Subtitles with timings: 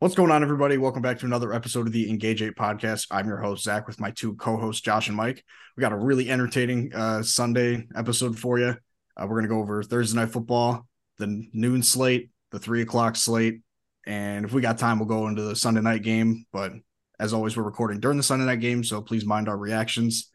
[0.00, 0.78] What's going on, everybody?
[0.78, 3.08] Welcome back to another episode of the Engage 8 podcast.
[3.10, 5.44] I'm your host, Zach, with my two co hosts, Josh and Mike.
[5.76, 8.68] We got a really entertaining uh, Sunday episode for you.
[8.68, 13.14] Uh, we're going to go over Thursday night football, the noon slate, the three o'clock
[13.14, 13.60] slate.
[14.06, 16.46] And if we got time, we'll go into the Sunday night game.
[16.50, 16.72] But
[17.18, 18.82] as always, we're recording during the Sunday night game.
[18.82, 20.30] So please mind our reactions.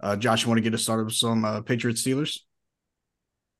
[0.00, 2.38] Uh, Josh, you want to get us started with some uh, Patriots Steelers?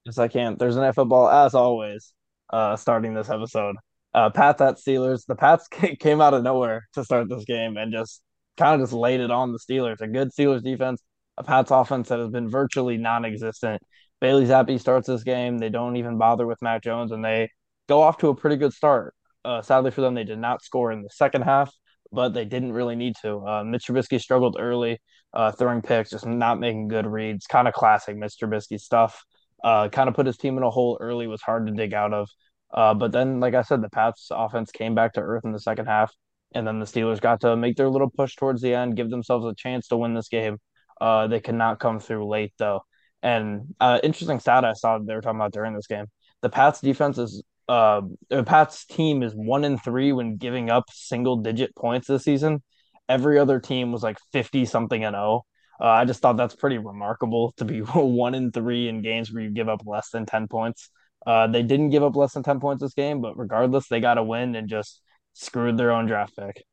[0.04, 0.54] Yes, I can.
[0.54, 2.14] Thursday night football, as always,
[2.48, 3.75] uh, starting this episode.
[4.14, 5.27] Uh, Pats at Steelers.
[5.27, 5.68] The Pats
[6.00, 8.23] came out of nowhere to start this game and just
[8.56, 10.00] kind of just laid it on the Steelers.
[10.00, 11.02] A good Steelers defense,
[11.37, 13.80] a Pats offense that has been virtually non-existent.
[14.20, 15.59] Bailey Zappe starts this game.
[15.59, 17.50] They don't even bother with Mac Jones, and they
[17.88, 19.14] go off to a pretty good start.
[19.45, 21.72] Uh, sadly for them, they did not score in the second half,
[22.11, 23.38] but they didn't really need to.
[23.38, 25.00] Uh, Mitch Trubisky struggled early,
[25.33, 27.47] uh, throwing picks, just not making good reads.
[27.47, 29.25] Kind of classic Mitch Trubisky stuff.
[29.62, 32.12] Uh, kind of put his team in a hole early, was hard to dig out
[32.12, 32.28] of.
[32.72, 35.60] Uh, but then, like I said, the Pats offense came back to earth in the
[35.60, 36.14] second half,
[36.52, 39.47] and then the Steelers got to make their little push towards the end, give themselves
[39.47, 40.58] a chance to win this game.
[41.00, 42.83] Uh, they could not come through late though.
[43.22, 46.06] And uh, interesting stat I saw they were talking about during this game:
[46.42, 50.84] the Pats defense is uh, the Pats team is one in three when giving up
[50.91, 52.62] single digit points this season.
[53.08, 55.25] Every other team was like fifty something and zero.
[55.25, 55.44] Oh.
[55.80, 59.42] Uh, I just thought that's pretty remarkable to be one in three in games where
[59.42, 60.91] you give up less than ten points.
[61.27, 64.19] Uh, they didn't give up less than 10 points this game, but regardless, they got
[64.19, 65.00] a win and just
[65.34, 66.64] screwed their own draft pick.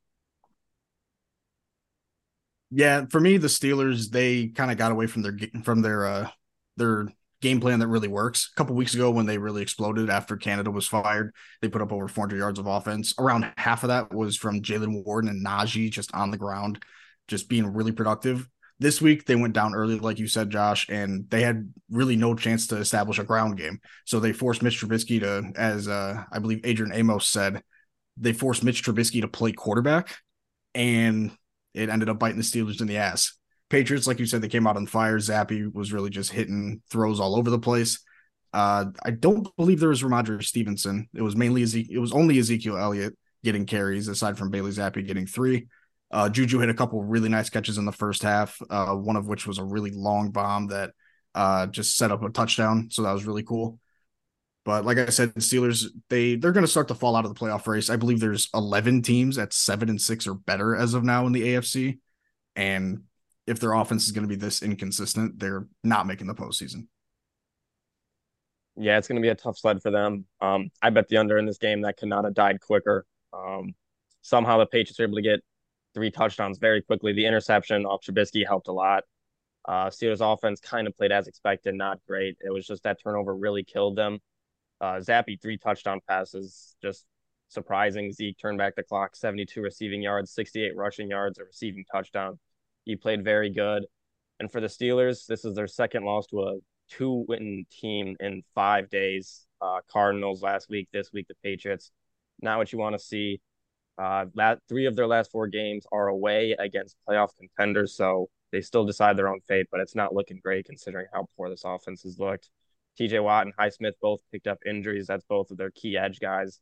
[2.71, 6.29] Yeah, for me, the Steelers they kind of got away from their from their uh
[6.77, 7.07] their
[7.41, 8.49] game plan that really works.
[8.51, 11.91] A couple weeks ago, when they really exploded after Canada was fired, they put up
[11.91, 13.13] over 400 yards of offense.
[13.19, 16.83] Around half of that was from Jaylen Warren and Najee just on the ground,
[17.27, 18.49] just being really productive.
[18.79, 22.35] This week they went down early, like you said, Josh, and they had really no
[22.35, 23.79] chance to establish a ground game.
[24.05, 27.61] So they forced Mitch Trubisky to, as uh, I believe Adrian Amos said,
[28.17, 30.17] they forced Mitch Trubisky to play quarterback,
[30.73, 31.31] and
[31.73, 33.37] it ended up biting the Steelers in the ass.
[33.69, 35.17] Patriots, like you said, they came out on fire.
[35.17, 37.99] Zappe was really just hitting throws all over the place.
[38.53, 41.09] Uh, I don't believe there was Rhamondre Stevenson.
[41.13, 45.27] It was mainly it was only Ezekiel Elliott getting carries, aside from Bailey Zappe getting
[45.27, 45.67] three.
[46.11, 49.27] Uh, Juju hit a couple really nice catches in the first half, uh, one of
[49.27, 50.91] which was a really long bomb that
[51.33, 52.89] uh, just set up a touchdown.
[52.91, 53.79] So that was really cool.
[54.63, 57.33] But like I said, the Steelers they they're going to start to fall out of
[57.33, 57.89] the playoff race.
[57.89, 61.33] I believe there's 11 teams at seven and six or better as of now in
[61.33, 61.99] the AFC,
[62.55, 63.03] and
[63.45, 66.87] if their offense is going to be this inconsistent, they're not making the postseason.
[68.75, 70.25] Yeah, it's going to be a tough sled for them.
[70.41, 73.05] Um, I bet the under in this game that could not have died quicker.
[73.31, 73.73] Um,
[74.21, 75.41] somehow the Patriots are able to get
[75.95, 77.13] three touchdowns very quickly.
[77.13, 79.03] The interception off Trubisky helped a lot.
[79.67, 82.37] Uh, Steelers offense kind of played as expected, not great.
[82.41, 84.19] It was just that turnover really killed them.
[84.79, 87.05] Uh, Zappe, three touchdown passes, just
[87.47, 88.11] surprising.
[88.11, 92.37] Zeke turned back the clock, 72 receiving yards, 68 rushing yards, a receiving touchdown.
[92.83, 93.85] He played very good.
[94.39, 96.55] And for the Steelers, this is their second loss to a
[96.89, 99.47] two win team in five days.
[99.61, 101.91] Uh, Cardinals last week, this week, the Patriots.
[102.41, 103.39] Not what you want to see.
[103.97, 108.61] Uh, that three of their last four games are away against playoff contenders, so they
[108.61, 109.67] still decide their own fate.
[109.71, 112.49] But it's not looking great considering how poor this offense has looked.
[112.97, 113.19] T.J.
[113.19, 115.07] Watt and Highsmith both picked up injuries.
[115.07, 116.59] That's both of their key edge guys.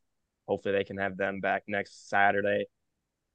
[0.48, 2.66] Hopefully, they can have them back next Saturday.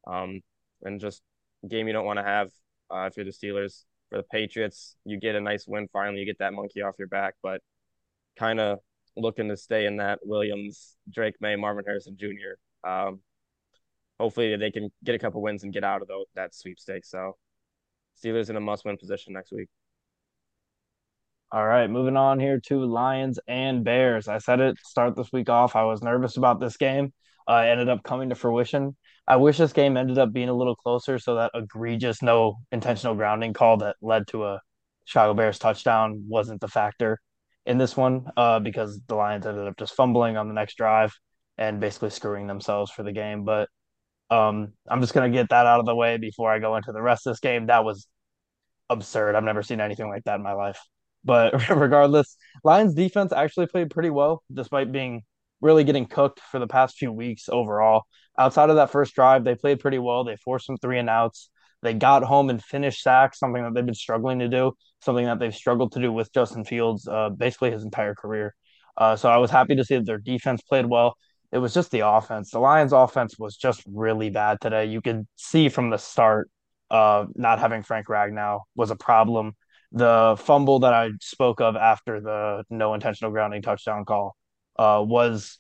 [0.07, 0.41] Um,
[0.83, 1.23] and just
[1.69, 2.51] game you don't want to have
[2.91, 3.85] uh, if you're the Steelers.
[4.11, 6.21] For the Patriots, you get a nice win finally.
[6.21, 7.61] You get that monkey off your back, but
[8.39, 8.79] kind of
[9.17, 12.89] looking to stay in that Williams, Drake Maye, Marvin Harrison Jr.
[12.89, 13.21] Um,
[14.19, 17.11] hopefully they can get a couple wins and get out of the, that sweepstakes.
[17.11, 17.37] So
[18.23, 19.69] Steelers in a must win position next week.
[21.51, 24.29] All right, moving on here to Lions and Bears.
[24.29, 25.77] I said it start this week off.
[25.77, 27.12] I was nervous about this game.
[27.49, 28.95] Uh, ended up coming to fruition.
[29.27, 33.15] I wish this game ended up being a little closer so that egregious no intentional
[33.15, 34.61] grounding call that led to a
[35.06, 37.19] Chicago Bears touchdown wasn't the factor
[37.65, 41.15] in this one uh, because the Lions ended up just fumbling on the next drive
[41.56, 43.45] and basically screwing themselves for the game.
[43.45, 43.71] But
[44.31, 47.03] um, I'm just gonna get that out of the way before I go into the
[47.03, 47.67] rest of this game.
[47.67, 48.06] That was
[48.91, 49.35] absurd.
[49.35, 50.81] I've never seen anything like that in my life.
[51.25, 55.23] But regardless, Lions defense actually played pretty well, despite being
[55.61, 58.03] really getting cooked for the past few weeks overall.
[58.38, 60.25] Outside of that first drive, they played pretty well.
[60.25, 61.50] They forced some three and outs.
[61.82, 65.38] They got home and finished sacks, something that they've been struggling to do, something that
[65.38, 68.55] they've struggled to do with Justin Fields uh, basically his entire career.
[68.97, 71.17] Uh, so I was happy to see that their defense played well
[71.53, 72.50] it was just the offense.
[72.50, 74.87] The Lions' offense was just really bad today.
[74.87, 76.50] You could see from the start,
[76.91, 79.55] uh, not having Frank Ragnow was a problem.
[79.93, 84.37] The fumble that I spoke of after the no intentional grounding touchdown call
[84.79, 85.59] uh, was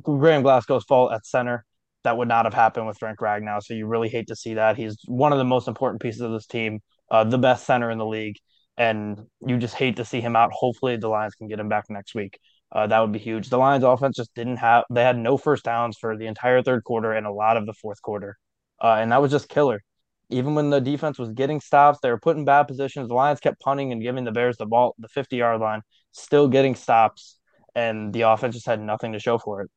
[0.00, 1.64] Graham Glasgow's fault at center.
[2.04, 3.62] that would not have happened with Frank Ragnow.
[3.62, 4.76] So you really hate to see that.
[4.76, 6.80] He's one of the most important pieces of this team,
[7.10, 8.36] uh, the best center in the league,
[8.76, 10.50] and you just hate to see him out.
[10.52, 12.38] Hopefully, the Lions can get him back next week.
[12.74, 13.50] Uh, that would be huge.
[13.50, 16.84] The Lions offense just didn't have, they had no first downs for the entire third
[16.84, 18.38] quarter and a lot of the fourth quarter.
[18.82, 19.82] Uh, and that was just killer.
[20.30, 23.08] Even when the defense was getting stops, they were put in bad positions.
[23.08, 25.82] The Lions kept punting and giving the Bears the ball, the 50 yard line,
[26.12, 27.38] still getting stops,
[27.74, 29.70] and the offense just had nothing to show for it.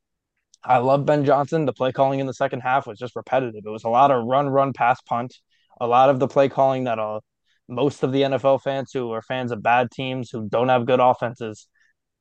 [0.64, 1.66] I love Ben Johnson.
[1.66, 3.64] The play calling in the second half was just repetitive.
[3.66, 5.36] It was a lot of run, run, pass, punt.
[5.82, 7.20] A lot of the play calling that uh,
[7.68, 11.02] most of the NFL fans who are fans of bad teams who don't have good
[11.02, 11.68] offenses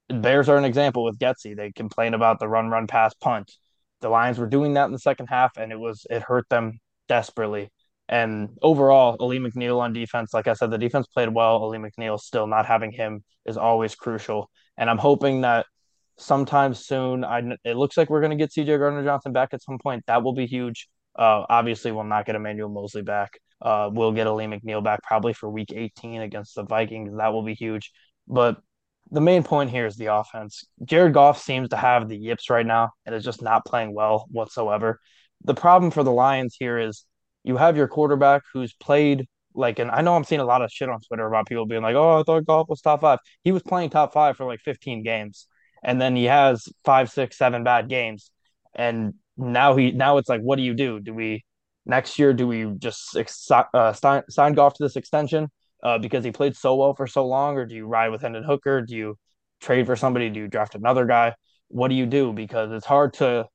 [0.08, 1.56] Bears are an example with Getsy.
[1.56, 3.52] They complain about the run, run, pass, punt.
[4.00, 6.78] The Lions were doing that in the second half, and it was it hurt them
[7.08, 7.70] desperately.
[8.08, 11.56] And overall, Alim McNeill on defense, like I said, the defense played well.
[11.56, 14.50] Alim McNeill still not having him is always crucial.
[14.76, 15.66] And I'm hoping that
[16.18, 19.62] sometime soon, I it looks like we're going to get CJ Gardner Johnson back at
[19.62, 20.04] some point.
[20.06, 20.88] That will be huge.
[21.16, 23.38] Uh, obviously, we'll not get Emmanuel Moseley back.
[23.62, 27.16] Uh, we'll get Alim McNeill back probably for Week 18 against the Vikings.
[27.16, 27.90] That will be huge.
[28.28, 28.60] But
[29.10, 30.64] the main point here is the offense.
[30.84, 34.26] Jared Goff seems to have the yips right now and is just not playing well
[34.30, 35.00] whatsoever.
[35.44, 37.04] The problem for the Lions here is
[37.44, 40.70] you have your quarterback who's played like, and I know I'm seeing a lot of
[40.72, 43.20] shit on Twitter about people being like, oh, I thought Goff was top five.
[43.44, 45.46] He was playing top five for like 15 games.
[45.82, 48.30] And then he has five, six, seven bad games.
[48.74, 50.98] And now he, now it's like, what do you do?
[50.98, 51.44] Do we,
[51.86, 53.16] next year, do we just
[53.50, 55.50] uh, sign, sign Goff to this extension?
[55.84, 58.42] Uh, because he played so well for so long, or do you ride with Hendon
[58.42, 58.80] Hooker?
[58.82, 59.18] Do you
[59.60, 60.30] trade for somebody?
[60.30, 61.34] Do you draft another guy?
[61.68, 62.32] What do you do?
[62.32, 63.46] Because it's hard to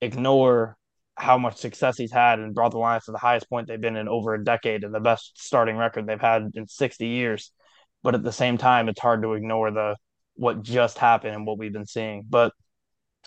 [0.00, 0.76] ignore
[1.16, 3.96] how much success he's had and brought the Lions to the highest point they've been
[3.96, 7.52] in over a decade and the best starting record they've had in 60 years.
[8.02, 9.96] But at the same time, it's hard to ignore the
[10.34, 12.24] what just happened and what we've been seeing.
[12.28, 12.52] But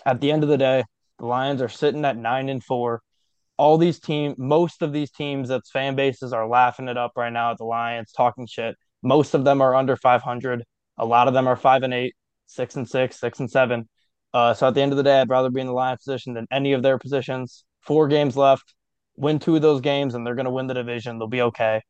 [0.06, 0.84] at the end of the day,
[1.18, 3.02] the Lions are sitting at nine and four
[3.60, 7.30] all these teams, most of these teams that's fan bases are laughing it up right
[7.30, 8.74] now at the Lions, talking shit.
[9.02, 10.64] Most of them are under 500.
[10.96, 12.14] A lot of them are five and eight,
[12.46, 13.86] six and six, six and seven.
[14.32, 16.32] Uh, so at the end of the day, I'd rather be in the Lions position
[16.32, 17.66] than any of their positions.
[17.82, 18.74] Four games left,
[19.14, 21.18] win two of those games, and they're going to win the division.
[21.18, 21.82] They'll be okay.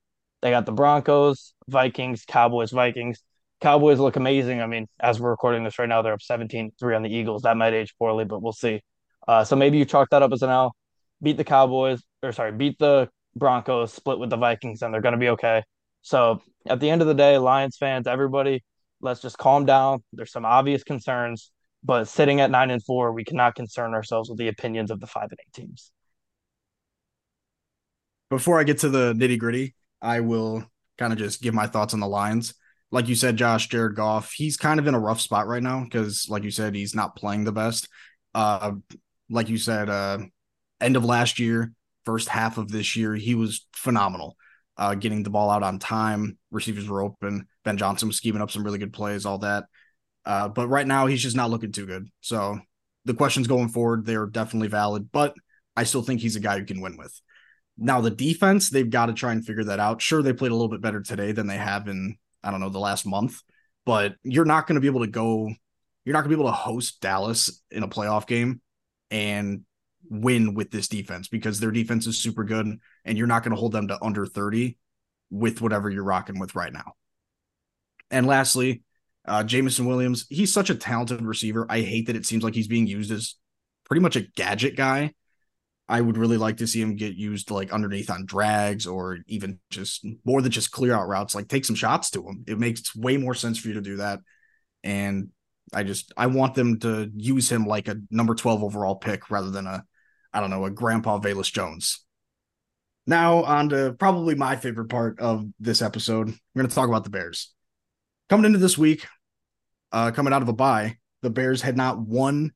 [0.42, 3.22] They got the Broncos, Vikings, Cowboys, Vikings.
[3.60, 4.60] Cowboys look amazing.
[4.60, 7.42] I mean, as we're recording this right now, they're up 17 3 on the Eagles.
[7.42, 8.80] That might age poorly, but we'll see.
[9.28, 10.74] Uh, so maybe you chalk that up as an L
[11.22, 15.12] beat the Cowboys, or sorry, beat the Broncos, split with the Vikings, and they're going
[15.12, 15.62] to be okay.
[16.02, 18.64] So at the end of the day, Lions fans, everybody,
[19.00, 20.02] let's just calm down.
[20.12, 21.50] There's some obvious concerns,
[21.84, 25.06] but sitting at nine and four, we cannot concern ourselves with the opinions of the
[25.06, 25.92] five and eight teams.
[28.30, 30.64] Before I get to the nitty gritty, I will
[30.98, 32.54] kind of just give my thoughts on the Lions.
[32.92, 35.84] Like you said, Josh, Jared Goff, he's kind of in a rough spot right now
[35.84, 37.88] because, like you said, he's not playing the best.
[38.34, 38.72] Uh,
[39.28, 40.18] like you said, uh,
[40.80, 41.72] end of last year,
[42.04, 44.36] first half of this year, he was phenomenal.
[44.76, 47.46] Uh, getting the ball out on time, receivers were open.
[47.64, 49.64] Ben Johnson was scheming up some really good plays, all that.
[50.24, 52.08] Uh, but right now, he's just not looking too good.
[52.20, 52.58] So
[53.04, 55.34] the questions going forward, they're definitely valid, but
[55.76, 57.18] I still think he's a guy you can win with.
[57.76, 60.02] Now, the defense, they've got to try and figure that out.
[60.02, 62.68] Sure, they played a little bit better today than they have in, I don't know,
[62.68, 63.40] the last month,
[63.86, 65.50] but you're not going to be able to go,
[66.04, 68.60] you're not going to be able to host Dallas in a playoff game
[69.10, 69.62] and
[70.10, 73.60] win with this defense because their defense is super good and you're not going to
[73.60, 74.76] hold them to under 30
[75.30, 76.94] with whatever you're rocking with right now.
[78.10, 78.82] And lastly,
[79.24, 81.64] uh, Jameson Williams, he's such a talented receiver.
[81.70, 83.36] I hate that it seems like he's being used as
[83.84, 85.14] pretty much a gadget guy.
[85.88, 89.58] I would really like to see him get used like underneath on drags or even
[89.70, 91.34] just more than just clear out routes.
[91.34, 92.44] Like take some shots to him.
[92.46, 94.20] It makes way more sense for you to do that.
[94.82, 95.30] And
[95.72, 99.50] I just I want them to use him like a number 12 overall pick rather
[99.50, 99.84] than a
[100.32, 102.04] I don't know, a Grandpa Velus Jones.
[103.06, 106.28] Now, on to probably my favorite part of this episode.
[106.28, 107.52] We're going to talk about the Bears.
[108.28, 109.06] Coming into this week,
[109.90, 112.52] uh, coming out of a bye, the Bears had not won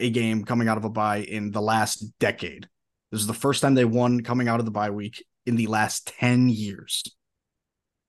[0.00, 2.68] a game coming out of a bye in the last decade.
[3.12, 5.66] This is the first time they won coming out of the bye week in the
[5.66, 7.04] last 10 years.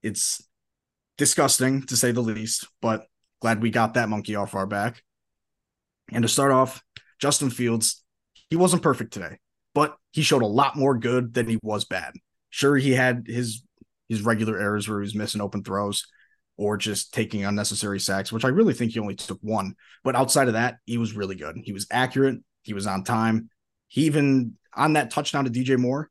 [0.02, 0.42] It's
[1.18, 3.06] disgusting to say the least, but
[3.40, 5.02] glad we got that monkey off our back.
[6.12, 6.82] And to start off,
[7.20, 8.04] Justin Fields
[8.50, 9.38] he wasn't perfect today,
[9.74, 12.12] but he showed a lot more good than he was bad.
[12.50, 13.62] Sure, he had his
[14.08, 16.06] his regular errors where he was missing open throws
[16.56, 19.74] or just taking unnecessary sacks, which I really think he only took one.
[20.04, 21.56] But outside of that, he was really good.
[21.62, 22.38] He was accurate.
[22.62, 23.50] He was on time.
[23.88, 26.10] He even on that touchdown to DJ Moore,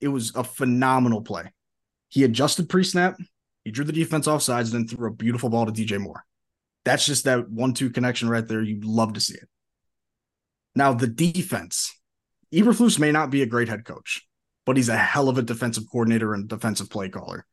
[0.00, 1.52] it was a phenomenal play.
[2.08, 3.16] He adjusted pre-snap,
[3.64, 6.24] he drew the defense off sides, and then threw a beautiful ball to DJ Moore.
[6.84, 8.60] That's just that one-two connection right there.
[8.60, 9.48] You'd love to see it.
[10.74, 11.92] Now, the defense,
[12.52, 14.26] Eberflus may not be a great head coach,
[14.64, 17.44] but he's a hell of a defensive coordinator and defensive play caller.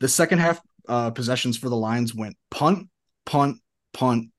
[0.00, 2.88] The second half uh, possessions for the Lions went punt,
[3.24, 3.58] punt,
[3.92, 4.30] punt,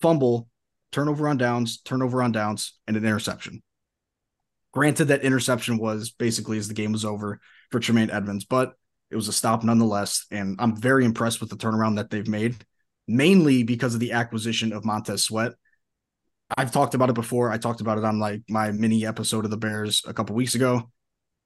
[0.00, 0.48] fumble,
[0.92, 3.62] turnover on downs, turnover on downs, and an interception.
[4.72, 8.74] Granted, that interception was basically as the game was over for Tremaine Edmunds, but
[9.10, 10.26] it was a stop nonetheless.
[10.30, 12.64] And I'm very impressed with the turnaround that they've made,
[13.08, 15.52] mainly because of the acquisition of Montez Sweat.
[16.56, 17.50] I've talked about it before.
[17.50, 20.54] I talked about it on like my mini episode of the Bears a couple weeks
[20.54, 20.90] ago.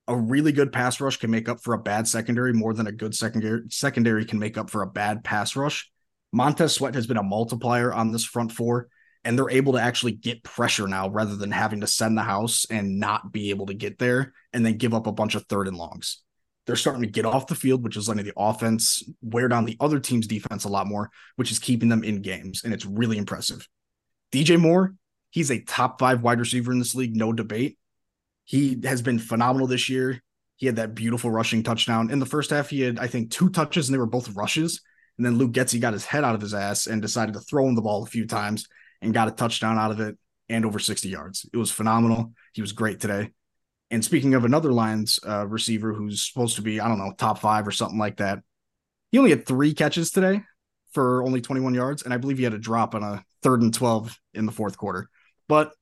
[0.06, 2.92] A really good pass rush can make up for a bad secondary more than a
[2.92, 5.90] good secondary secondary can make up for a bad pass rush.
[6.32, 8.88] Montez Sweat has been a multiplier on this front four,
[9.25, 12.66] and they're able to actually get pressure now rather than having to send the house
[12.70, 15.68] and not be able to get there and then give up a bunch of third
[15.68, 16.23] and longs.
[16.66, 19.76] They're starting to get off the field, which is letting the offense wear down the
[19.80, 22.62] other team's defense a lot more, which is keeping them in games.
[22.64, 23.68] And it's really impressive.
[24.35, 24.97] DJ Moore,
[25.31, 27.79] he's a top five wide receiver in this league, no debate.
[28.45, 30.21] He has been phenomenal this year.
[30.57, 32.11] He had that beautiful rushing touchdown.
[32.11, 34.81] In the first half, he had, I think, two touches and they were both rushes.
[35.17, 37.69] And then Luke Getsy got his head out of his ass and decided to throw
[37.69, 38.67] him the ball a few times
[39.00, 41.49] and got a touchdown out of it and over 60 yards.
[41.53, 42.33] It was phenomenal.
[42.55, 43.31] He was great today.
[43.93, 47.38] And speaking of another Lions uh, receiver who's supposed to be, I don't know, top
[47.38, 48.41] five or something like that,
[49.12, 50.43] he only had three catches today
[50.91, 52.03] for only 21 yards.
[52.03, 54.77] And I believe he had a drop on a third and 12 in the fourth
[54.77, 55.09] quarter.
[55.47, 55.73] But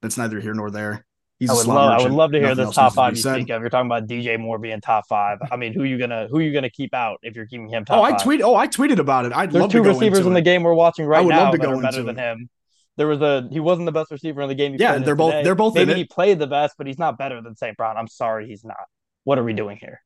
[0.00, 1.04] that's neither here nor there.
[1.38, 3.60] He's I would love, I would love to hear the top five you speak of.
[3.60, 5.38] You're talking about DJ Moore being top five.
[5.52, 7.98] I mean, who you gonna who you gonna keep out if you're keeping him top?
[7.98, 8.42] Oh, I tweet.
[8.42, 9.32] Oh, I tweeted about it.
[9.32, 12.02] I'd There's love two receivers in the game we're watching right now that are better
[12.02, 12.22] than it.
[12.22, 12.50] him.
[12.96, 14.74] There was a he wasn't the best receiver in the game.
[14.80, 15.44] yeah, they're both today.
[15.44, 15.74] they're both.
[15.76, 17.76] Maybe he played the best, but he's not better than St.
[17.76, 17.96] Brown.
[17.96, 18.76] I'm sorry, he's not.
[19.22, 20.00] What are we doing here?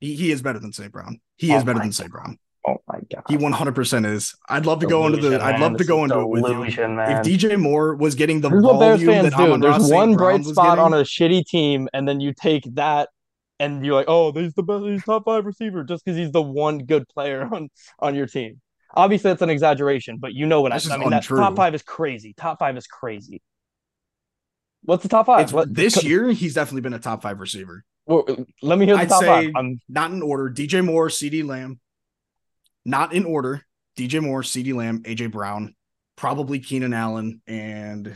[0.00, 0.90] He, he is better than St.
[0.90, 1.20] Brown.
[1.36, 2.10] He oh is better than St.
[2.10, 2.38] Brown.
[2.68, 3.22] Oh my god.
[3.28, 4.34] He 100% is.
[4.48, 6.88] I'd love to go into the I'd love to go into it with you.
[6.88, 7.10] Man.
[7.10, 10.18] If DJ Moore was getting the Here's volume that Amon There's Ross one St.
[10.18, 13.08] bright spot on a shitty team and then you take that
[13.60, 16.42] and you're like, "Oh, he's the best he's top 5 receiver just cuz he's the
[16.42, 17.68] one good player on
[18.00, 18.60] on your team."
[18.94, 21.10] Obviously, that's an exaggeration, but you know what this I, I mean.
[21.10, 22.34] That top 5 is crazy.
[22.36, 23.42] Top 5 is crazy.
[24.82, 25.52] What's the top 5?
[25.52, 27.84] What, this year he's definitely been a top 5 receiver.
[28.06, 28.24] Well,
[28.62, 29.52] let me hear the I'd top say 5.
[29.56, 30.48] I'm not in order.
[30.48, 31.80] DJ Moore, CeeDee Lamb,
[32.86, 33.62] not in order.
[33.98, 35.74] DJ Moore, CeeDee Lamb, AJ Brown,
[36.16, 38.14] probably Keenan Allen, and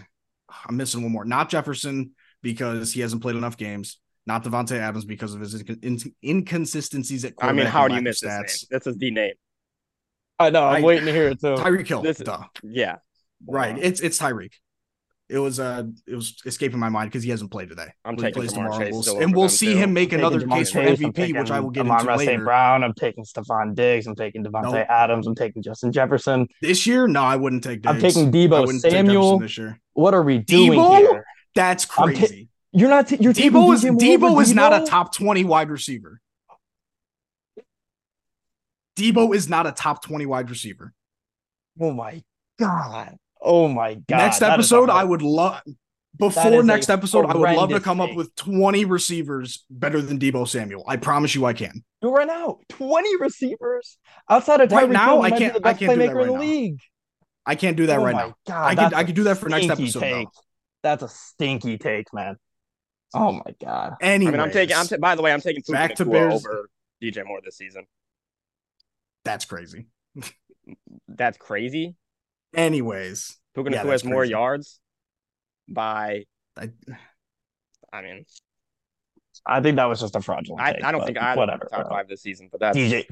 [0.67, 1.25] I'm missing one more.
[1.25, 2.13] Not Jefferson
[2.43, 3.99] because he hasn't played enough games.
[4.27, 5.65] Not Davante Adams because of his
[6.25, 7.61] inconsistencies at quarterback.
[7.61, 8.43] I mean, how do you miss stats.
[8.43, 8.69] This name?
[8.71, 9.33] That's his D name.
[10.39, 10.65] I know.
[10.65, 11.55] I'm I, waiting to hear it too.
[11.55, 12.03] Tyreek Hill.
[12.03, 12.45] This, duh.
[12.63, 12.97] Yeah.
[13.47, 13.77] Right.
[13.79, 14.53] It's it's Tyreek
[15.31, 17.87] it was uh it was escaping my mind because he hasn't played today.
[18.05, 19.79] I'm taking tomorrow, we'll, and we'll see too.
[19.79, 22.33] him make I'm another case for MVP, which I will get Amon into later.
[22.33, 22.45] St.
[22.45, 22.83] Brown.
[22.83, 24.09] I'm taking Stefon Diggs.
[24.09, 24.87] I'm taking Davante nope.
[24.89, 25.29] Adams.
[25.29, 26.49] I'm taking Justin Jefferson.
[26.61, 27.83] This year, no, I wouldn't take.
[27.83, 27.87] Diggs.
[27.95, 29.39] I'm taking Deebo Samuel.
[29.39, 29.81] this year.
[29.93, 30.99] What are we doing Deebo?
[30.99, 31.25] here?
[31.55, 32.49] That's crazy.
[32.73, 33.07] you're not.
[33.07, 36.21] T- you're Deebo is Deebo is not a top twenty wide receiver.
[38.97, 40.93] Deebo is not a top twenty wide receiver.
[41.81, 42.25] Oh my
[42.59, 43.17] god.
[43.41, 44.17] Oh my god.
[44.17, 45.63] Next episode, I would love
[46.21, 50.47] before next episode, I would love to come up with 20 receivers better than Deebo
[50.47, 50.85] Samuel.
[50.87, 51.83] I promise you I can.
[52.03, 52.59] Do right now.
[52.69, 55.23] 20 receivers outside of right now.
[55.23, 55.65] I can't.
[55.65, 56.41] I can't do that right in the now.
[56.41, 56.79] league.
[57.47, 58.35] I can't do that oh right now.
[58.47, 58.95] God, I can.
[58.95, 60.01] I can do that for next episode.
[60.01, 60.29] Take.
[60.83, 62.37] That's a stinky take, man.
[63.15, 63.97] Oh my god.
[64.01, 64.77] Anyway, I mean, I'm taking.
[64.77, 66.69] I'm t- by the way, I'm taking back to Bears over
[67.03, 67.87] DJ Moore this season.
[69.25, 69.87] That's crazy.
[71.09, 71.97] That's crazy.
[72.55, 74.81] Anyways, Puka yeah, has more yards
[75.69, 76.25] by.
[76.57, 76.71] I,
[77.93, 78.25] I mean,
[79.47, 80.63] I think that was just a fraudulent.
[80.63, 81.91] I, take, I don't think I whatever top bro.
[81.91, 83.07] five this season, but that's DJ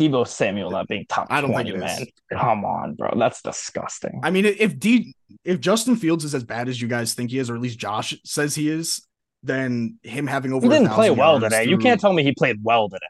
[0.00, 1.26] Deebo Samuel not being top.
[1.30, 2.02] I don't 20, think it man.
[2.02, 2.08] Is.
[2.32, 4.20] Come on, bro, that's disgusting.
[4.22, 7.38] I mean, if D if Justin Fields is as bad as you guys think he
[7.38, 9.06] is, or at least Josh says he is,
[9.42, 11.64] then him having over he didn't play well today.
[11.64, 11.72] Through...
[11.72, 13.06] You can't tell me he played well today.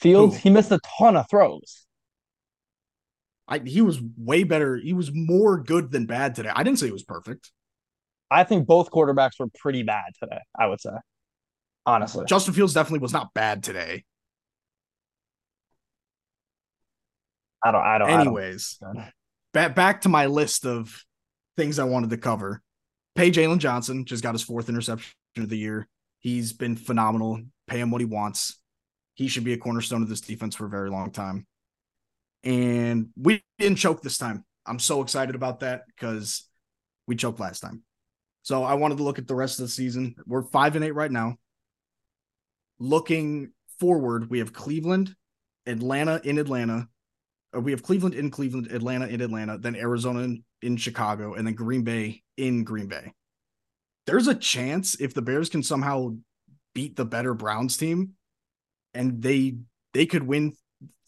[0.00, 0.40] Fields, Who?
[0.40, 1.83] he missed a ton of throws.
[3.46, 4.76] I, he was way better.
[4.76, 6.50] He was more good than bad today.
[6.54, 7.50] I didn't say he was perfect.
[8.30, 10.40] I think both quarterbacks were pretty bad today.
[10.58, 10.90] I would say,
[11.84, 14.04] honestly, Justin Fields definitely was not bad today.
[17.62, 17.82] I don't.
[17.82, 18.10] I don't.
[18.10, 19.04] Anyways, don't.
[19.52, 21.04] back back to my list of
[21.56, 22.62] things I wanted to cover.
[23.14, 25.86] Pay Jaylon Johnson just got his fourth interception of the year.
[26.18, 27.40] He's been phenomenal.
[27.68, 28.58] Pay him what he wants.
[29.14, 31.46] He should be a cornerstone of this defense for a very long time
[32.44, 34.44] and we didn't choke this time.
[34.66, 36.48] I'm so excited about that because
[37.06, 37.82] we choked last time.
[38.42, 40.14] So I wanted to look at the rest of the season.
[40.26, 41.36] We're five and eight right now.
[42.78, 45.16] Looking forward, we have Cleveland,
[45.66, 46.88] Atlanta in Atlanta.
[47.54, 51.54] We have Cleveland in Cleveland, Atlanta in Atlanta, then Arizona in, in Chicago, and then
[51.54, 53.12] Green Bay in Green Bay.
[54.06, 56.14] there's a chance if the Bears can somehow
[56.74, 58.10] beat the better Browns team
[58.92, 59.56] and they
[59.92, 60.56] they could win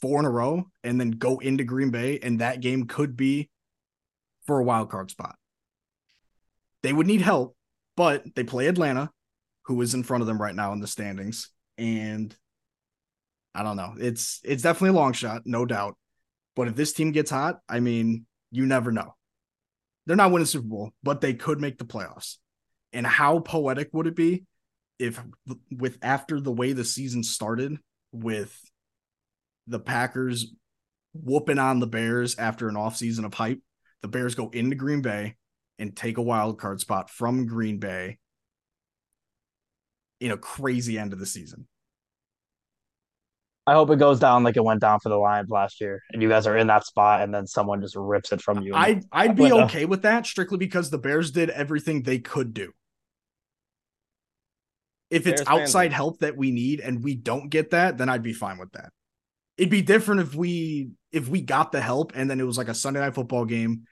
[0.01, 3.51] four in a row and then go into Green Bay and that game could be
[4.47, 5.37] for a wild card spot.
[6.83, 7.57] They would need help,
[7.97, 9.11] but they play Atlanta,
[9.65, 11.51] who is in front of them right now in the standings.
[11.79, 12.35] And
[13.55, 13.95] I don't know.
[13.99, 15.97] It's it's definitely a long shot, no doubt.
[16.55, 19.15] But if this team gets hot, I mean, you never know.
[20.07, 22.37] They're not winning Super Bowl, but they could make the playoffs.
[22.93, 24.45] And how poetic would it be
[24.99, 25.21] if
[25.71, 27.77] with after the way the season started
[28.13, 28.59] with
[29.67, 30.55] the Packers
[31.15, 33.61] whooping on the Bears after an offseason of hype,
[34.03, 35.37] the Bears go into Green Bay
[35.79, 38.19] and take a wild card spot from Green Bay
[40.21, 41.67] in a crazy end of the season.
[43.67, 46.23] I hope it goes down like it went down for the Lions last year, and
[46.23, 48.75] you guys are in that spot, and then someone just rips it from you.
[48.75, 52.73] I'd I'd be okay with that strictly because the Bears did everything they could do.
[55.11, 55.95] If it's Bears outside fans.
[55.95, 58.91] help that we need and we don't get that, then I'd be fine with that.
[59.57, 62.69] It'd be different if we if we got the help and then it was like
[62.69, 63.85] a Sunday night football game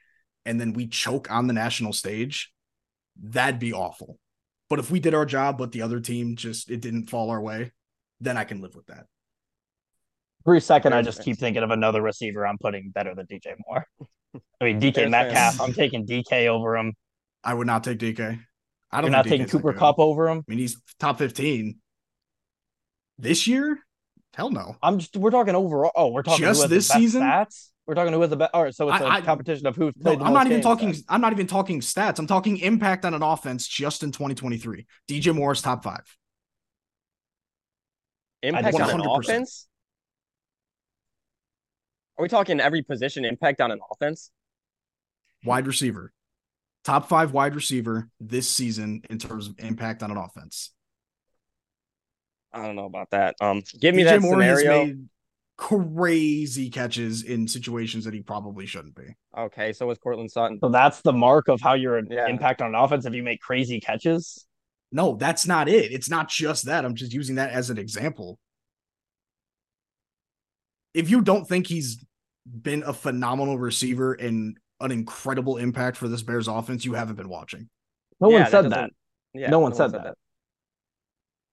[0.44, 2.52] and then we choke on the national stage.
[3.20, 4.18] That'd be awful.
[4.68, 7.40] But if we did our job, but the other team just it didn't fall our
[7.40, 7.72] way,
[8.20, 9.06] then I can live with that.
[10.44, 13.54] For a second, I just keep thinking of another receiver I'm putting better than DJ
[13.66, 13.86] Moore.
[14.60, 15.60] I mean, DK Metcalf.
[15.60, 16.92] I'm taking DK over him.
[17.42, 18.40] I would not take DK.
[18.90, 19.10] I don't.
[19.10, 20.38] You're not taking Cooper Kupp over him.
[20.38, 21.78] I mean, he's top 15
[23.18, 23.78] this year.
[24.34, 24.76] Hell no.
[24.82, 25.16] I'm just.
[25.16, 25.92] We're talking overall.
[25.94, 27.22] Oh, we're talking just this season.
[27.22, 27.70] Stats.
[27.86, 28.50] We're talking who has the best.
[28.54, 30.18] All right, so it's a I, competition of who's played.
[30.18, 30.94] No, I'm not even talking.
[31.08, 32.18] I'm not even talking stats.
[32.18, 34.86] I'm talking impact on an offense just in 2023.
[35.08, 36.02] DJ Moore's top five.
[38.42, 39.68] Impact on an offense.
[42.18, 44.30] Are we talking every position impact on an offense?
[45.44, 46.12] Wide receiver.
[46.84, 50.70] Top five wide receiver this season in terms of impact on an offense.
[52.54, 53.34] I don't know about that.
[53.40, 54.78] Um, give me DJ that Moore scenario.
[54.78, 55.08] Has made
[55.56, 59.14] crazy catches in situations that he probably shouldn't be.
[59.36, 60.58] Okay, so was Courtland Sutton.
[60.60, 62.28] So that's the mark of how you're yeah.
[62.28, 64.46] impact on offense if you make crazy catches.
[64.92, 65.92] No, that's not it.
[65.92, 66.84] It's not just that.
[66.84, 68.38] I'm just using that as an example
[70.94, 72.02] if you don't think he's
[72.62, 77.28] been a phenomenal receiver and an incredible impact for this Bears offense, you haven't been
[77.28, 77.68] watching.
[78.20, 78.70] No yeah, one said that.
[78.70, 78.90] that.
[79.34, 80.04] Yeah, no, one, no said, one said that.
[80.04, 80.16] that.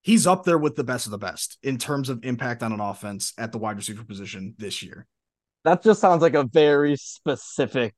[0.01, 2.79] He's up there with the best of the best in terms of impact on an
[2.79, 5.05] offense at the wide receiver position this year.
[5.63, 7.93] That just sounds like a very specific.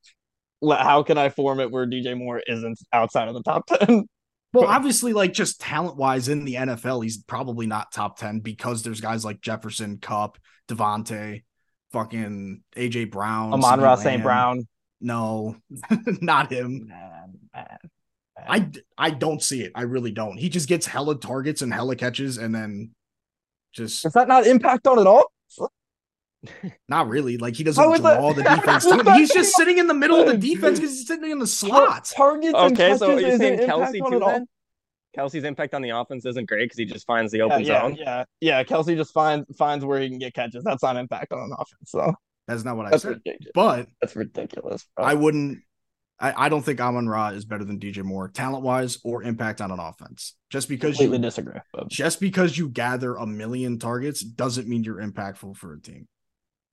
[0.61, 4.05] How can I form it where DJ Moore isn't outside of the top 10?
[4.53, 8.83] Well, obviously, like just talent wise in the NFL, he's probably not top 10 because
[8.83, 10.37] there's guys like Jefferson, Kupp,
[10.67, 11.43] Davante,
[11.91, 14.21] fucking AJ Brown, Amon-Ra St.
[14.21, 14.67] Brown.
[15.01, 15.55] No,
[16.21, 16.87] not him.
[16.87, 17.77] Man, man, man.
[18.47, 19.71] I, I don't see it.
[19.75, 20.37] I really don't.
[20.37, 22.91] He just gets hella targets and hella catches and then
[23.73, 24.05] just.
[24.05, 25.31] Is that not impact on it all?
[26.89, 27.37] Not really.
[27.37, 28.85] Like he doesn't draw the defense.
[29.15, 32.11] he's just sitting in the middle of the defense because he's sitting in the slot.
[32.15, 34.45] Targets okay, so you're saying Kelce too then?
[35.17, 37.95] Kelce's impact on the offense isn't great because he just finds the open yeah, zone.
[37.99, 38.63] Yeah, yeah.
[38.63, 40.63] Kelce just finds finds where he can get catches.
[40.63, 42.15] That's not impact on an offense, though.
[42.47, 43.21] That's not what That's I said.
[43.25, 43.51] Ridiculous.
[43.53, 44.87] But that's ridiculous.
[44.95, 45.05] Bro.
[45.05, 45.59] I wouldn't.
[46.19, 49.61] I, I don't think Amon Ra is better than DJ Moore, talent wise or impact
[49.61, 50.35] on an offense.
[50.49, 51.59] Just because completely you disagree.
[51.73, 51.89] But...
[51.89, 56.07] Just because you gather a million targets doesn't mean you're impactful for a team.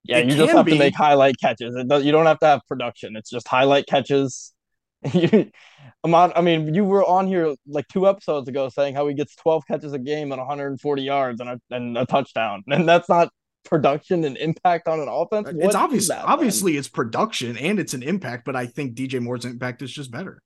[0.04, 0.72] Yeah, it you just have be...
[0.72, 1.74] to make highlight catches.
[1.86, 3.16] Does, you don't have to have production.
[3.16, 4.52] It's just highlight catches.
[6.04, 9.34] Amon, I mean, you were on here like two episodes ago saying how he gets
[9.36, 13.30] 12 catches a game and 140 yards and a, and a touchdown, and that's not
[13.64, 15.46] production and impact on an offense.
[15.52, 16.08] What it's obvious.
[16.08, 19.92] That, obviously, it's production and it's an impact, but I think DJ Moore's impact is
[19.92, 20.42] just better.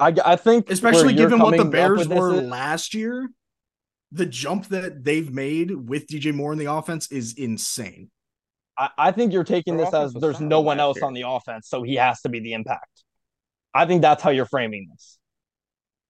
[0.00, 3.28] I, I think, especially given what the Bears were is, last year,
[4.12, 8.10] the jump that they've made with DJ Moore in the offense is insane.
[8.78, 11.06] I, I think you're taking Their this as there's no one else year.
[11.06, 13.02] on the offense, so he has to be the impact.
[13.74, 15.18] I think that's how you're framing this.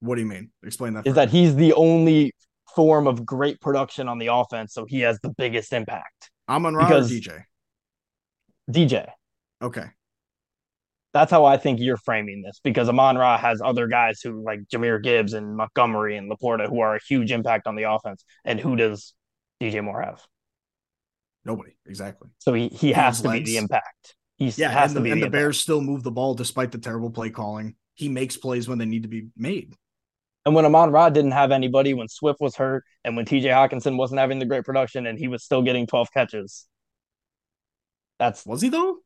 [0.00, 0.50] What do you mean?
[0.62, 1.06] Explain that.
[1.06, 2.32] Is that he's the only
[2.78, 6.30] form of great production on the offense, so he has the biggest impact.
[6.48, 7.42] Amon Ra or DJ?
[8.70, 9.08] DJ.
[9.60, 9.86] Okay.
[11.12, 14.60] That's how I think you're framing this because Amon Ra has other guys who like
[14.72, 18.24] Jahmyr Gibbs and Montgomery and LaPorta who are a huge impact on the offense.
[18.44, 19.12] And who does
[19.60, 20.24] DJ Moore have?
[21.44, 22.28] Nobody, exactly.
[22.38, 23.40] So he, he, he has to legs.
[23.40, 24.14] be the impact.
[24.36, 27.30] He's yeah, and, the, and the Bears still move the ball despite the terrible play
[27.30, 27.74] calling.
[27.94, 29.74] He makes plays when they need to be made.
[30.48, 33.98] And when Amon Ra didn't have anybody, when Swift was hurt, and when TJ Hockenson
[33.98, 36.66] wasn't having the great production, and he was still getting 12 catches.
[38.18, 38.96] That's was he though?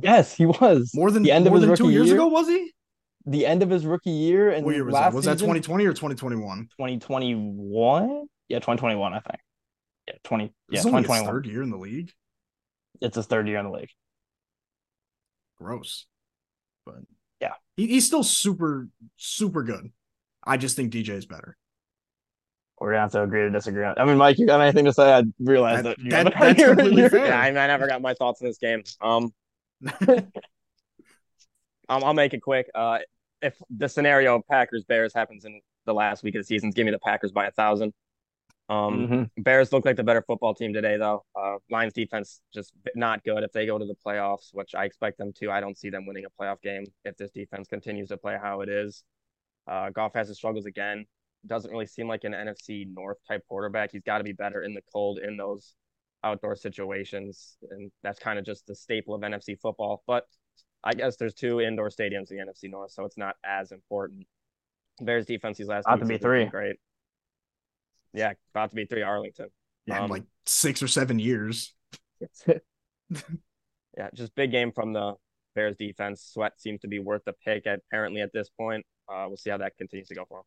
[0.00, 0.90] Yes, he was.
[0.94, 2.16] More than the end of his than two years year?
[2.16, 2.72] ago, was he?
[3.26, 5.00] the end of his rookie year and What year was that?
[5.00, 6.68] last Was that season, 2020 or 2021?
[6.78, 8.26] 2021?
[8.48, 9.40] Yeah, 2021, I think.
[10.08, 10.44] Yeah, 20.
[10.44, 11.26] Yeah, This is only his 2021.
[11.34, 12.10] third year in the league.
[13.02, 13.90] It's his third year in the league.
[15.58, 16.06] Gross.
[16.86, 16.96] But
[17.40, 17.52] Yeah.
[17.76, 19.92] he, he's still super, super good.
[20.46, 21.56] I just think DJ is better.
[22.80, 23.84] We're gonna have to agree to disagree.
[23.84, 25.12] I mean, Mike, you got anything to say?
[25.12, 27.26] I realized That- that, you that- haven't that's had completely your- fair.
[27.26, 28.82] Yeah, I, mean, I never got my thoughts on this game.
[29.00, 29.32] Um,
[30.08, 30.28] um,
[31.88, 32.68] I'll make it quick.
[32.74, 32.98] Uh,
[33.42, 36.84] if the scenario of Packers Bears happens in the last week of the season, give
[36.86, 37.92] me the Packers by a thousand.
[38.70, 39.44] Um, Mhm.
[39.44, 41.24] Bears look like the better football team today, though.
[41.36, 43.42] Uh, Lions defense just not good.
[43.44, 46.06] If they go to the playoffs, which I expect them to, I don't see them
[46.06, 49.04] winning a playoff game if this defense continues to play how it is.
[49.66, 51.06] Uh, Goff has his struggles again.
[51.46, 53.90] Doesn't really seem like an NFC North type quarterback.
[53.92, 55.74] He's got to be better in the cold in those
[56.22, 60.02] outdoor situations, and that's kind of just the staple of NFC football.
[60.06, 60.24] But
[60.82, 64.26] I guess there's two indoor stadiums in the NFC North, so it's not as important.
[65.00, 66.50] Bears defense these last About to be weeks has been three.
[66.50, 66.76] great.
[68.14, 69.48] Yeah, about to be three Arlington.
[69.86, 71.74] Yeah, in Um, like six or seven years.
[73.96, 75.14] Yeah, just big game from the
[75.54, 76.22] Bears defense.
[76.32, 78.84] Sweat seems to be worth the pick at, apparently at this point.
[79.08, 80.44] Uh, we'll see how that continues to go for him.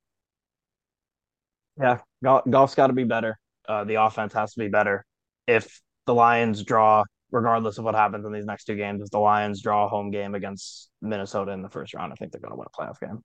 [1.80, 3.38] Yeah, Goff's got to be better.
[3.68, 5.06] Uh, the offense has to be better.
[5.46, 9.20] If the Lions draw, regardless of what happens in these next two games, if the
[9.20, 12.52] Lions draw a home game against Minnesota in the first round, I think they're going
[12.52, 13.22] to win a playoff game.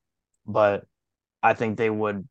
[0.47, 0.85] But
[1.43, 2.29] I think they would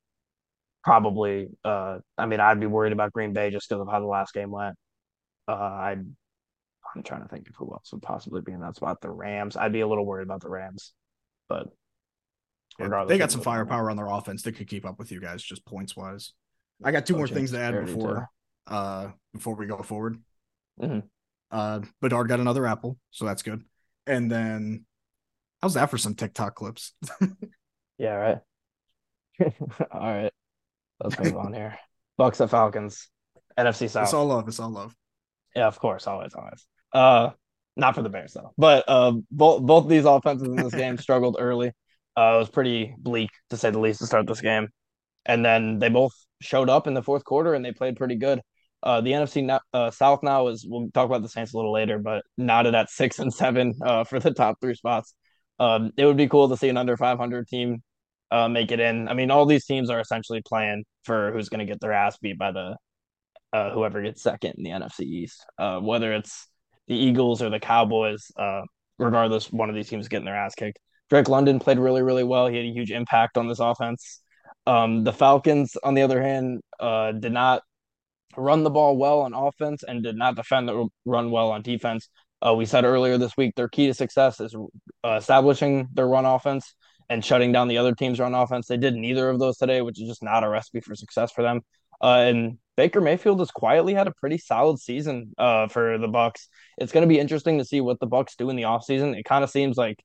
[0.83, 1.47] probably.
[1.63, 4.33] Uh, I mean, I'd be worried about Green Bay just because of how the last
[4.33, 4.75] game went.
[5.47, 6.05] Uh, I'd.
[6.93, 8.99] I'm trying to think of who else would possibly be in that spot.
[9.01, 9.55] The Rams.
[9.55, 10.93] I'd be a little worried about the Rams,
[11.47, 11.67] but
[12.79, 14.41] Yeah, they got some firepower on their offense.
[14.43, 16.33] They could keep up with you guys just points wise.
[16.83, 18.29] I got two more things to add before
[18.67, 20.17] uh before we go forward.
[20.81, 21.03] Mhm.
[21.51, 23.63] Uh Bedard got another apple, so that's good.
[24.07, 24.85] And then
[25.61, 26.93] how's that for some TikTok clips?
[27.97, 28.39] Yeah, right.
[29.91, 30.31] all right.
[31.03, 31.77] Let's move on here.
[32.17, 33.09] Bucks at Falcons.
[33.59, 34.05] NFC South.
[34.05, 34.95] It's all love, it's all love.
[35.55, 36.65] yeah, of course, always, always.
[36.93, 37.31] Uh
[37.75, 38.53] not for the Bears though.
[38.57, 41.73] But uh both both these offenses in this game struggled early.
[42.21, 44.67] Uh it was pretty bleak to say the least to start this game.
[45.25, 48.41] And then they both showed up in the fourth quarter and they played pretty good.
[48.83, 51.99] Uh, the NFC uh, South now is we'll talk about the Saints a little later,
[51.99, 55.13] but knotted at six and seven uh, for the top three spots.
[55.59, 57.83] Um, it would be cool to see an under 500 team
[58.31, 59.07] uh, make it in.
[59.07, 62.17] I mean, all these teams are essentially playing for who's going to get their ass
[62.17, 62.77] beat by the
[63.53, 65.45] uh, whoever gets second in the NFC East.
[65.59, 66.47] Uh, whether it's
[66.87, 68.61] the Eagles or the Cowboys, uh,
[68.97, 70.79] regardless, one of these teams getting their ass kicked.
[71.11, 72.47] Drake London played really, really well.
[72.47, 74.21] He had a huge impact on this offense.
[74.65, 77.63] Um, the Falcons, on the other hand, uh, did not
[78.37, 82.07] run the ball well on offense and did not defend the run well on defense.
[82.41, 84.55] Uh, we said earlier this week their key to success is
[85.03, 86.75] uh, establishing their run offense
[87.09, 88.67] and shutting down the other team's run offense.
[88.67, 91.41] They did neither of those today, which is just not a recipe for success for
[91.41, 91.59] them.
[92.01, 96.47] Uh, and Baker Mayfield has quietly had a pretty solid season uh, for the Bucks.
[96.77, 99.19] It's going to be interesting to see what the Bucks do in the offseason.
[99.19, 100.01] It kind of seems like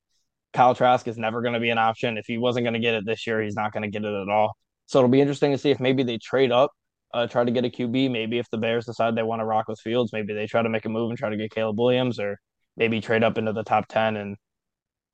[0.53, 2.17] Kyle Trask is never going to be an option.
[2.17, 4.13] If he wasn't going to get it this year, he's not going to get it
[4.13, 4.55] at all.
[4.85, 6.71] So it'll be interesting to see if maybe they trade up,
[7.13, 8.09] uh, try to get a QB.
[8.11, 10.69] Maybe if the Bears decide they want to rock with Fields, maybe they try to
[10.69, 12.37] make a move and try to get Caleb Williams, or
[12.77, 14.37] maybe trade up into the top ten and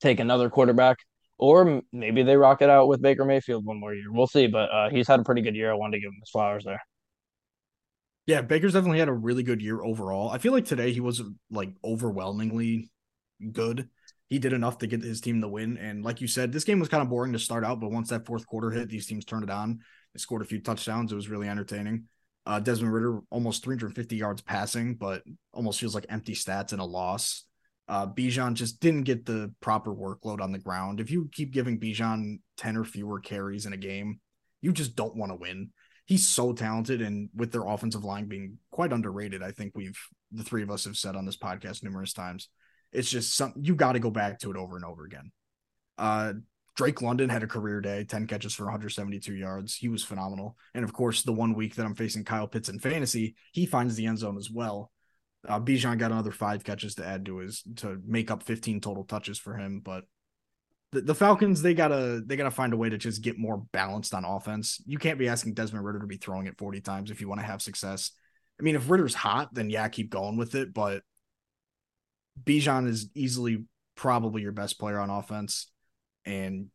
[0.02, 0.98] take another quarterback.
[1.40, 4.12] Or maybe they rock it out with Baker Mayfield one more year.
[4.12, 4.48] We'll see.
[4.48, 5.72] But uh, he's had a pretty good year.
[5.72, 6.80] I wanted to give him his flowers there.
[8.26, 10.30] Yeah, Baker's definitely had a really good year overall.
[10.30, 12.90] I feel like today he wasn't like overwhelmingly
[13.52, 13.90] good.
[14.30, 15.78] He did enough to get his team the win.
[15.78, 18.10] And like you said, this game was kind of boring to start out, but once
[18.10, 19.80] that fourth quarter hit, these teams turned it on.
[20.14, 21.12] They scored a few touchdowns.
[21.12, 22.06] It was really entertaining.
[22.46, 26.86] Uh, Desmond Ridder almost 350 yards passing, but almost feels like empty stats and a
[26.86, 27.46] loss.
[27.88, 31.00] Uh, Bijan just didn't get the proper workload on the ground.
[31.00, 34.20] If you keep giving Bijan 10 or fewer carries in a game,
[34.62, 35.72] you just don't want to win.
[36.06, 39.98] He's so talented, and with their offensive line being quite underrated, I think we've
[40.32, 42.50] the three of us have said on this podcast numerous times.
[42.94, 45.32] It's just something you got to go back to it over and over again.
[45.98, 46.34] Uh,
[46.76, 49.76] Drake London had a career day, 10 catches for 172 yards.
[49.76, 50.58] He was phenomenal.
[50.74, 53.96] And of course, the one week that I'm facing Kyle Pitts in fantasy, he finds
[53.96, 54.92] the end zone as well.
[55.48, 59.04] Uh, Bijan got another five catches to add to his to make up 15 total
[59.04, 59.82] touches for him.
[59.82, 60.06] But
[60.94, 64.14] the, the Falcons, they gotta they gotta find a way to just get more balanced
[64.14, 64.82] on offense.
[64.86, 67.42] You can't be asking Desmond Ridder to be throwing it 40 times if you want
[67.42, 68.12] to have success.
[68.60, 70.74] I mean, if Ridder's hot, then yeah, keep going with it.
[70.74, 71.02] But
[72.42, 73.66] Bijan is easily
[73.96, 75.72] probably your best player on offense.
[76.26, 76.68] And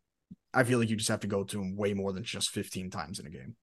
[0.55, 2.91] I feel like you just have to go to him way more than just 15
[2.91, 3.57] times in a game.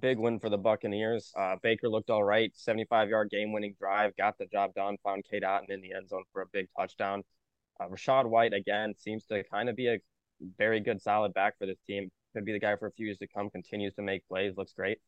[0.00, 1.32] Big win for the Buccaneers.
[1.36, 2.50] Uh, Baker looked all right.
[2.54, 6.08] 75 yard game winning drive, got the job done, found Cade Otton in the end
[6.08, 7.22] zone for a big touchdown.
[7.80, 9.98] Uh, Rachaad White again seems to kind of be a
[10.58, 12.10] very good, solid back for this team.
[12.34, 13.48] Could be the guy for a few years to come.
[13.48, 14.98] Continues to make plays, looks great.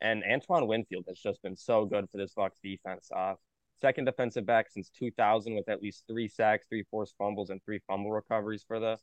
[0.00, 3.10] And Antoine Winfield has just been so good for this Bucs defense.
[3.14, 3.34] Uh,
[3.80, 7.80] second defensive back since 2000 with at least three sacks, three forced fumbles, and three
[7.86, 8.98] fumble recoveries for the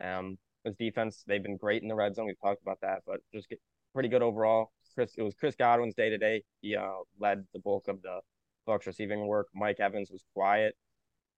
[0.00, 1.24] um this defense.
[1.26, 2.26] They've been great in the red zone.
[2.26, 3.60] We've talked about that, but just get
[3.94, 4.72] pretty good overall.
[4.94, 6.42] Chris, it was Chris Godwin's day to day.
[6.60, 8.20] He uh, led the bulk of the
[8.68, 9.48] Bucs receiving work.
[9.54, 10.74] Mike Evans was quiet.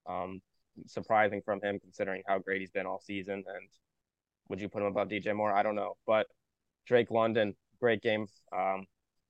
[0.06, 0.40] Um,
[0.86, 3.44] surprising from him considering how great he's been all season.
[3.46, 3.68] And
[4.48, 5.52] would you put him above DJ Moore?
[5.52, 6.26] I don't know, but
[6.86, 8.26] Drake London, great game.
[8.56, 8.86] Um,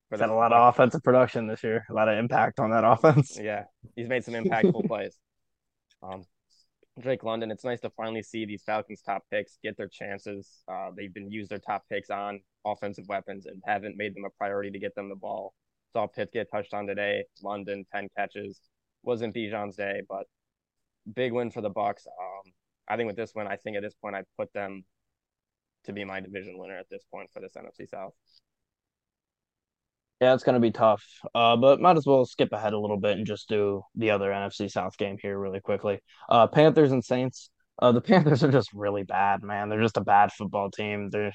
[0.09, 2.85] for had a lot of offensive production this year, a lot of impact on that
[2.87, 3.39] offense.
[3.41, 3.65] Yeah,
[3.97, 5.17] he's made some impactful plays.
[6.03, 6.25] Um,
[7.01, 10.63] Drake London, it's nice to finally see these Falcons top picks get their chances.
[10.67, 14.31] Uh, they've been used their top picks on offensive weapons and haven't made them a
[14.31, 15.55] priority to get them the ball.
[15.93, 17.25] Saw Pitt get touched on today.
[17.43, 18.61] London, 10 catches.
[19.03, 20.27] Wasn't Bijan's day, but
[21.15, 22.07] big win for the Bucks.
[22.07, 22.53] Um,
[22.89, 24.85] I think with this win, I think at this point I put them
[25.85, 28.13] to be my division winner at this point for this NFC South.
[30.21, 31.05] Yeah, it's going to be tough.
[31.35, 34.31] Uh, but might as well skip ahead a little bit and just do the other
[34.31, 36.01] NFC South game here really quickly.
[36.29, 37.51] Uh, Panthers and Saints.
[37.81, 39.69] Uh, the Panthers are just really bad, man.
[39.69, 41.11] They're just a bad football team.
[41.11, 41.33] They're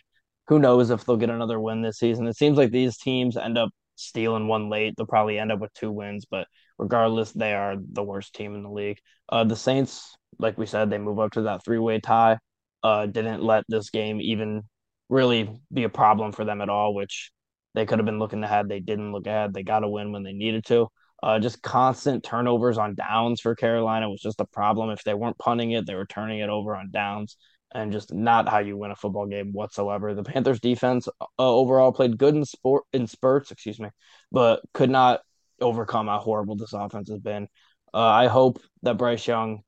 [0.48, 2.28] who knows if they'll get another win this season.
[2.28, 4.94] It seems like these teams end up stealing one late.
[4.98, 8.64] They'll probably end up with two wins, but regardless, they are the worst team in
[8.64, 8.98] the league.
[9.30, 12.40] Uh, the Saints, like we said, they move up to that three way tie.
[12.84, 14.64] Uh, didn't let this game even
[15.08, 17.32] really be a problem for them at all, which
[17.74, 18.70] they could have been looking ahead.
[18.70, 19.54] They didn't look ahead.
[19.54, 20.88] They got a win when they needed to.
[21.22, 24.90] Uh, just constant turnovers on downs for Carolina was just a problem.
[24.90, 27.38] If they weren't punting it, they were turning it over on downs,
[27.74, 30.14] and just not how you win a football game whatsoever.
[30.14, 33.90] The Panthers defense uh, overall played good in sport in spurts, excuse me,
[34.32, 35.22] but could not
[35.62, 37.48] overcome how horrible this offense has been.
[37.94, 39.62] Uh, I hope that Bryce Young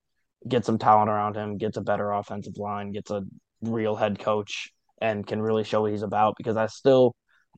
[0.48, 3.24] gets some talent around him, gets a better offensive line, gets a
[3.62, 6.36] real head coach, and can really show what he's about.
[6.38, 7.16] Because I still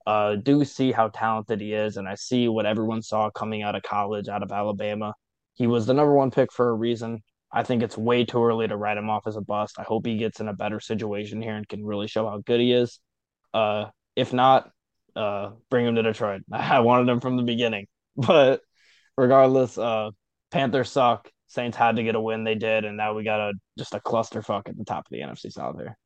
[0.08, 3.76] uh, do see how talented he is, and I see what everyone saw coming out
[3.76, 5.14] of college, out of Alabama.
[5.56, 7.22] He was the number one pick for a reason.
[7.52, 9.76] I think it's way too early to write him off as a bust.
[9.78, 12.62] I hope he gets in a better situation here and can really show how good
[12.62, 13.02] he is.
[13.54, 14.70] Uh, if not,
[15.18, 16.44] uh, bring him to Detroit.
[16.54, 18.62] I wanted him from the beginning, but
[19.18, 20.12] regardless, uh,
[20.52, 21.30] Panthers suck.
[21.48, 22.46] Saints had to get a win.
[22.46, 25.20] They did, and now we got a just a clusterfuck at the top of the
[25.20, 25.98] NFC South here.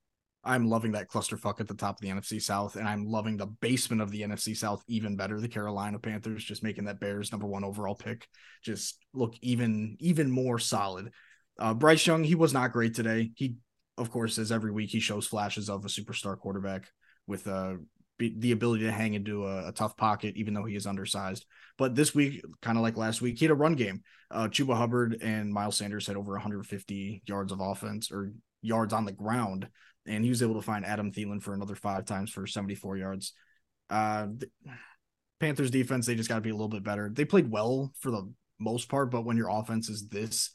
[0.43, 3.45] I'm loving that clusterfuck at the top of the NFC South, and I'm loving the
[3.45, 5.39] basement of the NFC South even better.
[5.39, 8.27] The Carolina Panthers just making that Bears number one overall pick
[8.63, 11.11] just look even even more solid.
[11.59, 13.31] Uh, Bryce Young, he was not great today.
[13.35, 13.55] He,
[13.97, 16.87] of course, as every week, he shows flashes of a superstar quarterback
[17.27, 17.73] with uh,
[18.17, 21.45] the ability to hang into a, a, tough pocket, even though he is undersized.
[21.77, 24.01] But this week, kind of like last week, he had a run game.
[24.29, 29.05] Uh, Chuba Hubbard and Miles Sanders had over 150 yards of offense or yards on
[29.05, 29.67] the ground
[30.05, 33.33] and he was able to find Adam Thielen for another five times for 74 yards.
[33.89, 34.27] Uh,
[35.39, 37.09] Panthers defense, they just got to be a little bit better.
[37.11, 40.51] They played well for the most part, but when your offense is this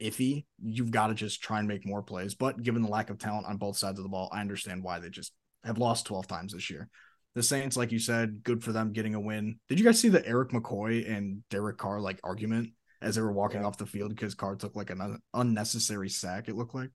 [0.00, 2.34] iffy, you've got to just try and make more plays.
[2.34, 4.98] But given the lack of talent on both sides of the ball, I understand why
[4.98, 5.32] they just
[5.64, 6.88] have lost 12 times this year.
[7.34, 9.58] The Saints, like you said, good for them getting a win.
[9.68, 13.32] Did you guys see the Erik McCoy and Derek Carr like argument as they were
[13.32, 13.66] walking yeah.
[13.66, 16.48] off the field because Carr took like an unnecessary sack?
[16.48, 16.90] It looked like.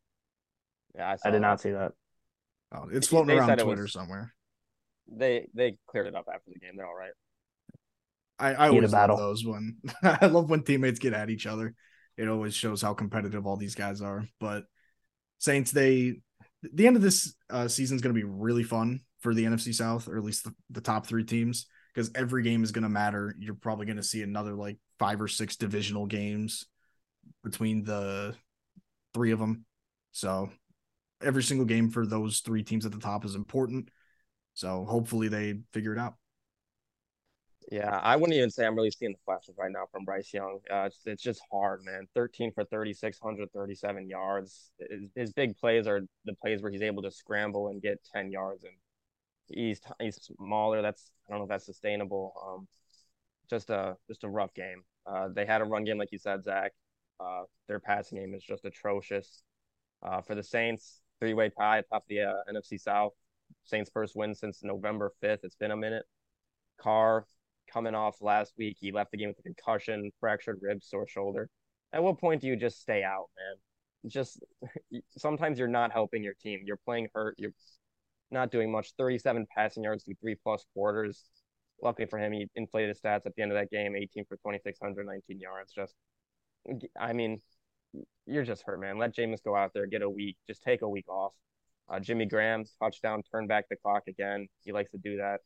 [0.98, 1.40] Yeah, I, I did that.
[1.40, 1.94] not see that.
[2.74, 4.34] Oh, it's floating they around Twitter was, somewhere.
[5.10, 6.72] They they cleared it up after the game.
[6.76, 7.12] They're all right.
[8.40, 11.74] I, I always love those when I love when teammates get at each other.
[12.18, 14.28] It always shows how competitive all these guys are.
[14.40, 14.66] But
[15.40, 16.22] Saints, they
[16.62, 19.74] the end of this uh, season is going to be really fun for the NFC
[19.74, 22.90] South, or at least the, the top three teams, because every game is going to
[22.90, 23.36] matter.
[23.40, 26.66] You're probably going to see another like five or six divisional games
[27.44, 28.36] between the
[29.14, 29.66] three of them.
[30.12, 30.50] So
[31.22, 33.90] every single game for those three teams at the top is important.
[34.54, 36.16] So hopefully they figure it out.
[37.70, 40.60] Yeah, I wouldn't even say I'm really seeing the flashes right now from Bryce Young.
[40.72, 42.08] Uh, it's, it's just hard, man.
[42.16, 44.72] 13 for 36, 137 yards.
[44.90, 48.32] His, his, big plays are the plays where he's able to scramble and get 10
[48.32, 48.74] yards, and
[49.50, 50.82] he's he's smaller.
[50.82, 52.34] That's I don't know if that's sustainable.
[52.42, 52.68] Um,
[53.50, 54.84] just a just a rough game.
[55.06, 56.72] Uh, they had a run game, like you said, Zach.
[57.20, 59.44] Uh, their passing game is just atrocious.
[60.02, 63.14] Uh, for the Saints, three way tie atop the uh, NFC South.
[63.64, 65.40] Saints first win since November 5th.
[65.44, 66.04] It's been a minute.
[66.80, 67.26] Carr
[67.72, 68.78] coming off last week.
[68.80, 71.50] He left the game with a concussion, fractured ribs, sore shoulder.
[71.94, 74.12] At what point do you just stay out, man?
[74.12, 74.44] Just
[75.18, 76.62] sometimes you're not helping your team.
[76.66, 77.36] You're playing hurt.
[77.38, 77.54] You're
[78.32, 78.94] not doing much.
[78.98, 81.24] 37 passing yards through three plus quarters.
[81.82, 84.36] Luckily for him, he inflated his stats at the end of that game 18 for
[84.38, 85.72] 2,619 yards.
[85.74, 85.94] Just,
[87.00, 87.42] I mean,
[88.26, 88.98] you're just hurt, man.
[88.98, 91.34] Let Jameis go out there, get a week, just take a week off.
[91.90, 94.48] Uh, Jimmy Graham's touchdown, turn back the clock again.
[94.64, 95.40] He likes to do that.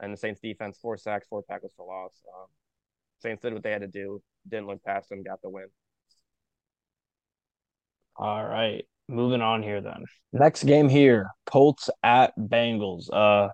[0.00, 2.12] And the Saints defense, four sacks, four tackles for loss.
[2.34, 2.46] Um,
[3.18, 5.68] Saints did what they had to do, didn't look past them, got the win.
[8.16, 8.84] All right.
[9.08, 10.04] Moving on here then.
[10.32, 13.08] Next game here, Colts at Bengals.
[13.12, 13.48] Uh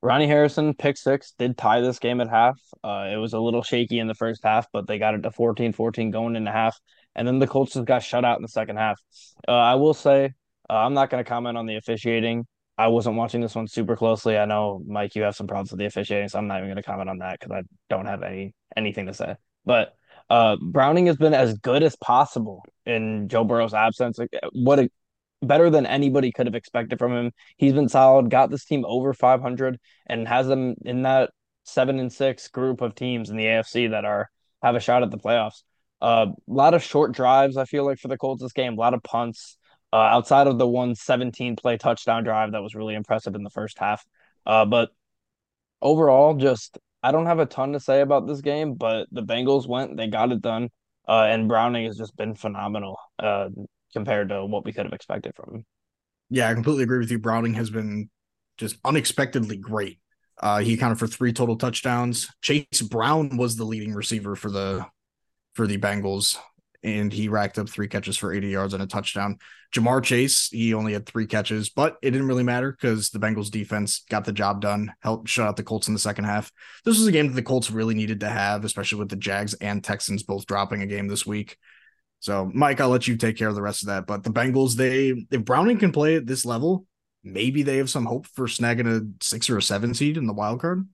[0.00, 2.60] Ronnie Harrison, pick six, did tie this game at half.
[2.84, 5.32] Uh, it was a little shaky in the first half, but they got it to
[5.32, 6.78] 14 14 going into half.
[7.18, 9.00] And then the Colts just got shut out in the second half.
[9.46, 10.32] Uh, I will say,
[10.70, 12.46] uh, I'm not going to comment on the officiating.
[12.78, 14.38] I wasn't watching this one super closely.
[14.38, 16.76] I know, Mike, you have some problems with the officiating, so I'm not even going
[16.76, 19.34] to comment on that because I don't have any anything to say.
[19.64, 19.96] But
[20.30, 24.20] uh, Browning has been as good as possible in Joe Burrow's absence.
[24.52, 24.88] What a
[25.42, 27.32] better than anybody could have expected from him.
[27.56, 31.30] He's been solid, got this team over 500, and has them in that
[31.64, 34.30] seven and six group of teams in the AFC that are
[34.62, 35.62] have a shot at the playoffs.
[36.00, 38.76] A uh, lot of short drives, I feel like, for the Colts this game, a
[38.76, 39.56] lot of punts.
[39.90, 43.50] Uh, outside of the one 17 play touchdown drive that was really impressive in the
[43.50, 44.04] first half.
[44.44, 44.90] Uh, but
[45.80, 49.66] overall, just I don't have a ton to say about this game, but the Bengals
[49.66, 50.68] went, they got it done.
[51.08, 53.48] Uh, and Browning has just been phenomenal uh,
[53.94, 55.66] compared to what we could have expected from him.
[56.28, 57.18] Yeah, I completely agree with you.
[57.18, 58.10] Browning has been
[58.58, 60.00] just unexpectedly great.
[60.40, 62.28] Uh, he accounted for three total touchdowns.
[62.42, 64.86] Chase Brown was the leading receiver for the
[65.58, 66.38] for the Bengals
[66.84, 69.38] and he racked up three catches for 80 yards and a touchdown.
[69.74, 73.50] Ja'Marr Chase, he only had three catches, but it didn't really matter because the Bengals
[73.50, 76.52] defense got the job done, helped shut out the Colts in the second half.
[76.84, 79.54] This was a game that the Colts really needed to have, especially with the Jags
[79.54, 81.56] and Texans both dropping a game this week.
[82.20, 84.06] So, Mike, I'll let you take care of the rest of that.
[84.06, 86.86] But the Bengals, they if Browning can play at this level,
[87.24, 90.32] maybe they have some hope for snagging a six or a seven seed in the
[90.32, 90.86] wild card.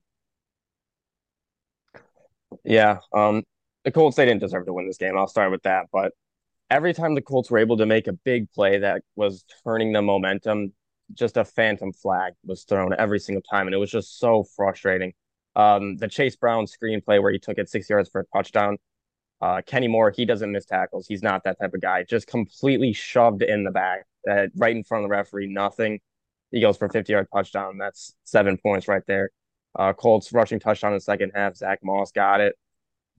[2.63, 3.43] Yeah, um,
[3.85, 5.15] the Colts they didn't deserve to win this game.
[5.17, 5.85] I'll start with that.
[5.93, 6.11] But
[6.69, 10.01] every time the Colts were able to make a big play that was turning the
[10.01, 10.73] momentum,
[11.13, 15.13] just a phantom flag was thrown every single time, and it was just so frustrating.
[15.55, 18.77] Um, the Chase Brown screenplay where he took it six yards for a touchdown.
[19.39, 21.05] Uh, Kenny Moore, he doesn't miss tackles.
[21.07, 22.03] He's not that type of guy.
[22.03, 25.47] Just completely shoved in the back, uh, right in front of the referee.
[25.47, 25.99] Nothing.
[26.51, 27.77] He goes for 50 yard touchdown.
[27.77, 29.29] That's seven points right there.
[29.77, 31.55] Uh, Colts rushing touchdown in the second half.
[31.55, 32.55] Zach Moss got it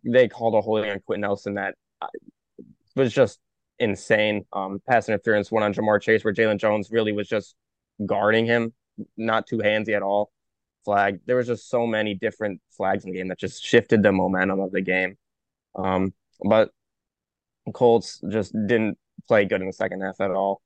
[0.07, 2.07] they called a holding on Quenton Nelson that uh,
[2.95, 3.39] was just
[3.79, 4.45] insane.
[4.53, 7.55] Um, pass interference one on Ja'Marr Chase where Jaylon Jones really was just
[8.05, 8.73] guarding him,
[9.17, 10.31] not too handsy at all.
[10.85, 11.21] Flag.
[11.27, 14.61] There was just so many different flags in the game that just shifted the momentum
[14.61, 15.17] of the game.
[15.75, 16.71] Um, but
[17.73, 20.63] Colts just didn't play good in the second half at all.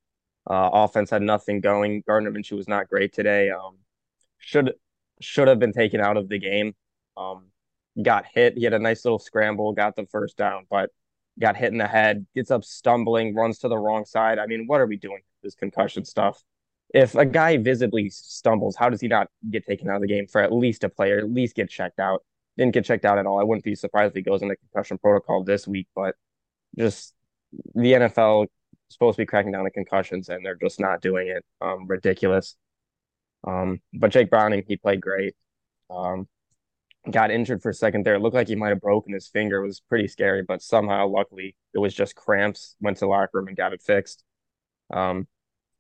[0.49, 2.03] Uh, offense had nothing going.
[2.07, 3.51] Gardner Minshew was not great today.
[3.51, 3.79] Um,
[4.39, 4.75] should
[5.21, 6.75] should have been taken out of the game.
[7.17, 7.50] Um,
[8.01, 8.57] got hit.
[8.57, 10.91] He had a nice little scramble, got the first down, but
[11.39, 14.39] got hit in the head, gets up stumbling, runs to the wrong side.
[14.39, 15.21] I mean, what are we doing?
[15.43, 16.43] This concussion stuff.
[16.93, 20.27] If a guy visibly stumbles, how does he not get taken out of the game
[20.27, 22.25] for at least a player, at least get checked out?
[22.57, 23.39] Didn't get checked out at all.
[23.39, 26.17] I wouldn't be surprised if he goes into concussion protocol this week, but
[26.77, 27.15] just
[27.75, 28.49] the NFL
[28.89, 31.45] supposed to be cracking down on concussions and they're just not doing it.
[31.61, 32.57] Um, ridiculous.
[33.47, 35.35] Um, but Jake Browning, he played great.
[35.89, 36.29] Um,
[37.09, 38.15] got injured for a second there.
[38.15, 39.63] It looked like he might have broken his finger.
[39.63, 42.77] It was pretty scary, but somehow, luckily, it was just cramps.
[42.81, 44.25] Went to locker room and got it fixed.
[44.93, 45.27] Um,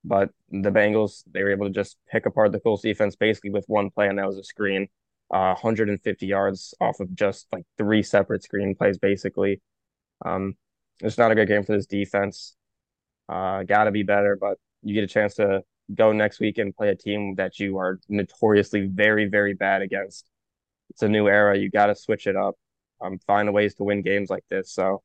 [0.04, 3.66] but the Bengals, they were able to just pick apart the Colts defense basically with
[3.66, 4.88] one play, and that was a screen.
[5.30, 9.60] Uh, 150 yards off of just like three separate screen plays, basically.
[10.24, 10.54] Um,
[11.00, 12.56] it's not a good game for this defense.
[13.28, 15.62] Uh, got to be better, but you get a chance to
[15.94, 20.30] go next week and play a team that you are notoriously very, very bad against
[20.90, 21.56] it's a new era.
[21.56, 22.56] You got to switch it up.
[23.00, 24.72] Um, find ways to win games like this.
[24.72, 25.02] So,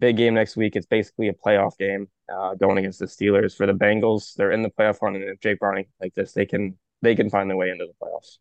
[0.00, 0.76] big game next week.
[0.76, 3.54] It's basically a playoff game uh, going against the Steelers.
[3.56, 6.46] For the Bengals, they're in the playoff run, and if Jake Browning like this, they
[6.46, 8.38] can they can find their way into the playoffs.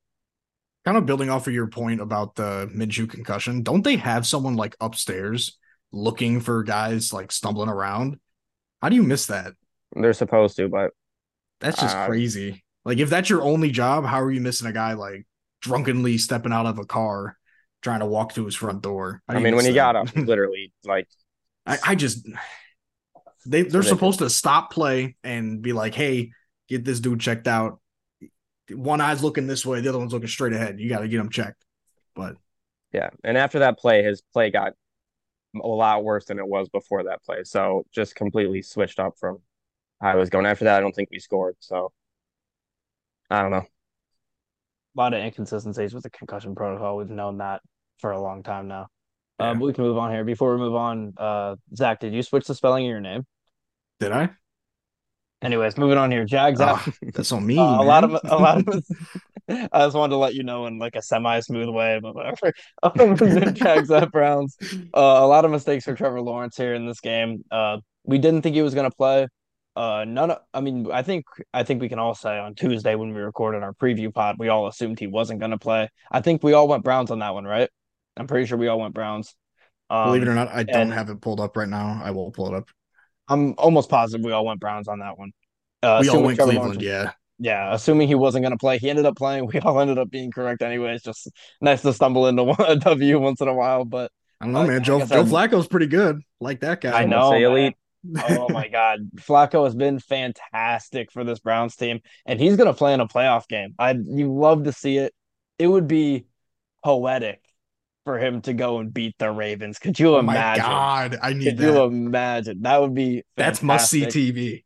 [0.86, 4.56] Kind of building off of your point about the Minshew concussion, don't they have someone
[4.56, 5.58] like upstairs
[5.92, 8.20] looking for guys like stumbling around?
[8.82, 9.54] How do you miss that?
[9.94, 10.92] They're supposed to, but
[11.60, 12.64] that's just uh, crazy.
[12.84, 15.26] Like if that's your only job, how are you missing a guy like
[15.66, 17.38] drunkenly stepping out of a car
[17.82, 19.22] trying to walk to his front door.
[19.28, 21.08] I, I mean, when he got up, literally, like,
[21.66, 22.28] I, I just
[23.46, 26.32] they they're supposed to stop play and be like, "Hey,
[26.70, 27.80] get this dude checked out."
[28.70, 30.80] One eye's looking this way, the other one's looking straight ahead.
[30.80, 31.64] You got to get him checked.
[32.16, 32.36] But
[32.92, 34.74] yeah, and after that play, his play got
[35.56, 37.44] a lot worse than it was before that play.
[37.44, 39.40] So just completely switched up from
[40.02, 40.46] how I was going.
[40.46, 41.56] After that, I don't think we scored.
[41.60, 41.92] So
[43.30, 43.66] I don't know
[44.96, 46.98] a lot of inconsistencies with the concussion protocol.
[46.98, 47.62] We've known that
[48.00, 48.88] for a long time now.
[49.40, 49.54] Yeah.
[49.54, 50.24] but we can move on here.
[50.24, 53.26] Before we move on, uh, Zach, did you switch the spelling of your name?
[54.00, 54.30] Did I?
[55.42, 56.26] Anyways, moving on here.
[56.26, 56.60] Jags.
[56.62, 56.84] Ah,
[57.14, 57.58] that's on me.
[57.60, 58.84] Uh, a lot of a lot of
[59.50, 62.52] I just wanted to let you know in like a semi smooth way, but whatever.
[62.82, 64.58] Um, Jags at Browns.
[64.64, 67.44] Uh, a lot of mistakes for Trevor Lawrence here in this game.
[67.52, 69.28] Uh, we didn't think he was going to play.
[69.76, 70.32] Uh, none.
[70.32, 73.22] Of, I mean, I think I think we can all say on Tuesday when we
[73.22, 75.90] recorded our preview pod, we all assumed he wasn't going to play.
[76.10, 77.70] I think we all went Browns on that one, right?
[78.16, 79.36] I'm pretty sure we all went Browns.
[79.90, 82.02] Um, Believe it or not, I don't have it pulled up right now.
[82.04, 82.70] I will pull it up.
[83.28, 85.32] I'm almost positive we all went Browns on that one.
[85.84, 87.12] Uh, we all went Trevor Cleveland, Lawrence- yeah.
[87.38, 89.48] yeah, assuming he wasn't going to play, he ended up playing.
[89.54, 91.04] We all ended up being correct anyways.
[91.04, 93.84] Just nice to stumble into one, a W once in a while.
[93.84, 94.84] But I don't know, man.
[94.84, 96.22] Joe Joe Flacco's pretty good.
[96.40, 97.02] Like that guy.
[97.02, 97.76] I know, say elite.
[98.18, 102.74] Oh my God, Flacco has been fantastic for this Browns team, and he's going to
[102.74, 103.76] play in a playoff game.
[103.80, 105.14] I you love to see it.
[105.58, 106.26] It would be
[106.84, 107.42] poetic
[108.04, 109.80] for him to go and beat the Ravens.
[109.80, 110.66] Could you imagine?
[110.66, 111.84] oh my god, I need Could you that.
[111.84, 112.62] imagine?
[112.62, 114.06] That would be That's must see.
[114.06, 114.64] TV.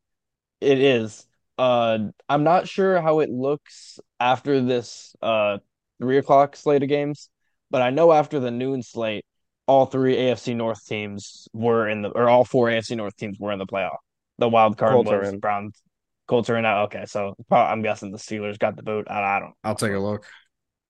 [0.61, 1.25] It is.
[1.57, 5.57] Uh, I'm not sure how it looks after this uh
[5.99, 7.29] three o'clock slate of games,
[7.69, 9.25] but I know after the noon slate,
[9.69, 13.51] all three AFC North teams were in the, or all four AFC North teams were
[13.51, 13.97] in the playoff.
[14.39, 15.35] The wild card Colts was.
[15.35, 15.79] Browns.
[16.27, 16.83] Colts are in now.
[16.85, 19.07] Okay, so prob- I'm guessing the Steelers got the boot.
[19.09, 20.25] I, I don't, I'll take a look.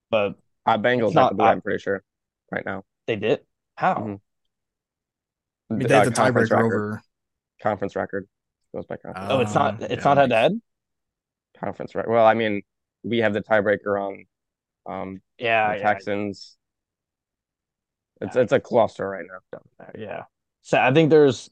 [0.10, 2.04] but Uh, Bengals It's have not- the boot, I- I'm pretty sure,
[2.52, 2.84] right now.
[3.08, 3.42] they did.
[3.76, 3.96] How?
[3.96, 4.20] Mhm.
[5.70, 7.02] I mean, Uh, they have the conference tiebreaker over.
[7.62, 8.28] Conference record
[8.74, 9.82] goes by conference, Oh, it's not.
[9.82, 10.62] It's yeah, not head to head.
[11.60, 12.12] conference record.
[12.12, 12.62] Well, I mean,
[13.04, 14.26] we have the tiebreaker on
[14.86, 16.56] um Yeah, the yeah, Texans.
[18.22, 19.39] It's it's a cluster right now.
[19.51, 19.95] down there.
[19.97, 20.24] Yeah.
[20.61, 21.49] So I think there's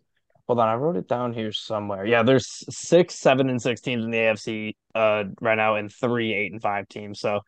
[0.47, 2.05] hold on, I wrote it down here somewhere.
[2.05, 6.33] Yeah, there's six, seven, and six teams in the AFC uh right now and three,
[6.33, 7.19] eight, and five teams.
[7.19, 7.41] So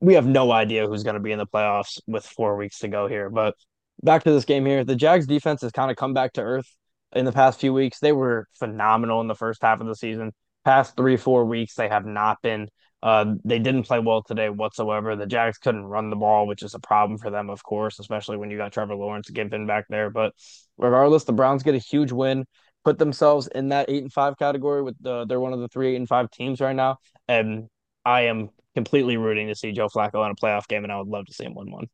[0.00, 3.06] we have no idea who's gonna be in the playoffs with four weeks to go
[3.06, 3.30] here.
[3.30, 3.54] But
[4.02, 4.84] back to this game here.
[4.84, 6.68] The Jags defense has kind of come back to earth
[7.12, 7.98] in the past few weeks.
[7.98, 10.32] They were phenomenal in the first half of the season.
[10.64, 12.68] Past three, four weeks, they have not been.
[13.02, 15.16] Uh, they didn't play well today whatsoever.
[15.16, 18.36] The Jags couldn't run the ball, which is a problem for them, of course, especially
[18.36, 20.10] when you got Trevor Lawrence given back there.
[20.10, 20.34] But
[20.76, 22.44] regardless, the Browns get a huge win,
[22.84, 24.82] put themselves in that eight and five category.
[24.82, 27.68] With the they're one of the three eight and five teams right now, and
[28.04, 31.08] I am completely rooting to see Joe Flacco in a playoff game, and I would
[31.08, 31.86] love to see him win one.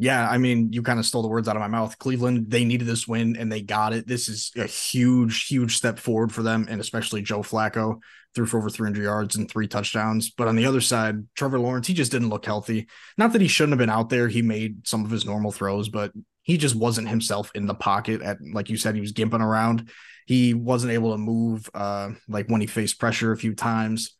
[0.00, 1.98] Yeah, I mean, you kind of stole the words out of my mouth.
[1.98, 4.06] Cleveland, they needed this win and they got it.
[4.06, 8.00] This is a huge, huge step forward for them, and especially Joe Flacco
[8.34, 10.30] threw for over 300 yards and three touchdowns.
[10.30, 12.86] But on the other side, Trevor Lawrence, he just didn't look healthy.
[13.18, 14.26] Not that he shouldn't have been out there.
[14.26, 18.22] He made some of his normal throws, but he just wasn't himself in the pocket.
[18.22, 19.90] At like you said, he was gimping around.
[20.24, 24.16] He wasn't able to move, uh, like when he faced pressure a few times,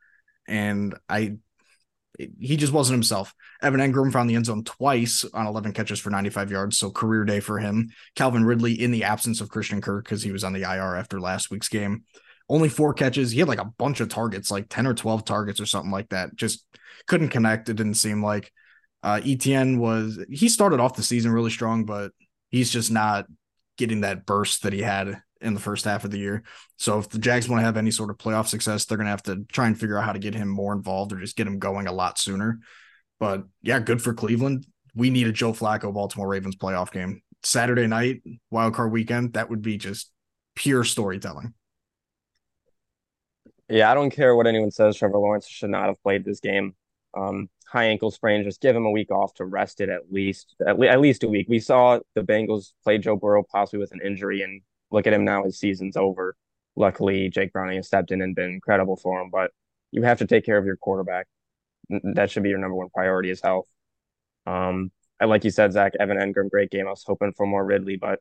[0.46, 1.38] and I
[2.38, 3.34] he just wasn't himself.
[3.62, 7.24] Evan Engram found the end zone twice on 11 catches for 95 yards, so career
[7.24, 7.90] day for him.
[8.14, 11.20] Calvin Ridley, in the absence of Christian Kirk, because he was on the IR after
[11.20, 12.04] last week's game,
[12.48, 13.30] only four catches.
[13.30, 16.08] He had like a bunch of targets, like 10 or 12 targets or something like
[16.10, 16.34] that.
[16.34, 16.64] Just
[17.06, 17.68] couldn't connect.
[17.68, 18.52] It didn't seem like
[19.02, 22.12] uh, Etienne was, he started off the season really strong, but
[22.50, 23.26] he's just not
[23.78, 26.42] getting that burst that he had in the first half of the year.
[26.78, 29.10] So if the Jags want to have any sort of playoff success, they're going to
[29.10, 31.46] have to try and figure out how to get him more involved or just get
[31.46, 32.60] him going a lot sooner.
[33.18, 34.66] But yeah, good for Cleveland.
[34.94, 37.22] We need a Joe Flacco Baltimore Ravens playoff game.
[37.42, 40.10] Saturday night, wild card weekend, that would be just
[40.54, 41.54] pure storytelling.
[43.68, 44.96] Yeah, I don't care what anyone says.
[44.96, 46.74] Trevor Lawrence should not have played this game.
[47.16, 48.42] Um, high ankle sprain.
[48.42, 51.22] Just give him a week off to rest it at least, at, le- at least
[51.22, 51.46] a week.
[51.48, 54.60] We saw the Bengals play Joe Burrow possibly with an injury, and
[54.90, 55.44] look at him now.
[55.44, 56.36] His season's over.
[56.76, 59.30] Luckily, Jake Browning has stepped in and been incredible for him.
[59.30, 59.50] But
[59.90, 61.26] you have to take care of your quarterback.
[62.14, 63.66] That should be your number one priority is health.
[64.46, 66.86] Um, and like you said, Zach, Evan Engram, great game.
[66.86, 68.20] I was hoping for more Ridley, but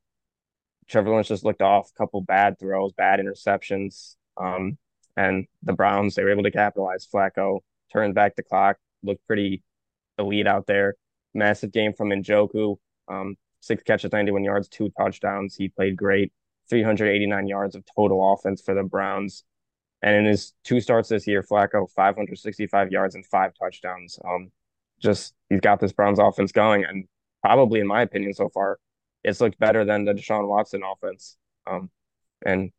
[0.88, 1.92] Trevor Lawrence just looked off.
[1.92, 4.16] A couple bad throws, bad interceptions.
[4.38, 4.78] Um,
[5.16, 7.08] and the Browns, they were able to capitalize.
[7.08, 7.60] Flacco
[7.92, 9.64] turned back the clock, looked pretty
[10.18, 10.96] elite out there.
[11.34, 12.78] Massive game from Njoku.
[13.08, 15.56] Um, six catches, 91 yards, two touchdowns.
[15.56, 16.32] He played great.
[16.70, 19.44] 389 yards of total offense for the Browns.
[20.02, 24.18] And in his two starts this year, Flacco, 565 yards and five touchdowns.
[24.26, 24.52] Um,
[25.00, 27.06] just he's got this Browns offense going, and
[27.42, 28.80] probably, in my opinion, so far,
[29.24, 31.38] it's looked better than the Deshaun Watson offense.
[31.68, 31.90] Um,
[32.46, 32.72] and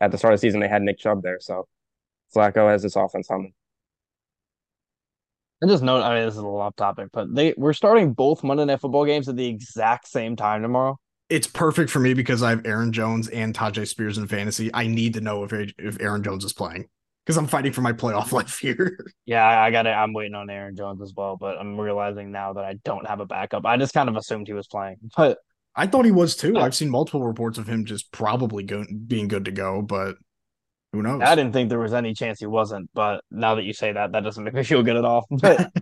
[0.00, 1.68] at the start of the season, they had Nick Chubb there, so
[2.34, 3.54] Flacco has this offense humming.
[5.60, 8.12] And just note, I mean, this is a little off topic, but they we're starting
[8.12, 10.98] both Monday Night Football games at the exact same time tomorrow.
[11.30, 14.70] It's perfect for me because I have Aaron Jones and Tyjae Spears in fantasy.
[14.74, 16.88] I need to know if if Aaron Jones is playing
[17.24, 18.98] because I'm fighting for my playoff life here.
[19.24, 19.90] Yeah, I, got it.
[19.90, 23.20] I'm waiting on Aaron Jones as well, but I'm realizing now that I don't have
[23.20, 23.64] a backup.
[23.64, 25.38] I just kind of assumed he was playing, but
[25.74, 26.56] I thought he was too.
[26.56, 30.16] I've seen multiple reports of him just probably go, being good to go, but
[30.92, 31.22] who knows?
[31.22, 34.12] I didn't think there was any chance he wasn't, but now that you say that,
[34.12, 35.26] that doesn't make me feel good at all.
[35.40, 35.72] But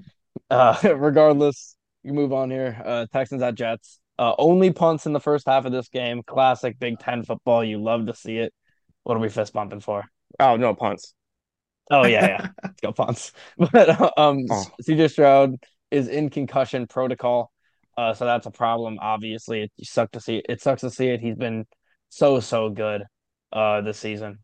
[0.84, 2.80] uh, regardless, you move on here.
[2.84, 3.98] Uh, Texans at Jets.
[4.18, 6.22] Uh, only punts in the first half of this game.
[6.26, 7.64] Classic Big Ten football.
[7.64, 8.52] You love to see it.
[9.04, 10.04] What are we fist bumping for?
[10.38, 11.14] Oh no punts.
[11.90, 12.48] Oh yeah, yeah.
[12.64, 13.32] Let's go punts.
[13.72, 14.64] But um, oh.
[14.82, 15.56] CJ Stroud
[15.90, 17.50] is in concussion protocol,
[17.96, 18.98] uh, so that's a problem.
[19.00, 20.36] Obviously, it sucks to see.
[20.36, 20.46] It.
[20.48, 21.20] it sucks to see it.
[21.20, 21.66] He's been
[22.08, 23.04] so so good
[23.52, 24.38] uh this season.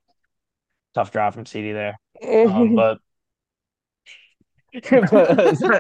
[0.95, 2.99] Tough drop from CD there, um, but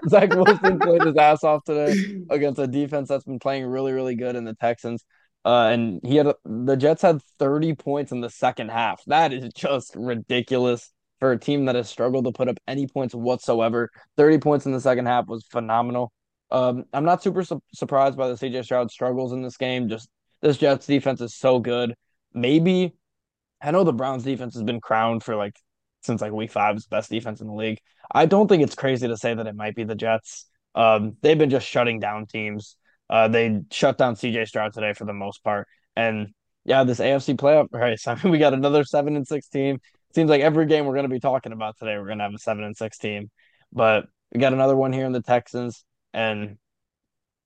[0.08, 4.14] Zach Wilson played his ass off today against a defense that's been playing really, really
[4.14, 5.04] good in the Texans.
[5.44, 9.02] Uh, and he had the Jets had 30 points in the second half.
[9.06, 13.14] That is just ridiculous for a team that has struggled to put up any points
[13.14, 13.90] whatsoever.
[14.16, 16.12] 30 points in the second half was phenomenal.
[16.50, 19.88] Um, I'm not super su- surprised by the CJ Stroud struggles in this game.
[19.88, 20.08] Just
[20.40, 21.94] this Jets defense is so good.
[22.32, 22.94] Maybe
[23.60, 25.56] I know the Browns defense has been crowned for like
[26.02, 27.80] since like week five five's best defense in the league.
[28.10, 30.46] I don't think it's crazy to say that it might be the Jets.
[30.74, 32.76] Um, they've been just shutting down teams.
[33.10, 35.66] Uh, they shut down CJ Stroud today for the most part.
[35.96, 36.28] And
[36.64, 38.06] yeah, this AFC playoff race.
[38.06, 39.80] I mean, we got another seven and six team.
[40.14, 42.34] Seems like every game we're going to be talking about today, we're going to have
[42.34, 43.30] a seven and six team.
[43.72, 46.58] But we got another one here in the Texans, and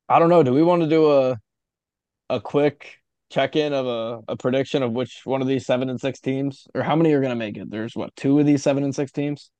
[0.09, 0.43] I don't know.
[0.43, 1.37] Do we want to do a
[2.29, 3.02] a quick
[3.33, 6.69] check in of a, a prediction of which one of these seven and six teams,
[6.75, 7.71] or how many are going to make it?
[7.71, 9.51] There's what two of these seven and six teams.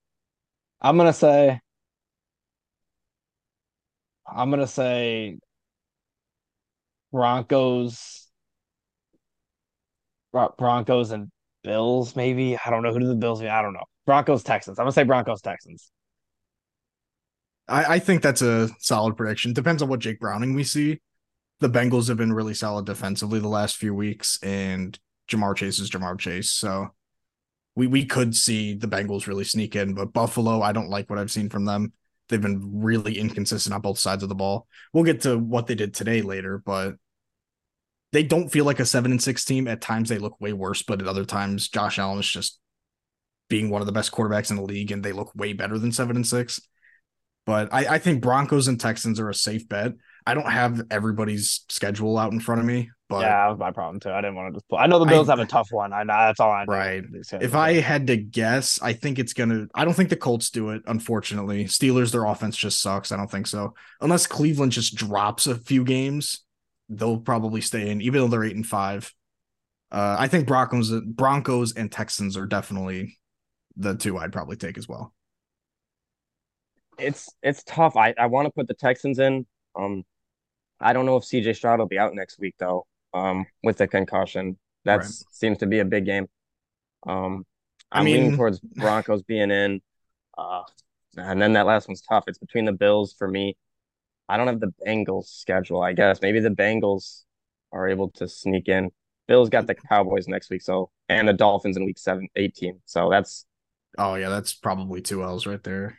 [0.81, 1.61] I'm gonna say.
[4.27, 5.39] I'm gonna say.
[7.13, 8.29] Broncos.
[10.33, 11.31] Broncos and
[11.63, 12.57] Bills, maybe.
[12.57, 13.43] I don't know who do the Bills.
[13.43, 13.85] I don't know.
[14.07, 14.79] Broncos Texans.
[14.79, 15.93] I'm gonna say Broncos Texans.
[17.69, 19.53] I, I think that's a solid prediction.
[19.53, 21.01] Depends on what Jake Browning we see
[21.63, 24.99] the Bengals have been really solid defensively the last few weeks, and
[25.31, 26.51] Ja'Marr Chase is Ja'Marr Chase.
[26.51, 26.89] So
[27.75, 31.19] we we could see the Bengals really sneak in, but Buffalo, I don't like what
[31.19, 31.93] I've seen from them.
[32.29, 34.67] They've been really inconsistent on both sides of the ball.
[34.93, 36.97] We'll get to what they did today later, but
[38.13, 39.67] they don't feel like a seven and six team.
[39.69, 42.59] At times they look way worse, but at other times Josh Allen is just
[43.49, 45.93] being one of the best quarterbacks in the league, and they look way better than
[45.93, 46.61] seven and six.
[47.47, 49.93] But I, I think Broncos and Texans are a safe bet.
[50.27, 53.71] I don't have everybody's schedule out in front of me, but yeah, that was my
[53.71, 54.11] problem too.
[54.11, 54.69] I didn't want to just.
[54.69, 54.79] Pull.
[54.79, 55.93] I know the Bills I, have a tough one.
[55.93, 56.73] I know that's all I know.
[56.73, 57.05] Right.
[57.41, 59.67] If I had to guess, I think it's gonna.
[59.75, 60.83] I don't think the Colts do it.
[60.87, 63.13] Unfortunately, Steelers their offense just sucks.
[63.13, 63.75] I don't think so.
[64.01, 66.45] Unless Cleveland just drops a few games,
[66.89, 69.13] they'll probably stay in, even though they're eight and five.
[69.91, 73.19] Uh, I think Broncos, Broncos and Texans are definitely
[73.77, 75.13] the two I'd probably take as well.
[76.99, 77.97] It's it's tough.
[77.97, 79.47] I, I want to put the Texans in.
[79.77, 80.05] Um,
[80.81, 82.87] I don't know if CJ Stroud will be out next week though.
[83.15, 85.11] Um, with the concussion, that right.
[85.31, 86.29] seems to be a big game.
[87.07, 87.45] Um,
[87.91, 89.81] I'm I mean, leaning towards Broncos being in.
[90.37, 90.63] Uh,
[91.17, 92.25] and then that last one's tough.
[92.27, 93.57] It's between the Bills for me.
[94.29, 95.83] I don't have the Bengals schedule.
[95.83, 97.25] I guess maybe the Bengals
[97.71, 98.91] are able to sneak in.
[99.29, 102.81] Bills got the Cowboys next week, so and the Dolphins in week seven, 18.
[102.87, 103.47] So that's
[103.99, 105.99] oh yeah, that's probably two L's right there.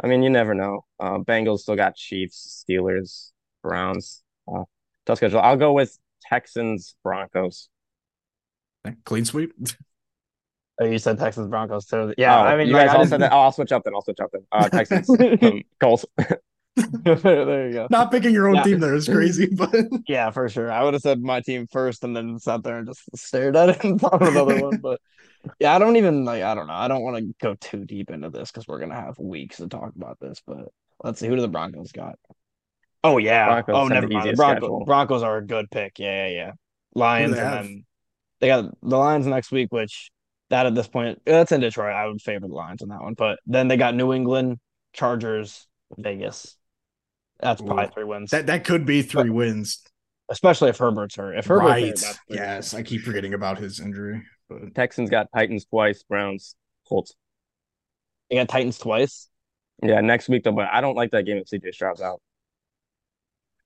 [0.00, 0.84] I mean, you never know.
[0.98, 3.32] Uh, Bengals still got Chiefs, Steelers,
[3.62, 4.22] Browns.
[4.48, 4.64] Uh,
[5.06, 5.40] tough schedule.
[5.40, 7.68] I'll go with Texans, Broncos.
[9.04, 9.52] Clean sweep.
[10.80, 12.14] Oh, you said Texans, Broncos too.
[12.16, 13.32] Yeah, oh, I mean, you guys like, all said that.
[13.32, 13.94] Oh, I'll switch up then.
[13.94, 14.44] I'll switch up then.
[14.50, 16.04] Uh, Texans, um, Colts.
[17.04, 17.86] there you go.
[17.90, 18.62] Not picking your own yeah.
[18.62, 19.74] team there is crazy, but
[20.08, 20.70] yeah, for sure.
[20.70, 23.70] I would have said my team first and then sat there and just stared at
[23.70, 24.78] it and thought of another one.
[24.78, 25.00] But
[25.60, 26.42] yeah, I don't even like.
[26.42, 26.72] I don't know.
[26.72, 29.68] I don't want to go too deep into this because we're gonna have weeks to
[29.68, 30.40] talk about this.
[30.46, 30.68] But
[31.04, 32.18] let's see who do the Broncos got.
[33.04, 33.46] Oh yeah.
[33.46, 34.36] Broncos oh, never mind.
[34.36, 35.98] Broncos, Broncos are a good pick.
[35.98, 36.52] Yeah, yeah, yeah.
[36.94, 37.84] Lions and then
[38.40, 40.10] they got the Lions next week, which
[40.48, 41.94] that at this point that's in Detroit.
[41.94, 43.14] I would favor the Lions on that one.
[43.14, 44.58] But then they got New England,
[44.94, 45.66] Chargers,
[45.98, 46.56] Vegas.
[47.42, 48.30] That's probably Ooh, three wins.
[48.30, 49.82] That that could be three but, wins.
[50.30, 51.36] Especially if Herbert's hurt.
[51.36, 52.14] If Herbert's right.
[52.14, 54.22] hurt, yes, I keep forgetting about his injury.
[54.48, 56.54] But Texans got Titans twice, Browns,
[56.88, 57.14] Colts.
[58.30, 59.28] You got Titans twice.
[59.82, 62.22] Yeah, next week though, but I don't like that game if CJ Stroud's out.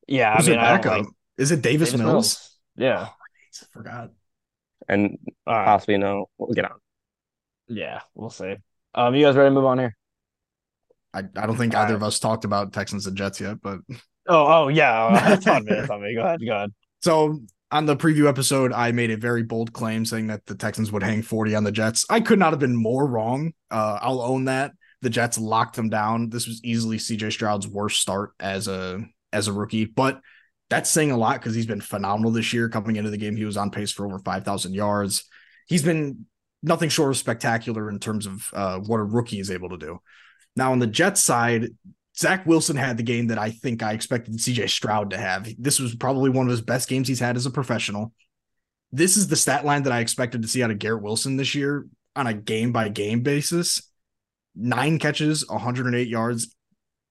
[0.09, 0.99] Yeah, Who's I mean, backup?
[0.99, 1.07] Like,
[1.37, 2.13] Is it Davis, Davis Mills?
[2.13, 2.57] Mills?
[2.77, 4.11] Yeah, oh, I forgot.
[4.89, 5.65] And right.
[5.67, 6.31] possibly no.
[6.39, 6.79] We'll get on.
[7.69, 8.57] Yeah, we'll see.
[8.95, 9.97] Um, you guys ready to move on here?
[11.17, 13.79] I, I don't think either of us talked about Texans and Jets yet, but
[14.29, 15.75] oh oh yeah, that's on me.
[15.75, 16.15] That's on me.
[16.15, 16.75] Go ahead, go ahead.
[17.03, 17.41] So
[17.71, 21.03] on the preview episode, I made a very bold claim saying that the Texans would
[21.03, 22.05] hang 40 on the Jets.
[22.09, 23.53] I could not have been more wrong.
[23.71, 24.73] Uh, I'll own that.
[25.03, 26.31] The Jets locked them down.
[26.31, 30.21] This was easily CJ Stroud's worst start as a as a rookie, but
[30.69, 32.69] that's saying a lot because he's been phenomenal this year.
[32.69, 35.25] Coming into the game, he was on pace for over 5,000 yards.
[35.69, 36.27] He's been
[36.63, 40.01] nothing short of spectacular in terms of uh, what a rookie is able to do.
[40.57, 41.69] Now, on the Jets side,
[42.19, 45.49] Zach Wilson had the game that I think I expected CJ Stroud to have.
[45.59, 48.13] This was probably one of his best games he's had as a professional.
[48.91, 51.55] This is the stat line that I expected to see out of Garrett Wilson this
[51.55, 53.83] year on a game by game basis.
[54.55, 56.55] Nine catches, 108 yards,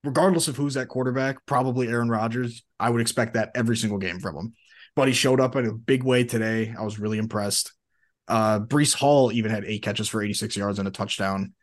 [0.03, 2.63] regardless of who's at quarterback, probably Aaron Rodgers.
[2.79, 4.53] I would expect that every single game from him.
[4.95, 6.73] But he showed up in a big way today.
[6.77, 7.73] I was really impressed.
[8.27, 11.53] Uh, Breece Hall even had eight catches for 86 yards and a touchdown.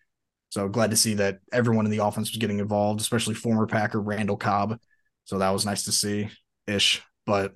[0.52, 3.98] So glad to see that everyone in the offense was getting involved, especially former Packer
[3.98, 4.78] Randall Cobb.
[5.24, 6.28] So that was nice to see
[6.66, 7.00] ish.
[7.24, 7.54] But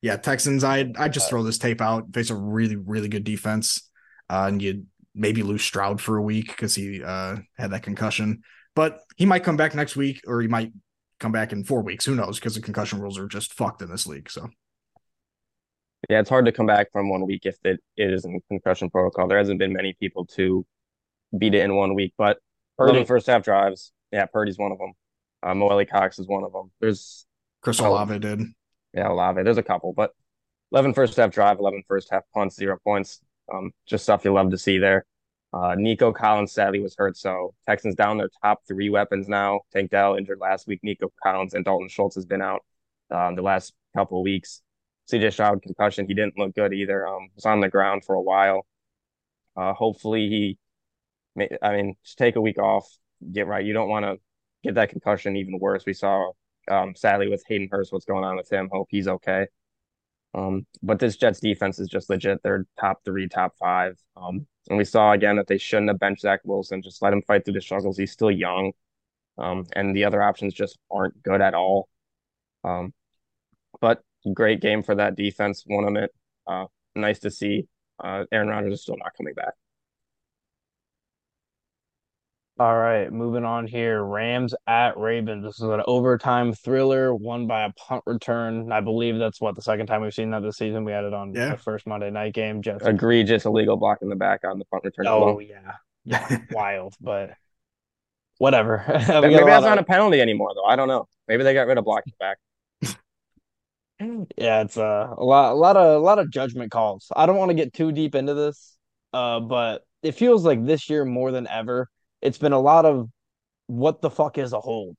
[0.00, 3.88] yeah, Texans, I'd I'd just throw this tape out, face a really, really good defense.
[4.28, 4.84] Uh, and you'd
[5.14, 8.42] maybe lose Stroud for a week because he uh, had that concussion.
[8.74, 10.72] But he might come back next week, or he might
[11.20, 12.04] come back in four weeks.
[12.06, 12.40] Who knows?
[12.40, 14.28] Because the concussion rules are just fucked in this league.
[14.28, 14.48] So
[16.10, 18.90] yeah, it's hard to come back from one week if it, it is in concussion
[18.90, 19.28] protocol.
[19.28, 20.66] There hasn't been many people to
[21.36, 22.38] beat it in one week, but
[22.78, 23.92] Purdy first half drives.
[24.10, 24.92] Yeah, Purdy's one of them.
[25.42, 26.70] Uh, Mo Alie-Cox is one of them.
[26.80, 27.26] There's
[27.62, 28.40] Chris Olave did.
[28.94, 29.42] Yeah, Olave.
[29.42, 30.12] There's a couple, but
[30.72, 33.20] 11 first half drive, 11 first half punts, zero points.
[33.52, 35.04] Um, just stuff you love to see there.
[35.52, 39.60] Uh, Nico Collins sadly was hurt, so Texans down their top three weapons now.
[39.72, 40.80] Tank Dell injured last week.
[40.82, 42.64] Nico Collins and Dalton Schultz has been out
[43.10, 44.62] um, the last couple of weeks.
[45.12, 47.06] CJ Stroud concussion, he didn't look good either.
[47.06, 48.64] Um, was on the ground for a while.
[49.54, 50.58] Uh, hopefully he,
[51.36, 52.86] I mean, just take a week off,
[53.32, 53.64] get right.
[53.64, 54.16] You don't want to
[54.62, 55.84] get that concussion even worse.
[55.86, 56.32] We saw,
[56.70, 58.68] um, sadly with Hayden Hurst, what's going on with him.
[58.72, 59.46] Hope he's okay.
[60.34, 62.42] Um, but this Jets defense is just legit.
[62.42, 63.98] They're top three, top five.
[64.16, 66.82] Um, and we saw again that they shouldn't have benched Zach Wilson.
[66.82, 67.98] Just let him fight through the struggles.
[67.98, 68.72] He's still young.
[69.38, 71.88] Um, and the other options just aren't good at all.
[72.64, 72.92] Um,
[73.80, 74.02] but
[74.32, 75.64] great game for that defense.
[75.66, 76.14] Won them it.
[76.46, 77.66] Uh, nice to see.
[78.02, 79.54] Uh, Aaron Rodgers is still not coming back.
[82.62, 84.04] All right, moving on here.
[84.04, 85.44] Rams at Ravens.
[85.44, 88.70] This is an overtime thriller won by a punt return.
[88.70, 90.84] I believe that's what the second time we've seen that this season.
[90.84, 91.50] We had it on yeah.
[91.50, 92.62] the first Monday night game.
[92.62, 95.08] Just egregious illegal block in the back on the punt return.
[95.08, 95.72] Oh yeah,
[96.04, 97.30] yeah, wild, but
[98.38, 98.84] whatever.
[99.08, 100.64] Maybe that's not a penalty anymore, though.
[100.64, 101.08] I don't know.
[101.26, 102.38] Maybe they got rid of blocking back.
[104.38, 107.10] yeah, it's uh, a lot, a lot of, a lot of judgment calls.
[107.16, 108.76] I don't want to get too deep into this,
[109.12, 111.88] uh, but it feels like this year more than ever
[112.22, 113.08] it's been a lot of
[113.66, 114.96] what the fuck is a hold?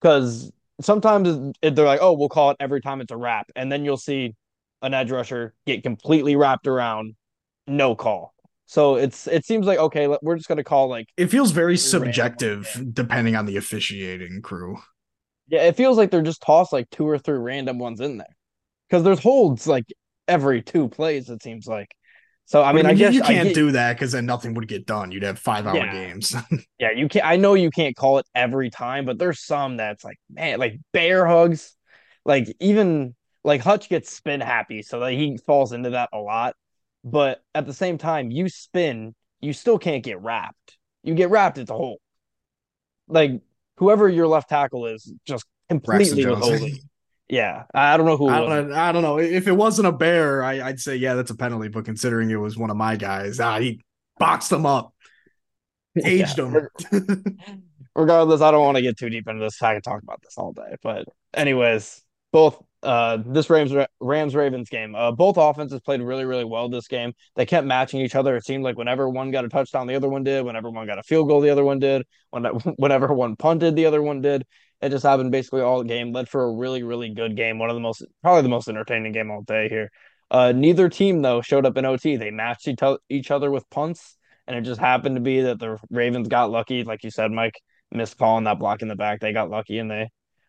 [0.00, 0.50] Because
[0.80, 3.50] sometimes they're like, oh, we'll call it every time it's a wrap.
[3.56, 4.34] And then you'll see
[4.82, 7.14] an edge rusher get completely wrapped around,
[7.66, 8.34] no call.
[8.66, 12.66] So it's it seems like okay, we're just gonna call like it feels very subjective
[12.92, 14.78] depending on the officiating crew.
[15.48, 18.34] Yeah, it feels like they're just tossed like two or three random ones in there
[18.88, 19.84] because there's holds like
[20.26, 21.28] every two plays.
[21.28, 21.94] It seems like
[22.44, 24.54] so I mean, I, mean, I guess you can't get, do that because then nothing
[24.54, 25.10] would get done.
[25.10, 25.92] You'd have five hour yeah.
[25.92, 26.34] games.
[26.78, 27.24] yeah, you can't.
[27.24, 30.78] I know you can't call it every time, but there's some that's like man, like
[30.92, 31.76] bear hugs,
[32.24, 33.14] like even
[33.44, 36.54] like Hutch gets spin happy, so that he falls into that a lot.
[37.04, 40.76] But at the same time, you spin, you still can't get wrapped.
[41.02, 42.00] You get wrapped, it's a hole.
[43.08, 43.40] Like
[43.76, 46.78] whoever your left tackle is, just completely withholding.
[47.28, 48.28] Yeah, I don't know who.
[48.28, 49.18] I don't, I don't know.
[49.18, 51.68] If it wasn't a bear, I, would say yeah, that's a penalty.
[51.68, 53.80] But considering it was one of my guys, ah, he
[54.18, 54.94] boxed them up,
[56.04, 56.68] aged him.
[57.94, 59.62] Regardless, I don't want to get too deep into this.
[59.62, 60.76] I can talk about this all day.
[60.82, 62.02] But anyways,
[62.32, 66.88] both uh this Rams Rams Ravens game, uh both offenses played really really well this
[66.88, 67.12] game.
[67.36, 68.36] They kept matching each other.
[68.36, 70.44] It seemed like whenever one got a touchdown, the other one did.
[70.44, 72.04] Whenever one got a field goal, the other one did.
[72.30, 72.44] When
[72.76, 74.44] whenever one punted, the other one did.
[74.82, 76.12] It just happened basically all game.
[76.12, 77.58] Led for a really, really good game.
[77.58, 79.90] One of the most, probably the most entertaining game all day here.
[80.30, 82.16] Uh, neither team though showed up in OT.
[82.16, 82.68] They matched
[83.08, 84.16] each other with punts,
[84.46, 87.60] and it just happened to be that the Ravens got lucky, like you said, Mike
[87.92, 89.20] missed calling that block in the back.
[89.20, 90.08] They got lucky and they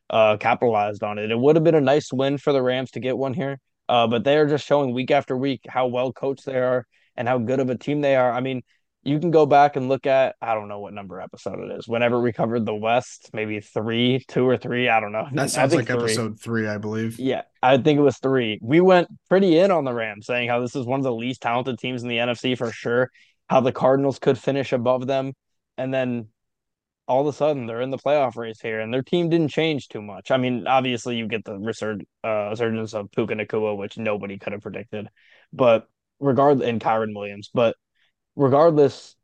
[0.09, 1.31] uh, capitalized on it.
[1.31, 3.59] It would have been a nice win for the Rams to get one here,
[3.89, 7.27] uh, but they are just showing week after week how well coached they are and
[7.27, 8.31] how good of a team they are.
[8.31, 8.61] I mean,
[9.03, 11.87] you can go back and look at I don't know what number episode it is.
[11.87, 14.87] Whenever we covered the West, maybe three, two or three.
[14.87, 15.27] I don't know.
[15.33, 15.95] That sounds like three.
[15.95, 17.19] episode three, I believe.
[17.19, 18.59] Yeah, I think it was three.
[18.61, 21.41] We went pretty in on the Rams, saying how this is one of the least
[21.41, 23.09] talented teams in the NFC for sure.
[23.49, 25.33] How the Cardinals could finish above them,
[25.77, 26.29] and then
[27.05, 29.89] all of a sudden they're in the playoff race here, and their team didn't change
[29.89, 30.31] too much.
[30.31, 34.53] I mean, obviously you get the resurg- uh, resurgence of Puka Nacua, which nobody could
[34.53, 35.09] have predicted,
[35.51, 35.87] but
[36.21, 37.75] regardless, and Kyren Williams, but
[38.35, 39.15] regardless,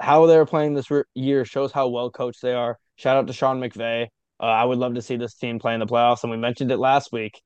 [0.00, 2.78] how they're playing this year shows how well coached they are.
[2.96, 4.08] Shout out to Sean McVay.
[4.40, 6.70] Uh, I would love to see this team play in the playoffs, and we mentioned
[6.70, 7.40] it last week.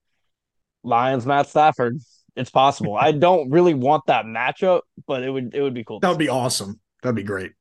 [0.83, 1.99] Lions, Matt Stafford.
[2.37, 2.97] It's possible.
[2.97, 6.01] I don't really want that matchup, but it would it would be cool.
[6.01, 6.81] That would be awesome.
[7.03, 7.53] That'd be great.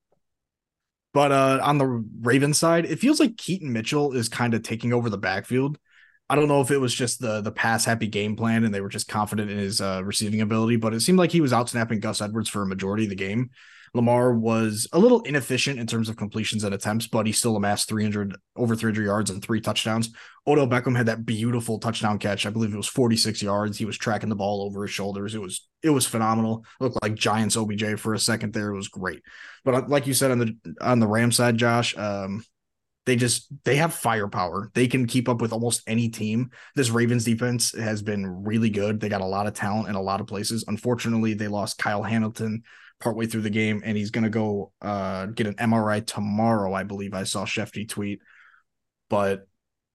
[1.13, 4.93] But uh, on the Ravens side, it feels like Keaton Mitchell is kind of taking
[4.93, 5.79] over the backfield.
[6.29, 8.81] I don't know if it was just the the pass happy game plan and they
[8.81, 11.69] were just confident in his uh, receiving ability, but it seemed like he was out
[11.69, 13.49] snapping Gus Edwards for a majority of the game.
[13.93, 17.87] Lamar was a little inefficient in terms of completions and attempts, but he still amassed
[17.87, 20.09] 300 over 300 yards and three touchdowns.
[20.45, 22.45] Odell Beckham had that beautiful touchdown catch.
[22.45, 23.77] I believe it was 46 yards.
[23.77, 25.35] He was tracking the ball over his shoulders.
[25.35, 26.65] It was it was phenomenal.
[26.79, 28.69] It looked like Giants OBJ for a second there.
[28.69, 29.21] It was great.
[29.63, 32.43] But uh, like you said on the on the Ram side, Josh, um,
[33.07, 34.69] they just they have firepower.
[34.73, 36.51] They can keep up with almost any team.
[36.75, 38.99] This Ravens defense has been really good.
[38.99, 40.65] They got a lot of talent in a lot of places.
[40.67, 42.63] Unfortunately, they lost Kyle Hamilton
[42.99, 46.73] partway through the game, and he's gonna go uh, get an MRI tomorrow.
[46.73, 48.19] I believe I saw Shefty tweet.
[49.09, 49.47] But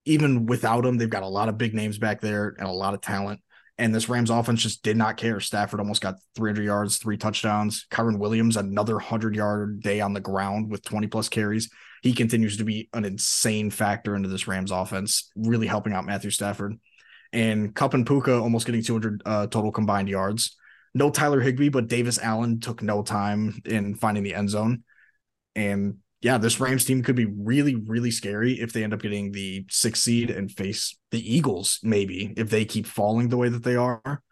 [0.05, 2.95] even without him, they've got a lot of big names back there and a lot
[2.95, 3.41] of talent.
[3.77, 5.39] And this Rams offense just did not care.
[5.39, 7.87] Stafford almost got 300 yards, three touchdowns.
[7.89, 11.69] Kyren Williams, another 100 yard day on the ground with 20 plus carries.
[12.03, 16.29] He continues to be an insane factor into this Rams offense, really helping out Matthew
[16.29, 16.75] Stafford.
[17.31, 20.55] And Kupp and Puka almost getting 200 uh, total combined yards.
[20.93, 24.83] No Tyler Higbee, but Davis Allen took no time in finding the end zone.
[25.55, 29.33] And yeah, this Rams team could be really, really scary if they end up getting
[29.33, 33.63] the sixth seed and face the Eagles, maybe if they keep falling the way that
[33.63, 34.23] they are.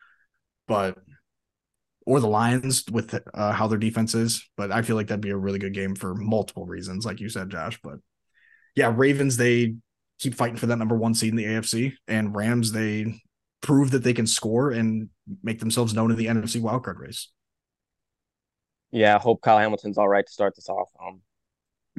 [0.70, 0.98] But
[2.06, 4.50] or the Lions with uh, how their defense is.
[4.56, 7.28] But I feel like that'd be a really good game for multiple reasons, like you
[7.28, 7.78] said, Josh.
[7.84, 7.96] But
[8.74, 9.76] yeah, Ravens they
[10.18, 13.22] keep fighting for that number one seed in the AFC, and Rams they
[13.60, 15.10] prove that they can score and
[15.44, 17.30] make themselves known in the NFC wildcard race.
[18.92, 20.88] Yeah, I hope Kyle Hamilton's all right to start this off.
[21.06, 21.22] Um,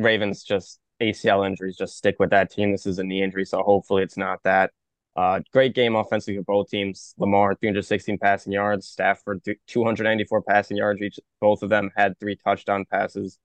[0.03, 2.73] Ravens just ACL injuries just stick with that team.
[2.73, 4.71] This is a knee injury, so hopefully it's not that.
[5.15, 7.15] Uh, great game offensively for both teams.
[7.19, 11.03] Lamar 316 passing yards, Stafford 294 passing yards.
[11.03, 13.39] Each both of them had three touchdown passes.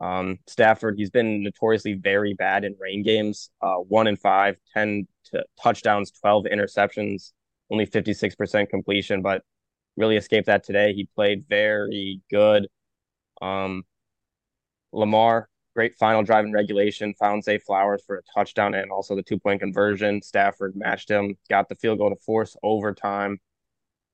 [0.00, 3.50] Um, Stafford, he's been notoriously very bad in rain games.
[3.60, 7.32] Uh, one in five, 10 to touchdowns, 12 interceptions,
[7.70, 9.42] only 56% completion, but
[9.96, 10.92] really escaped that today.
[10.92, 12.66] He played very good.
[13.40, 13.84] Um,
[14.92, 19.22] Lamar, great final drive in regulation, found Zay Flowers for a touchdown and also the
[19.22, 20.22] two point conversion.
[20.22, 23.38] Stafford matched him, got the field goal to force overtime.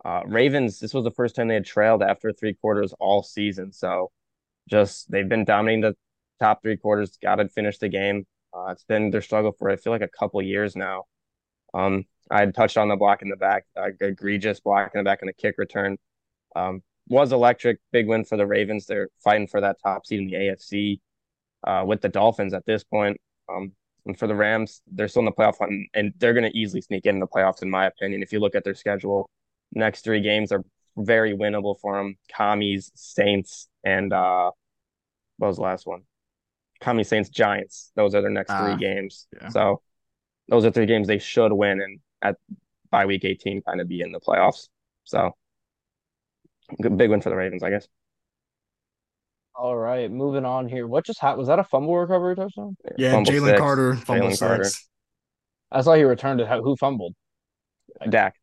[0.04, 3.72] Uh, Ravens, this was the first time they had trailed after three quarters all season.
[3.72, 4.10] So
[4.68, 5.96] just they've been dominating the
[6.40, 8.26] top three quarters, got to finish the game.
[8.54, 11.04] Uh, it's been their struggle for I feel like a couple years now.
[11.74, 15.04] Um, I had touched on the block in the back, uh, egregious block in the
[15.04, 15.98] back and the kick return.
[16.54, 18.86] Um, was electric, big win for the Ravens.
[18.86, 21.00] They're fighting for that top seed in the AFC
[21.66, 23.18] uh, with the Dolphins at this point.
[23.48, 23.72] Um,
[24.06, 26.80] and for the Rams, they're still in the playoff hunt, and they're going to easily
[26.80, 28.22] sneak in the playoffs, in my opinion.
[28.22, 29.28] If you look at their schedule,
[29.72, 30.64] next three games are
[30.96, 32.16] very winnable for them.
[32.32, 34.50] Commies, Saints, and uh,
[35.36, 36.02] what was the last one?
[36.80, 37.92] Commies, Saints, Giants.
[37.96, 39.26] Those are their next three ah, games.
[39.40, 39.48] Yeah.
[39.50, 39.82] So
[40.48, 42.36] those are three games they should win, and at
[42.90, 44.68] by week 18, kind of be in the playoffs.
[45.04, 45.32] So
[46.96, 47.86] big win for the Ravens, I guess.
[49.58, 50.86] All right, moving on here.
[50.86, 51.40] What just happened?
[51.40, 52.76] Was that a fumble recovery touchdown?
[52.96, 54.70] Yeah, Jalen Carter fumble Jalen Carter.
[55.72, 56.46] I saw he returned it.
[56.46, 57.16] Who fumbled?
[58.08, 58.36] Dak.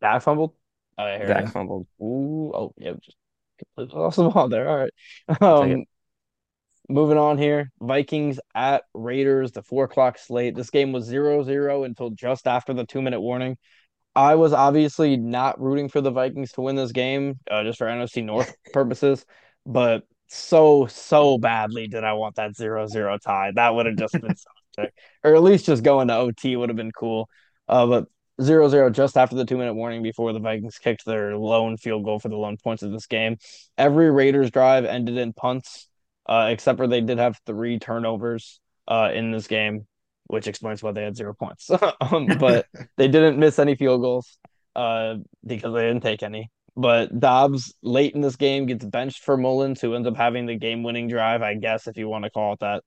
[0.00, 0.54] Dak fumbled.
[0.96, 1.50] Oh, I Dak you.
[1.50, 1.86] fumbled.
[2.00, 3.18] Ooh, oh yeah, just
[3.58, 4.66] completely lost the ball there.
[4.66, 5.42] All right.
[5.42, 5.84] Um,
[6.88, 7.70] moving on here.
[7.82, 9.52] Vikings at Raiders.
[9.52, 10.56] The four o'clock slate.
[10.56, 13.58] This game was 0-0 until just after the two minute warning.
[14.16, 17.86] I was obviously not rooting for the Vikings to win this game, uh, just for
[17.86, 19.26] NFC North purposes
[19.66, 23.52] but so so badly did I want that zero zero tie.
[23.54, 24.94] That would have just been so sick.
[25.24, 27.28] or at least just going to OT would have been cool.
[27.68, 28.08] Uh, but
[28.40, 32.04] zero zero just after the two minute warning before the Vikings kicked their lone field
[32.04, 33.36] goal for the lone points of this game.
[33.76, 35.88] Every Raiders drive ended in punts,
[36.26, 39.86] uh, except for they did have three turnovers uh, in this game,
[40.26, 41.70] which explains why they had zero points.
[42.00, 44.38] um, but they didn't miss any field goals
[44.76, 46.50] uh, because they didn't take any.
[46.76, 50.56] But Dobbs late in this game gets benched for Mullens, who ends up having the
[50.56, 52.82] game winning drive, I guess, if you want to call it that,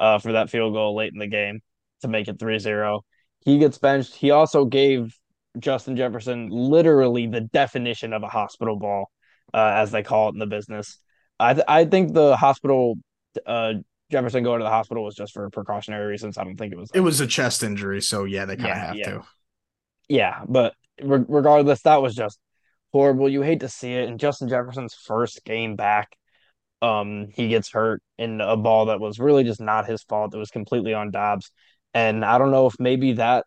[0.00, 1.60] uh, for that field goal late in the game
[2.02, 3.02] to make it 3 0.
[3.44, 4.14] He gets benched.
[4.14, 5.16] He also gave
[5.58, 9.10] Justin Jefferson literally the definition of a hospital ball,
[9.54, 10.98] uh, as they call it in the business.
[11.38, 12.96] I, th- I think the hospital,
[13.44, 13.74] uh,
[14.10, 16.38] Jefferson going to the hospital was just for precautionary reasons.
[16.38, 16.90] I don't think it was.
[16.90, 19.10] Like, it was a chest injury, so yeah, they kind of yeah, have yeah.
[19.10, 19.22] to.
[20.08, 22.38] Yeah, but re- regardless, that was just
[22.92, 23.28] horrible.
[23.28, 24.08] You hate to see it.
[24.08, 26.16] And Justin Jefferson's first game back,
[26.82, 30.34] Um, he gets hurt in a ball that was really just not his fault.
[30.34, 31.50] It was completely on Dobbs.
[31.94, 33.46] And I don't know if maybe that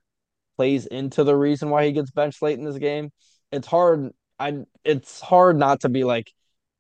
[0.58, 3.12] plays into the reason why he gets benched late in this game.
[3.52, 4.10] It's hard.
[4.40, 6.32] I it's hard not to be like,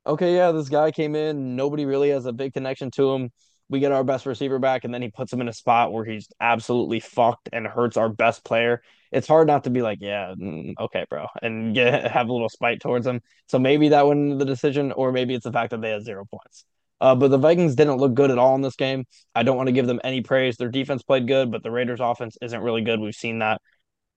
[0.06, 3.32] okay, yeah, this guy came in, nobody really has a big connection to him.
[3.70, 6.06] We get our best receiver back, and then he puts him in a spot where
[6.06, 8.82] he's absolutely fucked and hurts our best player.
[9.12, 12.50] It's hard not to be like, yeah, mm, okay, bro, and get, have a little
[12.50, 13.22] spite towards him.
[13.48, 16.04] So maybe that went into the decision, or maybe it's the fact that they had
[16.04, 16.66] zero points.
[17.02, 19.06] Uh, but the Vikings didn't look good at all in this game.
[19.34, 20.58] I don't want to give them any praise.
[20.58, 23.00] Their defense played good, but the Raiders' offense isn't really good.
[23.00, 23.62] We've seen that.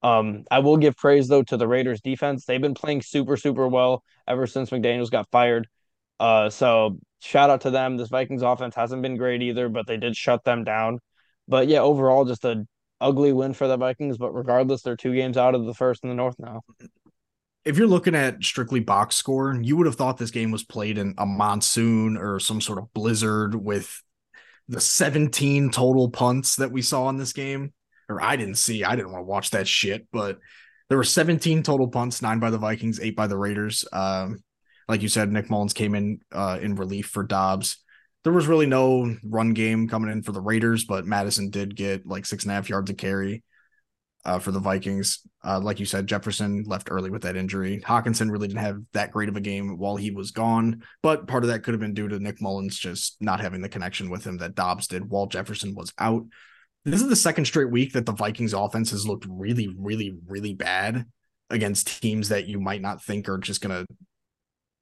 [0.03, 2.45] Um, I will give praise though to the Raiders' defense.
[2.45, 5.69] They've been playing super, super well ever since McDaniels got fired.
[6.19, 7.97] Uh, so shout out to them.
[7.97, 10.99] This Vikings offense hasn't been great either, but they did shut them down.
[11.47, 12.67] But yeah, overall, just a
[13.03, 14.19] ugly win for the Vikings.
[14.19, 16.63] But regardless, they're two games out of the first in the North now
[17.65, 20.99] if you're looking at strictly box score, you would have thought this game was played
[20.99, 24.03] in a monsoon or some sort of blizzard with
[24.69, 27.73] the 17 total punts that we saw in this game.
[28.09, 30.39] Or I didn't see, I didn't want to watch that shit, but
[30.89, 33.85] there were 17 total punts, nine by the Vikings, eight by the Raiders.
[33.93, 34.43] Um,
[34.89, 37.79] like you said, Nick Mullens came in uh, in relief for Dobbs.
[38.25, 42.07] There was really no run game coming in for the Raiders, but Mattison did get
[42.07, 43.43] like six and a half yards to carry
[44.25, 45.21] uh, for the Vikings.
[45.45, 47.83] Uh, like you said, Jefferson left early with that injury.
[47.85, 51.43] Hockenson really didn't have that great of a game while he was gone, but part
[51.43, 54.25] of that could have been due to Nick Mullens just not having the connection with
[54.25, 56.25] him that Dobbs did while Jefferson was out.
[56.85, 60.55] This is the second straight week that the Vikings offense has looked really, really, really
[60.55, 61.07] bad
[61.51, 63.95] against teams that you might not think are just going to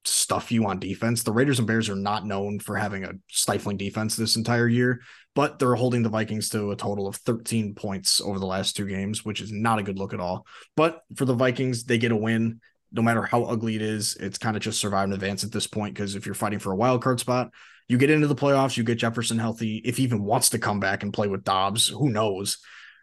[0.05, 1.23] stuff you on defense.
[1.23, 5.03] The Raiders and Bears are not known for having a stifling defense this entire year,
[5.35, 8.87] but they're holding the Vikings to a total of 13 points over the last two
[8.87, 10.47] games, which is not a good look at all.
[10.77, 12.61] But for the Vikings, they get a win.
[12.93, 15.67] No matter how ugly it is, it's kind of just survive and advance at this
[15.67, 15.95] point.
[15.95, 17.51] Because if you're fighting for a wild card spot,
[17.89, 19.77] you get into the playoffs, you get Jefferson healthy.
[19.85, 22.59] If he even wants to come back and play with Dobbs, who knows?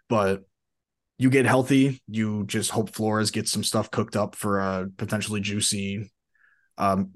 [0.10, 0.43] But
[1.18, 5.41] you get healthy, you just hope Flores gets some stuff cooked up for a potentially
[5.41, 6.12] juicy
[6.78, 7.11] um,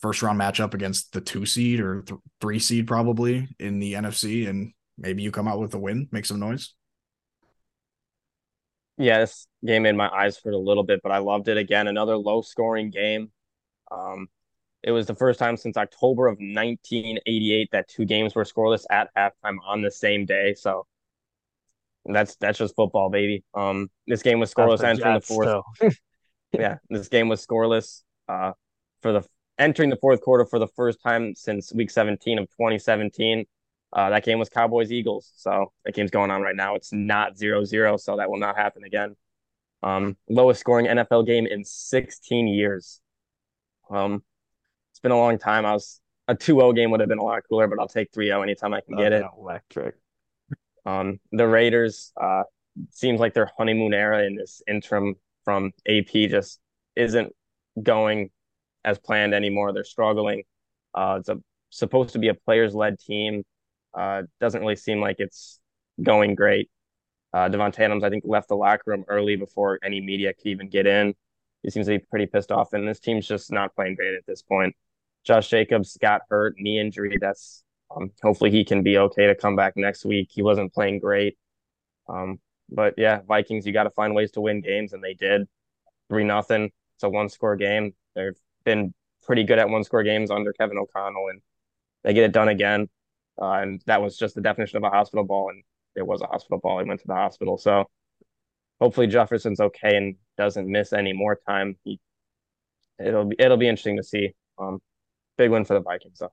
[0.00, 4.48] first round matchup against the two seed or th- three seed probably in the NFC,
[4.48, 6.74] and maybe you come out with a win, make some noise.
[8.96, 11.88] Yeah, this game made my eyes hurt a little bit, but I loved it again.
[11.88, 13.32] Another low scoring game.
[13.90, 14.28] Um,
[14.82, 19.08] it was the first time since October of 1988 that two games were scoreless at
[19.16, 20.54] halftime on the same day.
[20.54, 20.86] So
[22.04, 23.44] that's that's just football, baby.
[23.54, 25.64] Um, this game was scoreless entering the fourth.
[26.52, 28.02] yeah, this game was scoreless.
[28.28, 28.52] Uh,
[29.04, 29.22] for the
[29.58, 33.44] entering the fourth quarter for the first time since week 17 of 2017.
[33.92, 35.30] Uh, that game was Cowboys Eagles.
[35.36, 36.74] So that game's going on right now.
[36.74, 39.14] It's not 0 0, so that will not happen again.
[39.82, 43.02] Um, lowest scoring NFL game in 16 years.
[43.90, 44.22] Um,
[44.90, 45.66] it's been a long time.
[45.66, 48.42] I was a 2-0 game would have been a lot cooler, but I'll take 3-0
[48.42, 49.22] anytime I can get it.
[49.38, 49.96] Electric.
[50.86, 52.44] Um, the Raiders uh,
[52.90, 56.58] seems like their honeymoon era in this interim from AP just
[56.96, 57.34] isn't
[57.82, 58.30] going
[58.84, 59.72] as planned anymore.
[59.72, 60.44] They're struggling.
[60.94, 61.38] Uh, it's a
[61.70, 63.42] supposed to be a players led team.
[63.92, 65.60] Uh, doesn't really seem like it's
[66.02, 66.70] going great.
[67.32, 70.68] Uh, Davante Adams, I think, left the locker room early before any media could even
[70.68, 71.14] get in.
[71.62, 74.26] He seems to be pretty pissed off, and this team's just not playing great at
[74.26, 74.76] this point.
[75.24, 77.16] Josh Jacobs got hurt, knee injury.
[77.20, 77.64] That's
[77.94, 80.28] um, hopefully he can be okay to come back next week.
[80.30, 81.36] He wasn't playing great.
[82.08, 82.38] Um,
[82.70, 85.48] but yeah, Vikings, you got to find ways to win games, and they did.
[86.08, 86.70] Three nothing.
[86.96, 87.94] It's a one score game.
[88.14, 88.94] They've been
[89.24, 91.40] pretty good at one score games under Kevin O'Connell, and
[92.02, 92.88] they get it done again.
[93.40, 95.62] Uh, and that was just the definition of a hospital ball, and
[95.96, 96.78] it was a hospital ball.
[96.78, 97.84] He went to the hospital, so
[98.80, 101.76] hopefully Jefferson's okay and doesn't miss any more time.
[101.84, 102.00] He,
[103.04, 104.34] it'll be it'll be interesting to see.
[104.58, 104.80] Um,
[105.36, 106.32] big win for the Vikings, though.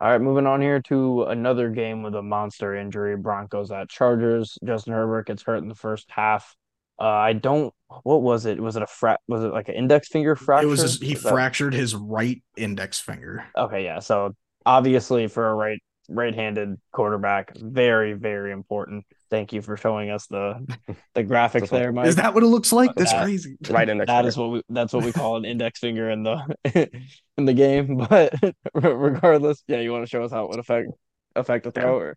[0.00, 3.16] All right, moving on here to another game with a monster injury.
[3.16, 4.56] Broncos at Chargers.
[4.64, 6.54] Justin Herbert gets hurt in the first half.
[7.00, 7.74] Uh, I don't.
[8.02, 8.60] What was it?
[8.60, 10.66] Was it a fra- Was it like an index finger fracture?
[10.66, 10.82] It was.
[10.82, 11.78] His, he was fractured that...
[11.78, 13.46] his right index finger.
[13.56, 14.00] Okay, yeah.
[14.00, 14.34] So
[14.66, 19.04] obviously, for a right right-handed quarterback, very very important.
[19.30, 20.66] Thank you for showing us the
[21.14, 22.08] the graphics there, Mike.
[22.08, 22.94] Is that what it looks like?
[22.94, 23.56] That's that, crazy.
[23.70, 24.08] Right index.
[24.08, 24.28] That finger.
[24.28, 24.62] is what we.
[24.68, 26.56] That's what we call an index finger in the
[27.38, 27.96] in the game.
[28.08, 28.34] But
[28.74, 30.88] regardless, yeah, you want to show us how it would affect
[31.36, 32.12] affect a throw?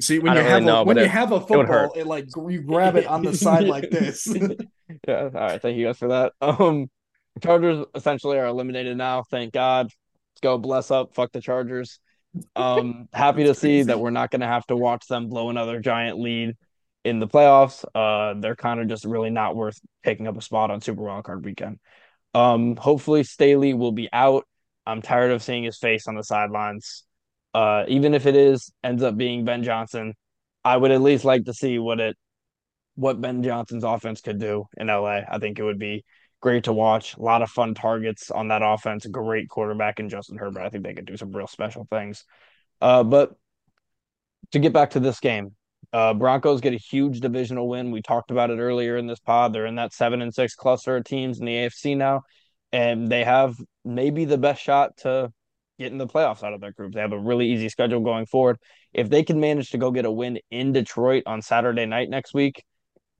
[0.00, 2.06] See, when you have really a, know, when you it, have a football, it, it,
[2.06, 4.26] like you grab it on the side like this.
[5.08, 5.22] Yeah.
[5.24, 5.60] All right.
[5.60, 6.32] Thank you guys for that.
[6.40, 6.88] Um,
[7.42, 9.24] Chargers essentially are eliminated now.
[9.28, 9.86] Thank God.
[9.86, 10.56] Let's go.
[10.56, 11.14] Bless up.
[11.14, 11.98] Fuck the Chargers.
[12.54, 15.80] Um, happy to see that we're not going to have to watch them blow another
[15.80, 16.54] giant lead
[17.04, 17.84] in the playoffs.
[17.92, 21.42] Uh, they're kind of just really not worth picking up a spot on Super Wildcard
[21.42, 21.80] weekend.
[22.34, 24.46] Um, hopefully Staley will be out
[24.86, 27.04] I'm tired of seeing his face on the sidelines.
[27.52, 30.14] Uh, even if it is ends up being Ben Johnson,
[30.64, 32.16] I would at least like to see what it
[32.94, 35.20] what Ben Johnson's offense could do in LA.
[35.28, 36.04] I think it would be
[36.40, 37.16] great to watch.
[37.16, 39.06] A lot of fun targets on that offense.
[39.06, 40.62] Great quarterback in Justin Herbert.
[40.62, 42.24] I think they could do some real special things.
[42.80, 43.32] Uh, but
[44.52, 45.54] to get back to this game,
[45.92, 47.90] uh, Broncos get a huge divisional win.
[47.90, 49.52] We talked about it earlier in this pod.
[49.52, 52.22] They're in that seven and six cluster of teams in the AFC now,
[52.72, 55.32] and they have maybe the best shot to
[55.78, 56.92] get in the playoffs out of their group.
[56.92, 58.58] They have a really easy schedule going forward.
[58.92, 62.34] If they can manage to go get a win in Detroit on Saturday night next
[62.34, 62.62] week,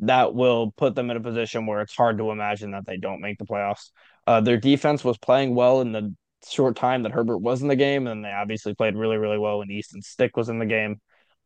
[0.01, 3.21] that will put them in a position where it's hard to imagine that they don't
[3.21, 3.91] make the playoffs.
[4.27, 6.15] Uh, their defense was playing well in the
[6.49, 9.59] short time that Herbert was in the game, and they obviously played really, really well
[9.59, 11.01] when Easton Stick was in the game.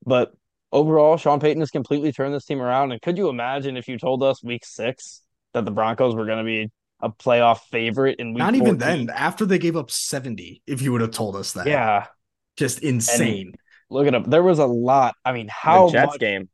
[0.05, 0.33] But
[0.73, 2.93] overall, Sean Payton has completely turned this team around.
[2.93, 5.23] And could you imagine if you told us week six
[5.55, 6.71] that the Broncos were going to be
[7.01, 8.63] a playoff favorite in week Not 14?
[8.63, 11.67] even then, after they gave up 70, if you would have told us that.
[11.67, 12.07] Yeah.
[12.57, 13.53] Just insane.
[13.91, 14.25] Look at them.
[14.25, 15.15] There was a lot.
[15.25, 16.49] I mean, how the Jets much game.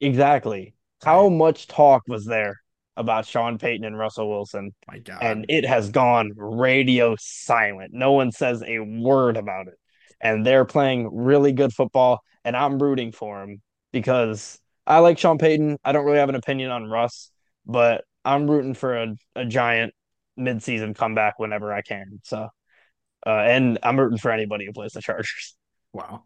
[0.00, 0.74] exactly?
[1.04, 2.56] How much talk was there
[2.96, 4.72] about Sean Payton and Russell Wilson?
[4.88, 5.18] My God.
[5.22, 7.92] and it has gone radio silent.
[7.92, 9.74] No one says a word about it.
[10.20, 13.60] And they're playing really good football, and I'm rooting for them
[13.92, 15.76] because I like Sean Payton.
[15.84, 17.30] I don't really have an opinion on Russ,
[17.66, 19.92] but I'm rooting for a, a giant
[20.38, 22.20] midseason comeback whenever I can.
[22.24, 22.48] So,
[23.26, 25.54] uh, and I'm rooting for anybody who plays the Chargers.
[25.92, 26.24] Wow.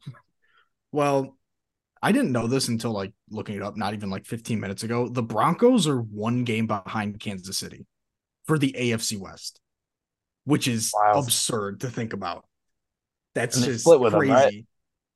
[0.92, 1.36] Well,
[2.03, 5.09] I didn't know this until like looking it up not even like 15 minutes ago.
[5.09, 7.86] The Broncos are one game behind Kansas City
[8.46, 9.61] for the AFC West,
[10.44, 11.20] which is Wow.
[11.20, 12.46] absurd to think about.
[13.34, 14.32] That's just with them, crazy.
[14.32, 14.66] right?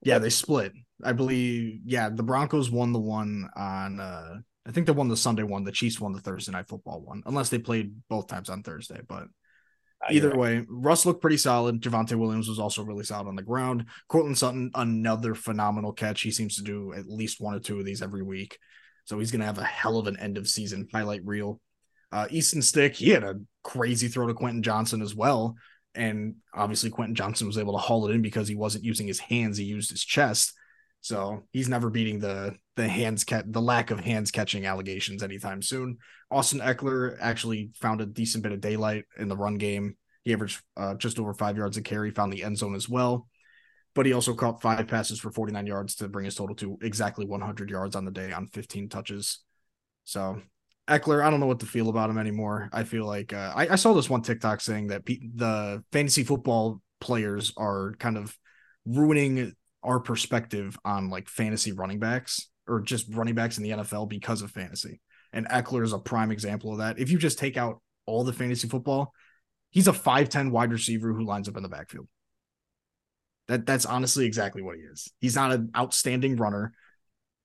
[0.02, 0.72] Yeah, they split.
[1.02, 1.80] I believe.
[1.84, 3.98] Yeah, the Broncos won the one on.
[4.00, 5.64] uh I think they won the Sunday one.
[5.64, 9.00] The Chiefs won the Thursday night football one, unless they played both times on Thursday.
[9.06, 9.24] But
[10.10, 11.80] Either way, Russ looked pretty solid.
[11.80, 13.86] Javonte Williams was also really solid on the ground.
[14.08, 16.22] Courtland Sutton, another phenomenal catch.
[16.22, 18.58] He seems to do at least one or two of these every week.
[19.04, 21.60] So he's going to have a hell of an end of season highlight reel.
[22.10, 25.56] Uh, Easton Stick, he had a crazy throw to Quentin Johnston as well.
[25.94, 29.20] And obviously, Quentin Johnston was able to haul it in because he wasn't using his
[29.20, 30.52] hands, he used his chest.
[31.04, 35.60] So he's never beating the the hands cat the lack of hands catching allegations anytime
[35.60, 35.98] soon.
[36.30, 39.98] Austin Ekeler actually found a decent bit of daylight in the run game.
[40.24, 43.28] He averaged uh, just over five yards a carry, found the end zone as well.
[43.94, 47.26] But he also caught five passes for 49 yards to bring his total to exactly
[47.26, 49.40] 100 yards on the day on 15 touches.
[50.04, 50.40] So
[50.88, 52.70] Ekeler, I don't know what to feel about him anymore.
[52.72, 56.24] I feel like uh, I, I saw this one TikTok saying that pe- the fantasy
[56.24, 58.34] football players are kind of
[58.86, 59.54] ruining
[59.84, 64.42] our perspective on like fantasy running backs or just running backs in the NFL because
[64.42, 65.00] of fantasy.
[65.32, 66.98] And Ekeler is a prime example of that.
[66.98, 69.12] If you just take out all the fantasy football,
[69.70, 72.08] he's a 5'10 wide receiver who lines up in the backfield.
[73.48, 75.12] That that's honestly exactly what he is.
[75.20, 76.72] He's not an outstanding runner.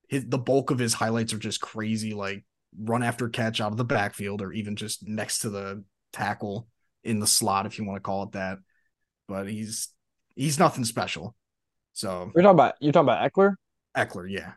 [0.08, 2.44] His, the bulk of his highlights are just crazy, like
[2.78, 6.68] run after catch out of the backfield or even just next to the tackle
[7.04, 8.58] in the slot, if you want to call it that.
[9.28, 9.88] But he's
[10.34, 11.34] he's nothing special.
[12.00, 13.54] So You're talking about you're talking about Ekeler.
[13.96, 14.52] Ekeler, yeah.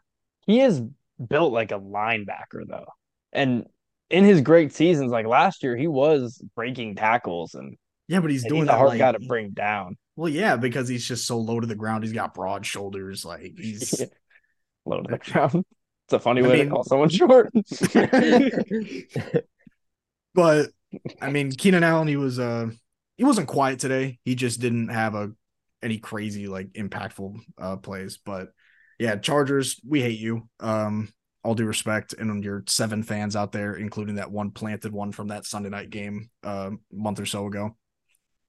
[0.48, 0.82] He is
[1.28, 2.88] built like a linebacker though,
[3.32, 3.66] and
[4.10, 7.78] in his great seasons, like last year, he was breaking tackles and,
[8.08, 9.98] Yeah, but he's doing he's a hard like, guy to bring down.
[10.16, 12.04] Well, yeah, because he's just so low to the ground.
[12.04, 13.26] He's got broad shoulders.
[13.26, 14.02] Like he's
[14.86, 15.66] Low to the ground.
[16.08, 17.52] It's a funny I way mean- to call someone short.
[20.36, 20.70] but
[21.22, 22.68] I mean, Keenan Allen, he was uh
[23.18, 24.20] he wasn't quiet today.
[24.26, 25.32] He just didn't have a
[25.84, 28.18] any crazy like impactful uh plays.
[28.18, 28.50] But
[29.00, 30.50] yeah, Chargers, we hate you.
[30.60, 31.10] Um,
[31.44, 35.28] all due respect, and your seven fans out there, including that one planted one from
[35.28, 37.76] that Sunday night game uh, a month or so ago.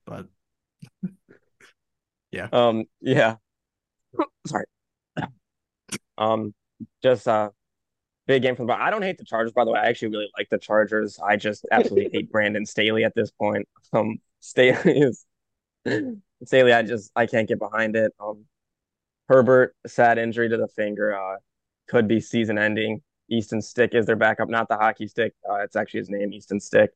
[0.07, 0.29] But
[2.31, 3.37] yeah, Um, yeah.
[4.47, 4.65] Sorry.
[6.19, 6.55] Um,
[7.03, 7.51] just uh,
[8.27, 8.75] big game from the.
[8.75, 9.81] I don't hate the Chargers, by the way.
[9.81, 11.19] I actually really like the Chargers.
[11.19, 13.69] I just absolutely hate Brandon Staley at this point.
[13.93, 15.27] Um, Staley is
[16.47, 16.73] Staley.
[16.73, 18.13] I just I can't get behind it.
[18.21, 18.45] Um,
[19.29, 21.17] Herbert sad injury to the finger.
[21.17, 21.37] Uh,
[21.89, 23.03] could be season ending.
[23.31, 25.33] Easton Stick is their backup, not the hockey stick.
[25.49, 26.91] Uh, it's actually his name, Easton Stick.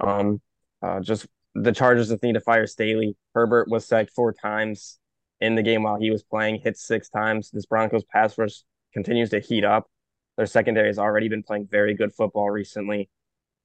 [0.00, 0.40] Um,
[0.82, 3.16] uh, just the Chargers just need to fire Staley.
[3.34, 4.98] Herbert was sacked four times
[5.40, 7.50] in the game while he was playing, hit six times.
[7.50, 8.62] This Broncos pass rush
[8.92, 9.88] continues to heat up.
[10.36, 13.08] Their secondary has already been playing very good football recently.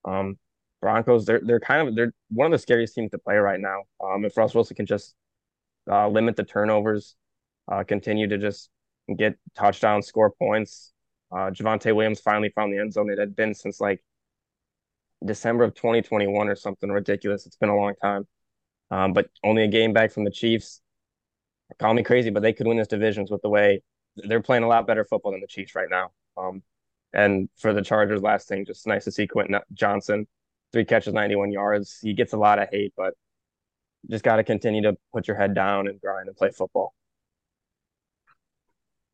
[0.06, 0.38] Um,
[0.82, 3.84] Broncos, they're they're kind of they're one of the scariest teams to play right now.
[4.04, 5.16] Um, if Russ Wilson can just
[5.92, 7.16] uh, limit the turnovers,
[7.72, 8.70] uh, continue to just
[9.18, 10.94] get touchdowns, score points.
[11.32, 13.10] Uh, Javonte Williams finally found the end zone.
[13.12, 14.04] It had been since like
[15.26, 17.46] December of 2021 or something ridiculous.
[17.46, 18.28] It's been a long time.
[18.92, 20.82] um, but only a game back from the Chiefs.
[21.80, 23.84] Call me crazy, but they could win this divisions with the way
[24.18, 26.12] they're playing a lot better football than the Chiefs right now.
[26.38, 26.64] Um,
[27.14, 30.28] and for the Chargers, last thing, just nice to see Quentin Johnston,
[30.72, 32.00] three catches, 91 yards.
[32.02, 33.14] He gets a lot of hate, but
[34.10, 36.94] just got to continue to put your head down and grind and play football.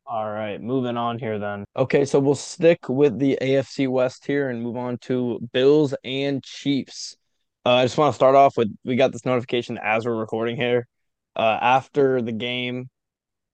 [0.08, 1.64] All right, moving on here then.
[1.76, 6.44] Okay, so we'll stick with the AFC West here and move on to Bills and
[6.44, 7.16] Chiefs.
[7.64, 10.54] Uh, I just want to start off with we got this notification as we're recording
[10.54, 10.86] here.
[11.34, 12.88] Uh, after the game,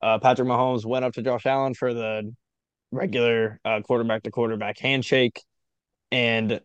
[0.02, 2.34] uh, Patrick Mahomes went up to Josh Allen for the
[2.90, 5.42] regular uh, quarterback to quarterback handshake,
[6.10, 6.60] and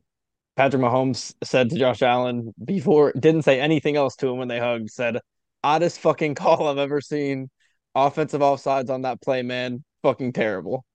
[0.58, 4.60] Patrick Mahomes said to Josh Allen before didn't say anything else to him when they
[4.60, 4.90] hugged.
[4.90, 5.20] Said,
[5.64, 7.50] "Oddest fucking call I've ever seen."
[7.98, 10.86] offensive offsides on that play, man, fucking terrible.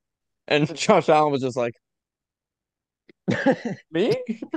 [0.47, 1.75] And Josh Allen was just like,
[3.91, 4.15] me?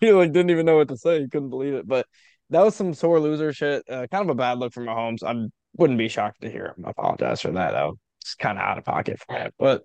[0.00, 1.20] he like didn't even know what to say.
[1.20, 1.86] He couldn't believe it.
[1.86, 2.06] But
[2.50, 3.82] that was some sore loser shit.
[3.88, 5.22] Uh, kind of a bad look for Mahomes.
[5.22, 7.72] I wouldn't be shocked to hear him apologize for that.
[7.72, 7.98] though.
[8.20, 9.50] It's kind of out of pocket for him.
[9.58, 9.84] But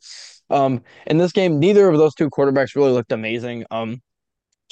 [0.49, 3.65] um, in this game, neither of those two quarterbacks really looked amazing.
[3.71, 4.01] Um,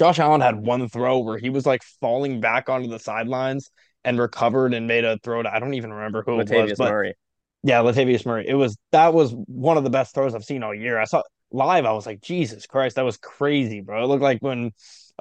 [0.02, 3.70] Josh Allen had one throw where he was like falling back onto the sidelines
[4.04, 6.78] and recovered and made a throw to I don't even remember who Latavius it was,
[6.80, 7.14] but Murray.
[7.62, 8.46] yeah, Latavius Murray.
[8.48, 10.98] It was that was one of the best throws I've seen all year.
[10.98, 11.22] I saw
[11.52, 11.86] live.
[11.86, 14.04] I was like, Jesus Christ, that was crazy, bro.
[14.04, 14.72] It looked like when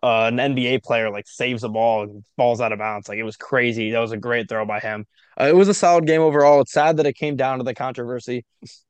[0.02, 3.06] uh, an NBA player like saves a ball and falls out of bounds.
[3.06, 3.90] Like it was crazy.
[3.90, 5.04] That was a great throw by him.
[5.38, 6.62] Uh, it was a solid game overall.
[6.62, 8.46] It's sad that it came down to the controversy.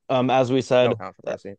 [0.09, 1.55] Um, as we said, no controversy.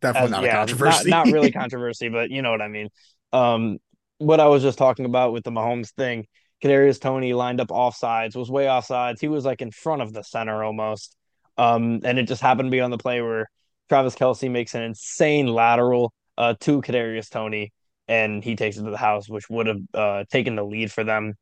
[0.00, 1.10] Definitely as, not yeah, a controversy.
[1.10, 2.88] Not, not really controversy, but you know what I mean.
[3.32, 3.78] Um,
[4.18, 6.26] what I was just talking about with the Mahomes thing
[6.62, 9.20] Kadarius Toney lined up offsides, was way offsides.
[9.20, 11.16] He was like in front of the center almost.
[11.56, 13.48] Um, and it just happened to be on the play where
[13.88, 17.72] Travis Kelce makes an insane lateral uh, to Kadarius Toney,
[18.06, 21.04] and he takes it to the house, which would have uh, taken the lead for
[21.04, 21.34] them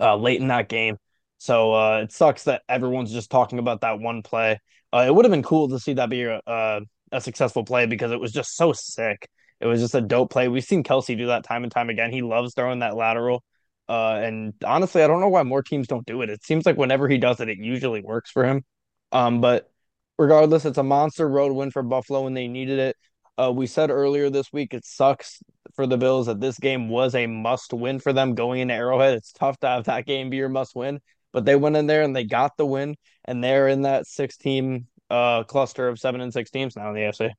[0.00, 0.96] uh, late in that game.
[1.38, 4.58] So uh, it sucks that everyone's just talking about that one play.
[4.92, 6.80] Uh, it would have been cool to see that be a, a,
[7.12, 9.28] a successful play because it was just so sick.
[9.60, 10.48] It was just a dope play.
[10.48, 12.12] We've seen Kelce do that time and time again.
[12.12, 13.42] He loves throwing that lateral.
[13.88, 16.30] Uh, and honestly, I don't know why more teams don't do it.
[16.30, 18.64] It seems like whenever he does it, it usually works for him.
[19.12, 19.70] Um, but
[20.18, 22.96] regardless, it's a monster road win for Buffalo when they needed it.
[23.38, 25.40] Uh, we said earlier this week it sucks
[25.74, 29.14] for the Bills that this game was a must win for them going into Arrowhead.
[29.14, 31.00] It's tough to have that game be your must win,
[31.32, 34.36] but they went in there and they got the win, and they're in that six
[34.36, 37.30] team uh cluster of seven and six teams now in the AFC.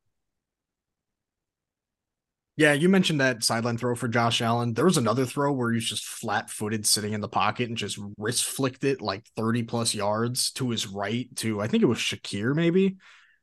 [2.60, 4.74] Yeah, you mentioned that sideline throw for Josh Allen.
[4.74, 7.98] There was another throw where he's just flat footed sitting in the pocket and just
[8.18, 12.00] wrist flicked it like 30 plus yards to his right to, I think it was
[12.00, 12.98] Shakir maybe.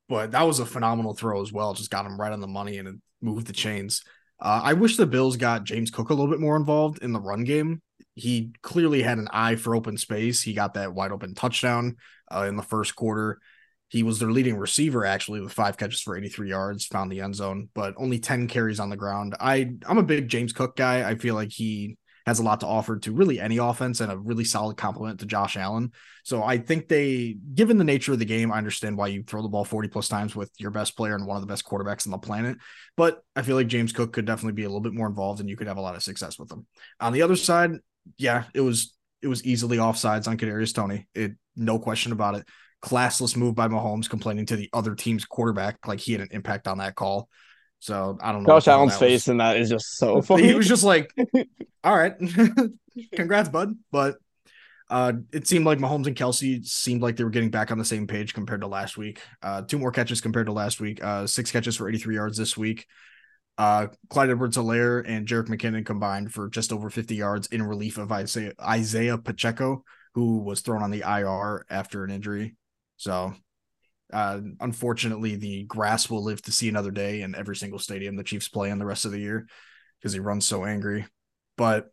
[0.06, 1.72] But that was a phenomenal throw as well.
[1.72, 4.04] Just got him right on the money and moved the chains.
[4.38, 7.20] Uh, I wish the Bills got James Cook a little bit more involved in the
[7.20, 7.80] run game.
[8.16, 10.42] He clearly had an eye for open space.
[10.42, 11.96] He got that wide open touchdown
[12.30, 13.38] uh, in the first quarter.
[13.88, 17.36] He was their leading receiver actually with five catches for 83 yards, found the end
[17.36, 19.36] zone, but only 10 carries on the ground.
[19.38, 21.08] I I'm a big James Cook guy.
[21.08, 24.18] I feel like he has a lot to offer to really any offense and a
[24.18, 25.92] really solid compliment to Josh Allen.
[26.24, 29.42] So I think they, given the nature of the game, I understand why you throw
[29.42, 32.04] the ball 40 plus times with your best player and one of the best quarterbacks
[32.04, 32.58] on the planet.
[32.96, 35.48] But I feel like James Cook could definitely be a little bit more involved and
[35.48, 36.66] you could have a lot of success with him.
[36.98, 37.70] On the other side,
[38.18, 41.06] yeah, it was it was easily offsides on Kadarius Toney.
[41.14, 42.46] It no question about it
[42.82, 46.68] classless move by Mahomes complaining to the other team's quarterback like he had an impact
[46.68, 47.28] on that call.
[47.78, 48.48] So I don't know.
[48.48, 50.42] Josh Allen's face in that is just so funny.
[50.48, 51.12] He was just like,
[51.84, 52.14] "All right,
[53.14, 54.16] congrats, bud." But
[54.88, 57.84] uh, it seemed like Mahomes and Kelce seemed like they were getting back on the
[57.84, 59.20] same page compared to last week.
[59.42, 61.02] Uh, two more catches compared to last week.
[61.02, 62.86] Uh, six catches for 83 yards this week.
[63.58, 68.12] Uh, Clyde Edwards-Helaire and Jerick McKinnon combined for just over 50 yards in relief of
[68.12, 69.82] Isaiah, Isaiah Pacheco,
[70.14, 72.54] who was thrown on the IR after an injury.
[72.96, 73.34] So,
[74.12, 78.24] uh, unfortunately, the grass will live to see another day in every single stadium the
[78.24, 79.46] Chiefs play in the rest of the year
[79.98, 81.06] because he runs so angry.
[81.56, 81.90] But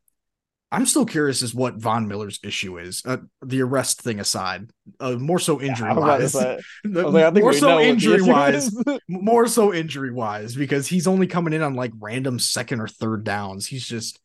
[0.74, 3.04] I'm still curious as what Von Miller's issue is.
[3.06, 6.34] Uh, the arrest thing aside, uh, more so injury yeah, wise.
[6.84, 8.76] like, more so injury wise.
[9.08, 13.24] more so injury wise because he's only coming in on like random second or third
[13.24, 13.68] downs.
[13.68, 14.20] He's just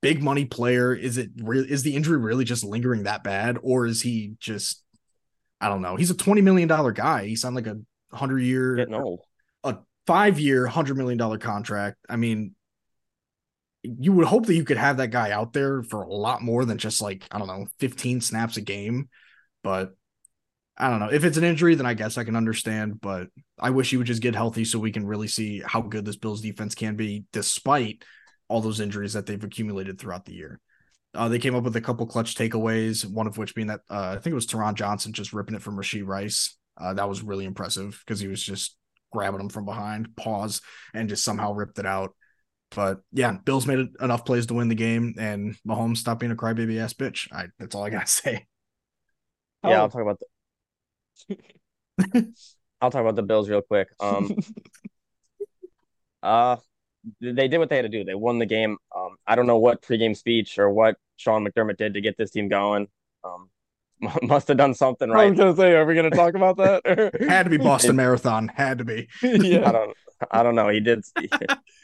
[0.00, 0.92] big money player.
[0.92, 1.64] Is it real?
[1.64, 4.82] Is the injury really just lingering that bad, or is he just
[5.60, 5.96] I don't know.
[5.96, 7.26] He's a twenty million dollar guy.
[7.26, 7.78] He signed like a
[8.12, 9.20] hundred year, getting old,
[9.64, 11.96] a five year, hundred million dollar contract.
[12.08, 12.54] I mean,
[13.82, 16.64] you would hope that you could have that guy out there for a lot more
[16.64, 19.08] than just like I don't know, fifteen snaps a game.
[19.62, 19.94] But
[20.76, 21.10] I don't know.
[21.10, 23.00] If it's an injury, then I guess I can understand.
[23.00, 23.28] But
[23.58, 26.16] I wish he would just get healthy so we can really see how good this
[26.16, 28.04] Bills defense can be, despite
[28.48, 30.60] all those injuries that they've accumulated throughout the year.
[31.16, 34.14] Uh, they came up with a couple clutch takeaways, one of which being that uh,
[34.16, 36.56] I think it was Taron Johnson just ripping it from Rashee Rice.
[36.78, 38.76] Uh, that was really impressive because he was just
[39.12, 40.60] grabbing him from behind, pause,
[40.92, 42.14] and just somehow ripped it out.
[42.70, 46.36] But yeah, Bills made enough plays to win the game, and Mahomes stopped being a
[46.36, 47.32] crybaby ass bitch.
[47.32, 48.46] I that's all I gotta say.
[49.64, 50.20] Yeah, I'll talk about
[51.28, 51.36] the.
[52.80, 53.88] I'll talk about the Bills real quick.
[53.98, 54.36] Um,
[56.22, 56.56] uh,
[57.20, 58.04] they did what they had to do.
[58.04, 58.76] They won the game.
[58.94, 62.30] Um, I don't know what pregame speech or what Sean McDermott did to get this
[62.30, 62.88] team going.
[63.24, 63.50] Um,
[64.22, 65.26] must have done something right.
[65.26, 67.14] I was gonna say, are we gonna talk about that?
[67.28, 68.48] Had to be Boston Marathon.
[68.48, 69.08] Had to be.
[69.22, 69.68] yeah.
[69.68, 69.96] I don't.
[70.30, 70.68] I don't know.
[70.68, 71.04] He did.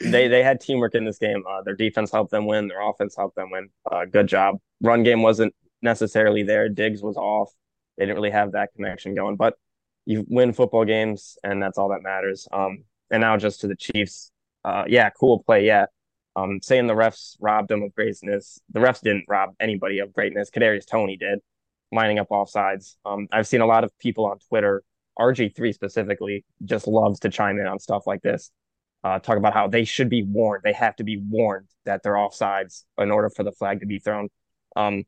[0.00, 1.44] they they had teamwork in this game.
[1.46, 2.66] Uh, their defense helped them win.
[2.66, 3.68] Their offense helped them win.
[3.90, 4.56] Uh, good job.
[4.80, 6.70] Run game wasn't necessarily there.
[6.70, 7.50] Diggs was off.
[7.98, 9.36] They didn't really have that connection going.
[9.36, 9.54] But
[10.06, 12.48] you win football games, and that's all that matters.
[12.50, 14.30] Um, and now just to the Chiefs.
[14.64, 15.66] Uh, yeah, cool play.
[15.66, 15.86] Yeah.
[16.34, 18.58] Um, saying the refs robbed them of greatness.
[18.72, 20.50] The refs didn't rob anybody of greatness.
[20.50, 21.40] Kadarius Toney did,
[21.90, 22.96] lining up off sides.
[23.04, 24.82] Um, I've seen a lot of people on Twitter,
[25.18, 28.50] RG3 specifically, just loves to chime in on stuff like this.
[29.04, 30.62] Uh, talk about how they should be warned.
[30.64, 33.98] They have to be warned that they're offsides in order for the flag to be
[33.98, 34.28] thrown.
[34.76, 35.04] Um,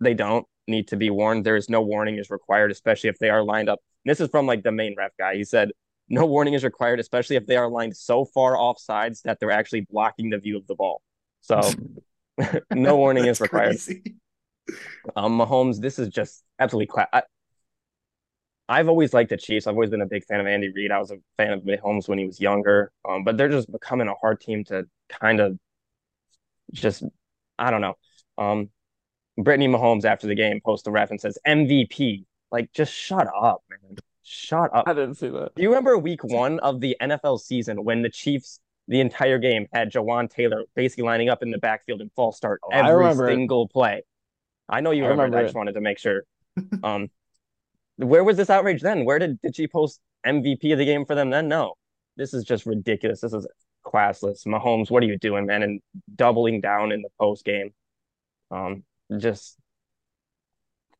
[0.00, 1.44] they don't need to be warned.
[1.44, 3.80] There is no warning is required, especially if they are lined up.
[4.04, 5.34] And this is from like the main ref guy.
[5.34, 5.70] He said
[6.12, 9.50] no warning is required, especially if they are lined so far off sides that they're
[9.50, 11.00] actually blocking the view of the ball.
[11.40, 11.62] So
[12.70, 13.70] no warning is required.
[13.70, 14.14] Crazy.
[15.16, 17.08] Um, Mahomes, this is just absolutely class.
[18.68, 19.66] I've always liked the Chiefs.
[19.66, 20.92] I've always been a big fan of Andy Reid.
[20.92, 22.92] I was a fan of Mahomes when he was younger.
[23.08, 25.58] Um, but they're just becoming a hard team to kind of
[26.72, 27.02] just
[27.58, 27.94] I don't know.
[28.36, 28.68] Um,
[29.38, 32.26] Brittany Mahomes after the game posts the ref and says MVP.
[32.50, 33.96] Like, just shut up, man.
[34.34, 34.88] Shut up.
[34.88, 35.54] I didn't see that.
[35.54, 39.66] Do you remember week one of the NFL season when the Chiefs the entire game
[39.74, 43.68] had Jawaan Taylor basically lining up in the backfield in false start oh, every single
[43.68, 44.04] play?
[44.70, 45.36] I know you I remember.
[45.36, 46.22] I just wanted to make sure.
[46.82, 47.10] um,
[47.96, 49.04] where was this outrage then?
[49.04, 51.48] Where did did she post MVP of the game for them then?
[51.48, 51.74] No,
[52.16, 53.20] this is just ridiculous.
[53.20, 53.46] This is
[53.84, 54.46] classless.
[54.46, 55.62] Mahomes, what are you doing, man?
[55.62, 55.82] And
[56.14, 57.74] doubling down in the post game.
[58.50, 58.84] Um,
[59.18, 59.58] just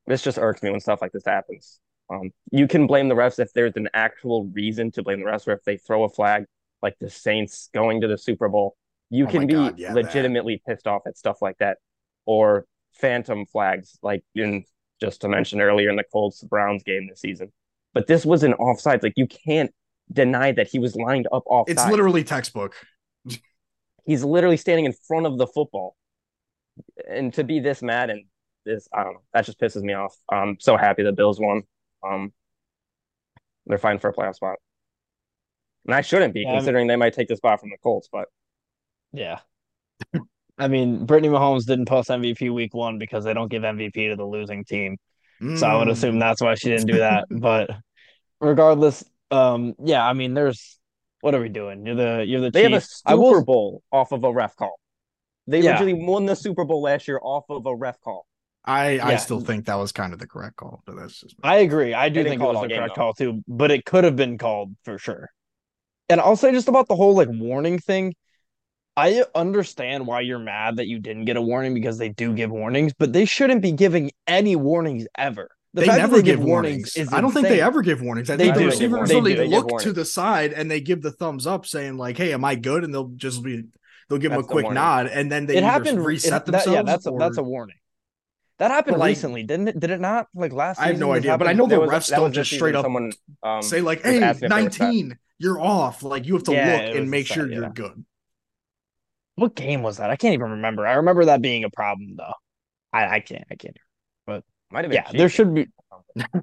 [0.06, 1.80] this just irks me when stuff like this happens.
[2.12, 5.48] Um, you can blame the refs if there's an actual reason to blame the refs,
[5.48, 6.44] or if they throw a flag
[6.82, 8.76] like the Saints going to the Super Bowl.
[9.08, 10.72] You oh can be God, yeah, legitimately that.
[10.72, 11.78] pissed off at stuff like that,
[12.26, 14.64] or phantom flags, like in
[15.00, 17.52] just to mention earlier in the Colts Browns game this season.
[17.94, 19.02] But this was an offside.
[19.02, 19.72] Like you can't
[20.12, 21.68] deny that he was lined up off.
[21.68, 22.74] It's literally textbook.
[24.04, 25.96] He's literally standing in front of the football.
[27.08, 28.24] And to be this mad and
[28.64, 30.16] this, I don't know, that just pisses me off.
[30.28, 31.62] I'm so happy the Bills won.
[32.06, 32.32] Um,
[33.66, 34.56] they're fighting for a playoff spot.
[35.86, 38.28] And I shouldn't be yeah, considering they might take the spot from the Colts, but
[39.12, 39.40] yeah.
[40.58, 44.16] I mean, Brittany Mahomes didn't post MVP week one because they don't give MVP to
[44.16, 44.96] the losing team.
[45.40, 45.58] Mm.
[45.58, 47.24] So I would assume that's why she didn't do that.
[47.30, 47.70] but
[48.40, 50.78] regardless, um, yeah, I mean, there's
[51.20, 51.86] what are we doing?
[51.86, 53.44] You're the you're the they have a Super will...
[53.44, 54.78] Bowl off of a ref call.
[55.46, 55.72] They yeah.
[55.72, 58.26] literally won the Super Bowl last year off of a ref call.
[58.64, 59.06] I yeah.
[59.06, 61.34] I still think that was kind of the correct call, but that's just.
[61.42, 61.94] I agree.
[61.94, 63.00] I do think it was the correct though.
[63.00, 65.30] call too, but it could have been called for sure.
[66.08, 68.14] And I'll say just about the whole like warning thing.
[68.96, 72.50] I understand why you're mad that you didn't get a warning because they do give
[72.50, 75.48] warnings, but they shouldn't be giving any warnings ever.
[75.74, 76.94] The they never they give warnings.
[76.94, 78.28] warnings I don't think they ever give warnings.
[78.28, 78.60] I they think do.
[78.60, 81.96] the receivers they, they, look to the side and they give the thumbs up, saying
[81.96, 83.64] like, "Hey, am I good?" And they'll just be
[84.08, 86.66] they'll give that's them a quick nod, and then they it happened reset it, themselves.
[86.66, 87.16] That, yeah, that's or...
[87.16, 87.76] a, that's a warning.
[88.62, 89.80] That happened like, recently, didn't it?
[89.80, 90.28] Did it not?
[90.36, 90.78] Like last.
[90.78, 93.10] I have no idea, but I know the was, refs don't just straight up someone,
[93.42, 97.26] um, say like, "Hey, nineteen, you're off." Like you have to yeah, look and make
[97.26, 97.56] sure yeah.
[97.56, 98.04] you're good.
[99.34, 100.10] What game was that?
[100.10, 100.86] I can't even remember.
[100.86, 102.34] I remember that being a problem though.
[102.92, 103.42] I, I can't.
[103.50, 103.76] I can't.
[104.28, 105.18] But might have Been yeah, cheap.
[105.18, 105.66] there should be.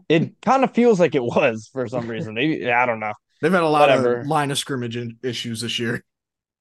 [0.09, 2.33] it kind of feels like it was for some reason.
[2.33, 3.13] Maybe I don't know.
[3.41, 4.17] They've had a lot Whatever.
[4.17, 6.03] of line of scrimmage issues this year.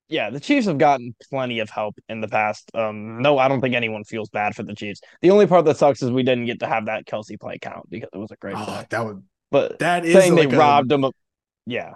[0.09, 2.71] Yeah, the Chiefs have gotten plenty of help in the past.
[2.73, 5.01] Um, no, I don't think anyone feels bad for the Chiefs.
[5.21, 7.87] The only part that sucks is we didn't get to have that Kelce play count
[7.89, 8.87] because it was a great oh, play.
[8.89, 11.03] That would, but that is saying like they a, robbed them.
[11.03, 11.13] Of,
[11.67, 11.93] yeah,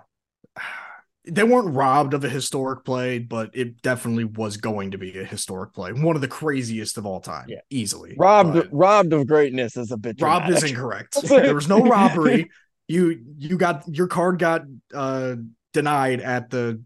[1.26, 5.24] they weren't robbed of a historic play, but it definitely was going to be a
[5.24, 5.92] historic play.
[5.92, 7.48] One of the craziest of all time.
[7.50, 7.62] Yeah.
[7.72, 8.14] Easily.
[8.16, 10.66] Robbed but robbed of greatness is a bit robbed dramatic.
[10.66, 11.22] is incorrect.
[11.28, 12.50] there was no robbery.
[12.90, 14.64] You you got your card got
[14.94, 15.36] uh
[15.72, 16.84] denied at the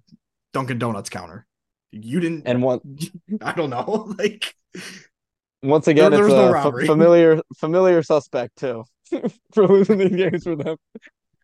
[0.53, 1.45] Dunkin' Donuts counter.
[1.91, 2.81] You didn't and what
[3.41, 4.13] I don't know.
[4.17, 4.53] Like
[5.63, 8.83] once again, there, it's a no f- familiar familiar suspect too
[9.53, 10.77] for losing these games for them.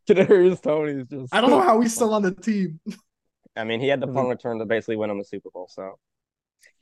[0.08, 1.34] Kadarius Toney's just.
[1.34, 2.80] I don't know how he's still on the team.
[3.56, 4.14] I mean, he had the mm.
[4.14, 5.70] punt return to basically win him the Super Bowl.
[5.72, 5.98] So,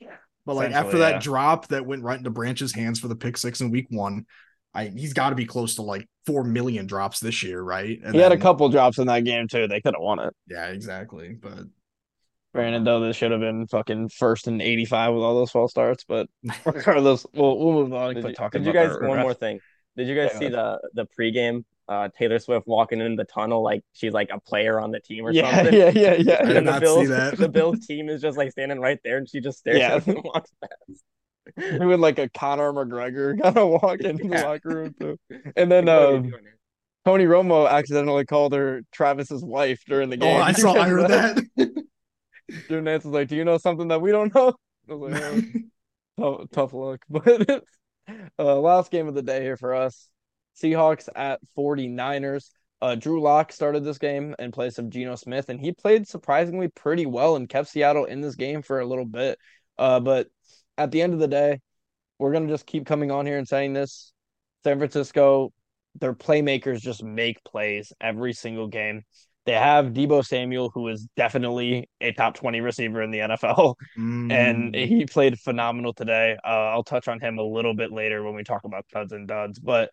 [0.00, 0.16] yeah.
[0.44, 1.20] But like after that yeah.
[1.20, 4.26] drop that went right into Branch's hands for the pick six in week one,
[4.74, 7.98] I he's got to be close to like four million drops this year, right?
[8.02, 9.68] And he then, had a couple drops in that game too.
[9.68, 10.34] They could have won it.
[10.48, 11.36] Yeah, exactly.
[11.40, 11.66] But
[12.52, 15.70] Brandon though this should have been fucking first and eighty five with all those false
[15.70, 16.04] starts.
[16.04, 16.28] But
[16.64, 18.14] regardless, we'll we'll move on.
[18.14, 19.60] Did, you, did you guys one more thing?
[19.96, 23.62] Did you guys yeah, see the the pregame uh, Taylor Swift walking in the tunnel
[23.62, 25.74] like she's like a player on the team or yeah, something.
[25.78, 26.38] Yeah, yeah, yeah.
[26.40, 27.36] I did not Bills, see that.
[27.36, 29.96] the Bills team is just like standing right there, and she just stares yeah.
[29.96, 31.02] at them and walks past.
[31.78, 34.42] Doing like a Conor McGregor kind of walk into yeah.
[34.42, 35.18] the locker room too.
[35.56, 36.32] And then um,
[37.04, 40.36] Tony Romo accidentally called her Travis's wife during the game.
[40.36, 40.74] Oh, I saw.
[40.74, 41.71] I heard that.
[42.68, 44.54] Dude, Nance was like, "Do you know something that we don't know?"
[44.90, 45.44] I was like,
[46.18, 47.04] oh, tough, tough luck.
[48.38, 50.08] But uh, last game of the day here for us
[50.60, 52.50] Seahawks at 49ers.
[52.80, 56.68] Uh, Drew Lock started this game in place of Geno Smith, and he played surprisingly
[56.68, 59.38] pretty well and kept Seattle in this game for a little bit.
[59.78, 60.28] Uh, but
[60.76, 61.60] at the end of the day,
[62.18, 64.12] we're gonna just keep coming on here and saying this.
[64.64, 65.52] San Francisco,
[66.00, 69.04] their playmakers just make plays every single game.
[69.44, 74.32] They have Deebo Samuel, who is definitely a top 20 receiver in the NFL, mm.
[74.32, 76.36] and he played phenomenal today.
[76.44, 79.26] Uh, I'll touch on him a little bit later when we talk about studs and
[79.26, 79.90] duds, but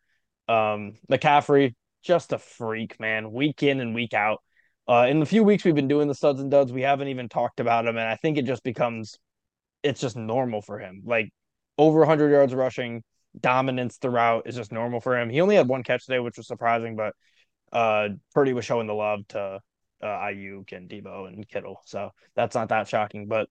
[0.48, 1.74] um, McCaffrey,
[2.04, 3.32] just a freak, man.
[3.32, 4.40] Week in and week out.
[4.88, 7.30] Uh, in the few weeks we've been doing the studs and duds, we haven't even
[7.30, 9.18] talked about him, and I think it just becomes,
[9.84, 11.02] it's just normal for him.
[11.06, 11.30] Like
[11.78, 13.04] over 100 yards rushing,
[13.40, 15.30] dominance throughout is just normal for him.
[15.30, 17.14] He only had one catch today, which was surprising, but
[17.72, 19.60] uh, Purdy was showing the love to
[20.02, 23.28] uh, Aiyuk and Deebo and Kittle, so that's not that shocking.
[23.28, 23.50] But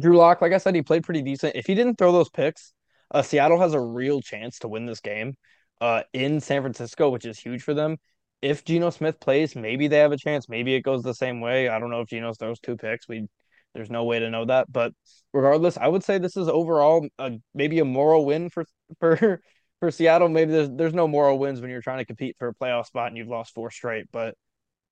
[0.00, 1.56] Drew Lock, like I said, he played pretty decent.
[1.56, 2.72] If he didn't throw those picks,
[3.10, 5.36] uh, Seattle has a real chance to win this game
[5.80, 7.96] uh, in San Francisco, which is huge for them.
[8.42, 10.48] If Geno Smith plays, maybe they have a chance.
[10.48, 11.68] Maybe it goes the same way.
[11.68, 13.06] I don't know if Geno throws two picks.
[13.06, 13.28] We
[13.74, 14.70] there's no way to know that.
[14.70, 14.92] But
[15.32, 18.64] regardless, I would say this is overall a, maybe a moral win for
[19.00, 19.42] for
[19.80, 20.28] for Seattle.
[20.28, 23.08] Maybe there's there's no moral wins when you're trying to compete for a playoff spot
[23.08, 24.06] and you've lost four straight.
[24.12, 24.36] But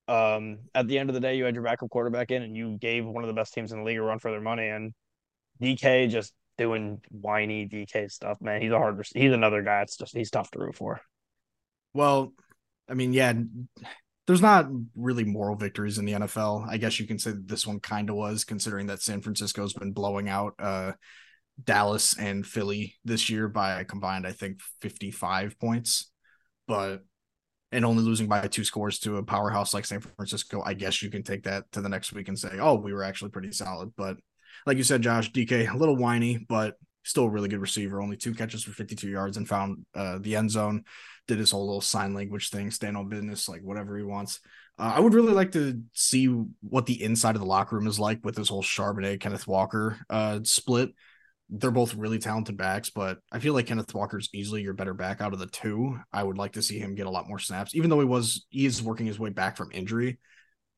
[0.09, 2.79] um, at the end of the day, you had your backup quarterback in and you
[2.79, 4.69] gave one of the best teams in the league a run for their money.
[4.69, 4.93] And
[5.63, 8.63] DK just doing whiny DK stuff, man.
[8.63, 9.07] He's a hard.
[9.15, 9.83] He's another guy.
[9.83, 11.01] It's just he's tough to root for.
[11.95, 12.33] Well,
[12.89, 13.35] I mean, yeah,
[14.27, 16.69] there's not really moral victories in the NFL.
[16.69, 19.73] I guess you can say that this one kind of was, considering that San Francisco's
[19.73, 20.93] been blowing out uh,
[21.63, 26.11] Dallas and Philly this year by combined, I think, 55 points.
[26.67, 27.03] But
[27.73, 31.11] and only losing by two scores to a powerhouse like San Francisco, I guess you
[31.11, 33.93] can take that to the next week and say, oh, we were actually pretty solid.
[33.97, 34.17] But
[34.67, 38.01] like you said, Josh, DK, a little whiny, but still a really good receiver.
[38.01, 40.85] Only two catches for 52 yards and found uh, the end zone.
[41.27, 44.41] Did his whole little sign language thing, stand on business, like whatever he wants.
[44.79, 46.27] Uh, I would really like to see
[46.61, 49.99] what the inside of the locker room is like with this whole Charbonnet Kenneth Walker
[50.09, 50.91] uh, split.
[51.51, 55.21] They're both really talented backs, but I feel like Kenneth Walker's easily your better back
[55.21, 55.99] out of the two.
[56.13, 58.47] I would like to see him get a lot more snaps, even though he was
[58.51, 60.19] he is working his way back from injury.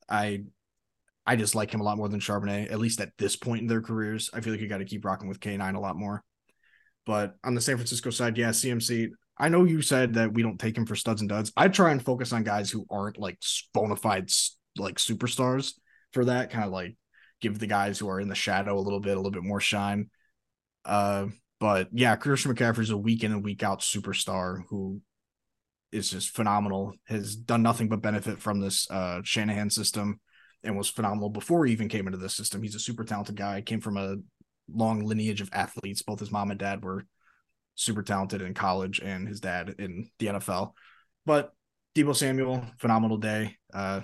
[0.07, 0.43] I
[1.25, 3.67] I just like him a lot more than Charbonnet, at least at this point in
[3.67, 4.29] their careers.
[4.33, 6.23] I feel like you got to keep rocking with K9 a lot more.
[7.05, 9.09] But on the San Francisco side, yeah, CMC.
[9.37, 11.51] I know you said that we don't take him for studs and duds.
[11.57, 13.39] I try and focus on guys who aren't like
[13.73, 14.29] bona fide
[14.77, 15.73] like superstars
[16.13, 16.95] for that kind of like
[17.39, 19.59] give the guys who are in the shadow a little bit, a little bit more
[19.59, 20.09] shine.
[20.85, 21.27] Uh,
[21.59, 25.01] but yeah, Christian McCaffrey is a week in and week out superstar who
[25.91, 26.93] is just phenomenal.
[27.05, 30.19] Has done nothing but benefit from this uh Shanahan system
[30.63, 32.61] and was phenomenal before he even came into this system.
[32.61, 33.61] He's a super talented guy.
[33.61, 34.17] Came from a
[34.73, 36.01] long lineage of athletes.
[36.01, 37.05] Both his mom and dad were
[37.75, 40.73] super talented in college, and his dad in the NFL.
[41.25, 41.51] But
[41.95, 43.57] Deebo Samuel, phenomenal day.
[43.73, 44.01] Uh,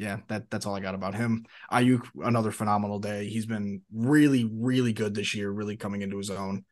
[0.00, 1.44] yeah, that that's all I got about him.
[1.72, 3.28] Aiyuk, another phenomenal day.
[3.28, 6.64] He's been really, really good this year, really coming into his own.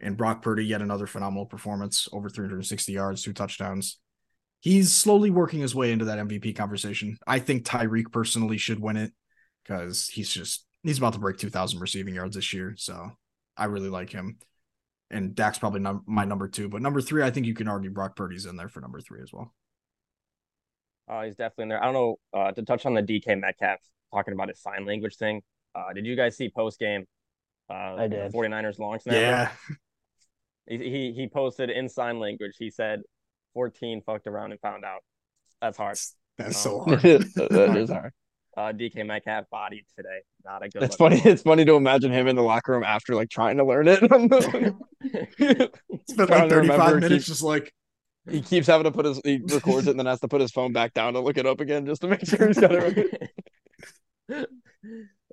[0.00, 3.98] And Brock Purdy, yet another phenomenal performance, over 360 yards, two touchdowns
[4.60, 7.18] he's slowly working his way into that MVP conversation.
[7.26, 9.12] I think Tyreek personally should win it
[9.62, 12.74] because he's just he's about to break 2,000 receiving yards this year.
[12.76, 13.10] So
[13.56, 14.38] I really like him.
[15.08, 17.90] And Dak's probably num- my number two, but number three, I think you can argue
[17.90, 19.54] Brock Purdy's in there for number three as well.
[21.08, 21.82] Oh, he's definitely in there.
[21.82, 23.80] I don't know uh, to touch on the DK Metcalf
[24.12, 25.42] talking about his sign language thing.
[25.74, 27.06] Uh, did you guys see post game?
[27.70, 28.32] Uh, I did.
[28.32, 29.20] 49ers long snapper.
[29.20, 29.52] Yeah.
[30.68, 32.56] He, he he posted in sign language.
[32.58, 33.02] He said,
[33.54, 35.00] 14 fucked around and found out.
[35.62, 35.96] That's hard.
[36.36, 37.00] That's um, so hard.
[37.00, 38.12] that is hard.
[38.56, 40.20] Uh, DK Metcalf body today.
[40.42, 40.82] Not a good.
[40.82, 41.20] It's funny.
[41.22, 43.98] It's funny to imagine him in the locker room after like trying to learn it.
[44.02, 47.70] it's been like 35 minutes, keep, just like
[48.30, 50.50] he keeps having to put his he records it and then has to put his
[50.50, 53.30] phone back down to look it up again just to make sure he's got it
[54.28, 54.46] right.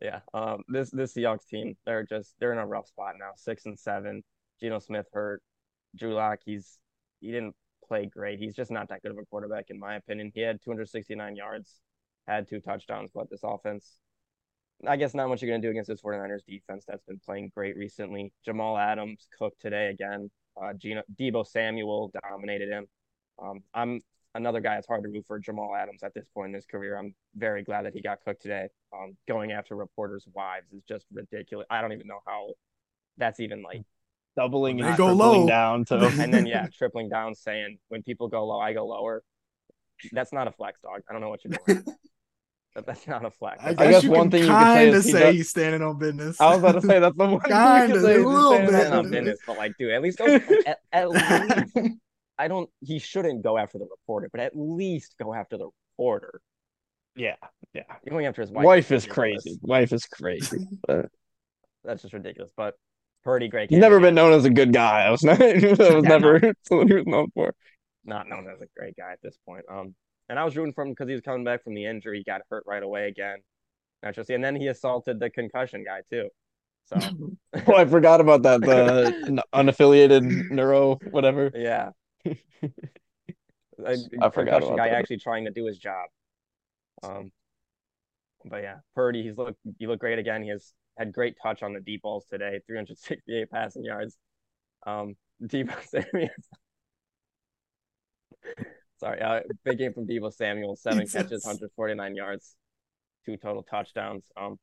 [0.01, 0.19] Yeah.
[0.33, 0.63] Um.
[0.67, 3.31] This this Seahawks team, they're just they're in a rough spot now.
[3.37, 4.23] Six and seven.
[4.59, 5.41] Geno Smith hurt.
[5.95, 6.77] Drew Lock, he's
[7.21, 7.55] he didn't
[7.87, 8.39] play great.
[8.39, 10.31] He's just not that good of a quarterback, in my opinion.
[10.33, 11.79] He had 269 yards,
[12.27, 13.99] had two touchdowns, but this offense,
[14.87, 17.51] I guess not much you're going to do against this 49ers defense that's been playing
[17.55, 18.33] great recently.
[18.43, 20.29] Jamal Adams cooked today again.
[20.61, 22.87] Uh, Gino, Deebo Samuel dominated him.
[23.41, 24.01] Um, I'm
[24.35, 26.97] another guy that's hard to root for Jamal Adams at this point in his career.
[26.97, 28.67] I'm very glad that he got cooked today.
[28.93, 31.65] Um, going after reporters' wives is just ridiculous.
[31.69, 32.49] I don't even know how
[33.17, 33.83] that's even like
[34.35, 35.47] doubling and go low.
[35.47, 39.23] down to and then yeah, tripling down, saying when people go low, I go lower.
[40.11, 41.01] That's not a flex, dog.
[41.09, 41.83] I don't know what you're doing.
[42.75, 43.63] that, that's not a flex.
[43.63, 45.11] I That's guess, guess you one can thing you could say kind of is he
[45.11, 46.41] say does- he's standing on business.
[46.41, 48.71] I was about to say that's the one thing you Kinda, say a little bit.
[48.71, 48.89] that.
[48.91, 50.25] not business, but like, dude, at least go.
[50.25, 51.77] at, at least,
[52.39, 52.69] I don't.
[52.81, 56.41] He shouldn't go after the reporter, but at least go after the reporter.
[57.15, 57.35] Yeah,
[57.75, 57.83] yeah.
[58.09, 58.65] Going after his wife.
[58.65, 59.43] Wife is ridiculous.
[59.43, 59.59] crazy.
[59.61, 60.57] Wife is crazy.
[61.83, 62.51] That's just ridiculous.
[62.57, 62.73] But
[63.23, 63.69] Purdy, great.
[63.69, 65.01] he's never been known as a good guy.
[65.05, 65.39] I was not.
[65.39, 67.53] I was Yeah, never someone he was known for.
[68.03, 69.63] not known as a great guy at this point.
[69.69, 69.93] Um,
[70.29, 72.19] and I was rooting for him because he was coming back from the injury.
[72.19, 73.37] He got hurt right away again.
[74.03, 76.29] Not just, and then he assaulted the concussion guy too.
[76.85, 76.97] So
[77.67, 78.63] Oh, I forgot about that.
[78.63, 81.53] The unaffiliated neuro, whatever.
[81.53, 81.91] yeah,
[83.85, 84.93] A I forgot concussion about guy that.
[84.93, 86.09] actually trying to do his job.
[87.03, 87.31] Um,
[88.45, 90.43] but yeah, Purdy, he's look he looked great again.
[90.43, 94.17] He has had great touch on the deep balls today, 368 passing yards.
[94.85, 96.29] Um, Deebo Samuel.
[99.03, 101.23] Sorry, uh, big game from Deebo Samuel, seven Jesus.
[101.23, 102.55] catches, 149 yards,
[103.25, 104.23] two total touchdowns.
[104.37, 104.57] Um,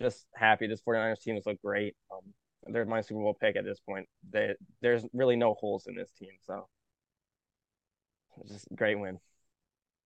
[0.00, 1.94] just happy this 49ers team has looked great.
[2.10, 2.32] Um,
[2.72, 4.08] they're my Super Bowl pick at this point.
[4.32, 6.66] They, there's really no holes in this team, so
[8.40, 9.20] it's just a great win.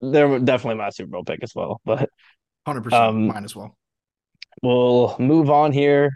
[0.02, 1.80] They're definitely my Super Bowl pick as well.
[1.86, 2.10] But
[2.66, 3.74] Hundred percent, Um, mine as well.
[4.62, 6.10] we'll move on here.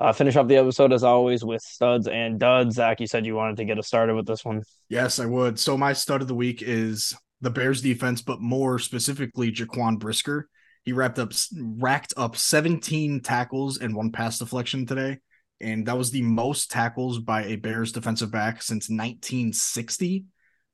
[0.00, 2.76] Uh, finish up the episode as always with studs and duds.
[2.76, 4.62] Zach, you said you wanted to get us started with this one.
[4.88, 5.58] Yes, I would.
[5.58, 10.48] So my stud of the week is the Bears defense, but more specifically Jaquan Brisker.
[10.84, 15.18] He wrapped up racked up 17 tackles and one pass deflection today.
[15.60, 20.24] And that was the most tackles by a Bears defensive back since 1960.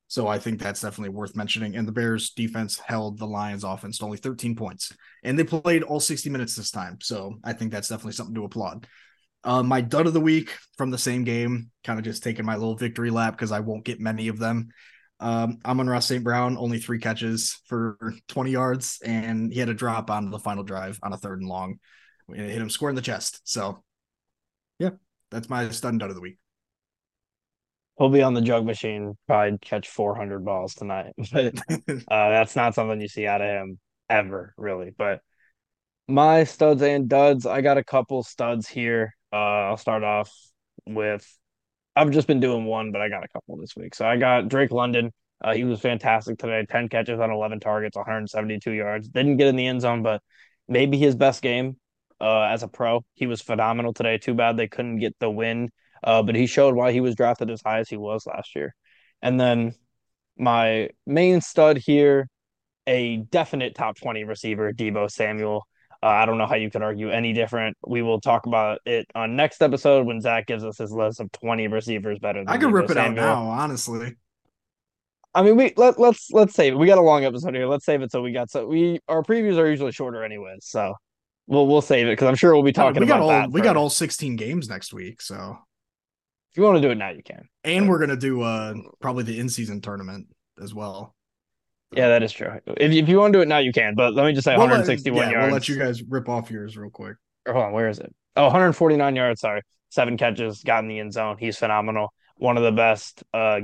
[0.07, 1.75] So I think that's definitely worth mentioning.
[1.75, 4.93] And the Bears defense held the Lions offense to only 13 points.
[5.25, 6.99] And they played all 60 minutes this time.
[7.03, 8.87] So I think that's definitely something to applaud.
[9.45, 12.57] Uh, my dud of the week from the same game, kind of just taking my
[12.57, 14.69] little victory lap because I won't get many of them.
[15.21, 16.23] Um, Amon-Ra St.
[16.23, 17.97] Brown, only three catches for
[18.29, 21.49] 20 yards, and he had a drop on the final drive on a third and
[21.49, 21.79] long.
[22.29, 23.41] It hit him square in the chest.
[23.45, 23.83] So,
[24.79, 24.91] yeah,
[25.31, 26.39] that's my stud and dud of the week.
[27.99, 31.15] He'll be on the jug machine, probably catch 400 balls tonight.
[31.33, 33.79] But uh, that's not something you see out of him
[34.11, 34.93] ever, really.
[34.97, 35.21] But
[36.07, 39.16] my studs and duds, I got a couple studs here.
[39.33, 39.37] Uh,
[39.71, 40.31] I'll start off
[40.87, 41.27] with
[41.97, 43.95] I've just been doing one, but I got a couple this week.
[43.95, 45.13] So I got Drake London.
[45.43, 46.67] Uh, he was fantastic today.
[46.69, 49.09] 10 catches on 11 targets, 172 yards.
[49.09, 50.23] Didn't get in the end zone, but
[50.69, 51.77] maybe his best game
[52.21, 53.03] uh, as a pro.
[53.15, 54.19] He was phenomenal today.
[54.19, 55.71] Too bad they couldn't get the win,
[56.05, 58.75] uh, but he showed why he was drafted as high as he was last year.
[59.23, 59.75] And then
[60.37, 62.29] my main stud here,
[62.87, 65.67] a definite top 20 receiver, Deebo Samuel.
[66.07, 67.77] Uh, I don't know how you could argue any different.
[67.85, 71.33] We will talk about it on next episode when Zach gives us his list of
[71.33, 73.25] 20 receivers better than I could rip it out Samuel.
[73.27, 74.15] now, honestly.
[75.35, 76.77] I mean, we let let's let's save it.
[76.77, 77.67] We got a long episode here.
[77.67, 80.65] Let's save it so we got so we our previews are usually shorter anyways.
[80.67, 80.95] So
[81.49, 83.51] we'll we'll save it because I'm sure we'll be talking we got about all that.
[83.51, 85.59] we got all 16 games next week, so
[86.53, 87.49] If you want to do it now, you can.
[87.65, 90.29] and we're gonna do uh probably the in-season tournament
[90.63, 91.16] as well.
[91.93, 92.61] Yeah, that is true.
[92.67, 93.95] If if you want to do it now, you can.
[93.95, 95.45] But let me just say, We'll let- 161 yeah, yards.
[95.47, 97.17] We'll let you guys rip off yours real quick.
[97.47, 98.13] or hold on, where is it?
[98.35, 99.41] Oh, 149 yards.
[99.41, 101.37] Sorry, seven catches, got in the end zone.
[101.39, 102.13] He's phenomenal.
[102.37, 103.61] One of the best uh,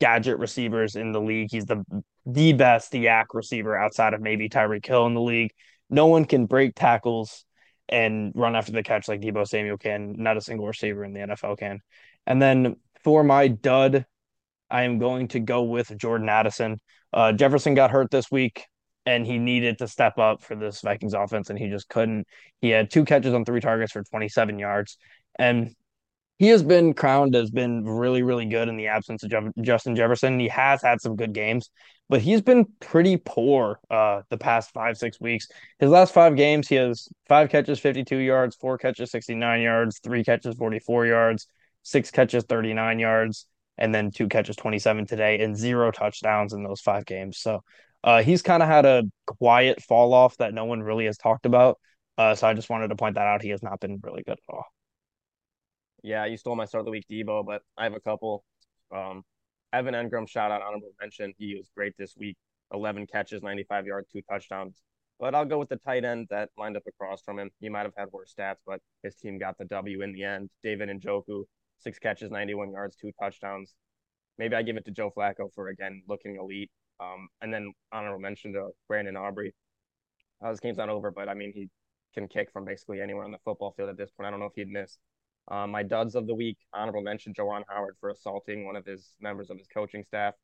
[0.00, 1.48] gadget receivers in the league.
[1.50, 1.84] He's the
[2.24, 5.50] the best YAC receiver outside of maybe Tyreek Hill in the league.
[5.90, 7.44] No one can break tackles
[7.88, 10.14] and run after the catch like Deebo Samuel can.
[10.18, 11.80] Not a single receiver in the NFL can.
[12.26, 14.04] And then for my dud,
[14.70, 16.80] I am going to go with Jordan Addison.
[17.12, 18.66] Uh, Jefferson got hurt this week
[19.08, 22.26] and he needed to step up for this Vikings offense, and he just couldn't.
[22.60, 24.98] He had two catches on three targets for 27 yards,
[25.38, 25.74] and
[26.38, 29.96] he has been crowned as been really, really good in the absence of Jeff- Justin
[29.96, 30.38] Jefferson.
[30.38, 31.70] He has had some good games,
[32.10, 35.48] but he's been pretty poor uh, the past five, six weeks.
[35.78, 40.22] His last five games, he has five catches, 52 yards, four catches, 69 yards, three
[40.22, 41.46] catches, 44 yards,
[41.82, 43.46] six catches, 39 yards,
[43.78, 47.38] and then two catches, 27 today, and zero touchdowns in those five games.
[47.38, 47.62] So
[48.04, 51.46] uh, he's kind of had a quiet fall off that no one really has talked
[51.46, 51.78] about.
[52.16, 53.42] Uh, so I just wanted to point that out.
[53.42, 54.64] He has not been really good at all.
[56.02, 58.44] Yeah, you stole my start of the week, Deebo, but I have a couple.
[58.94, 59.22] Um,
[59.72, 61.34] Evan Engram, shout out, honorable mention.
[61.38, 62.36] He was great this week.
[62.72, 64.80] 11 catches, 95 yards, two touchdowns.
[65.18, 67.50] But I'll go with the tight end that lined up across from him.
[67.60, 70.48] He might have had worse stats, but his team got the W in the end.
[70.62, 71.44] David Njoku,
[71.78, 73.74] six catches, 91 yards, two touchdowns.
[74.38, 76.70] Maybe I give it to Joe Flacco for again looking elite.
[77.00, 79.54] Um, and then honorable mention to Brandon Aubrey.
[80.42, 81.68] Uh, his game's not over, but I mean he
[82.14, 84.26] can kick from basically anywhere on the football field at this point.
[84.26, 84.98] I don't know if he'd miss.
[85.50, 89.14] Uh, my duds of the week, honorable mention, Juwan Howard for assaulting one of his
[89.20, 90.34] members of his coaching staff.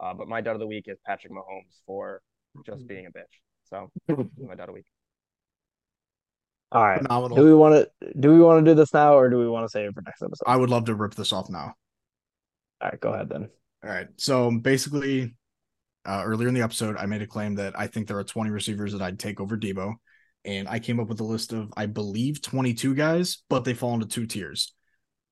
[0.00, 2.22] Uh, but my dud of the week is Patrick Mahomes for
[2.64, 3.40] just being a bitch.
[3.64, 3.90] So
[4.38, 4.86] my dud of the week.
[6.72, 7.00] All right.
[7.02, 7.36] Phenomenal.
[7.36, 9.64] Do we want to do we want to do this now or do we want
[9.64, 10.44] to save it for next episode?
[10.46, 11.74] I would love to rip this off now.
[12.80, 13.48] All right, go ahead then.
[13.84, 14.08] All right.
[14.16, 15.34] So basically,
[16.04, 18.50] uh, earlier in the episode, I made a claim that I think there are 20
[18.50, 19.94] receivers that I'd take over Deebo.
[20.44, 23.94] And I came up with a list of, I believe, 22 guys, but they fall
[23.94, 24.74] into two tiers.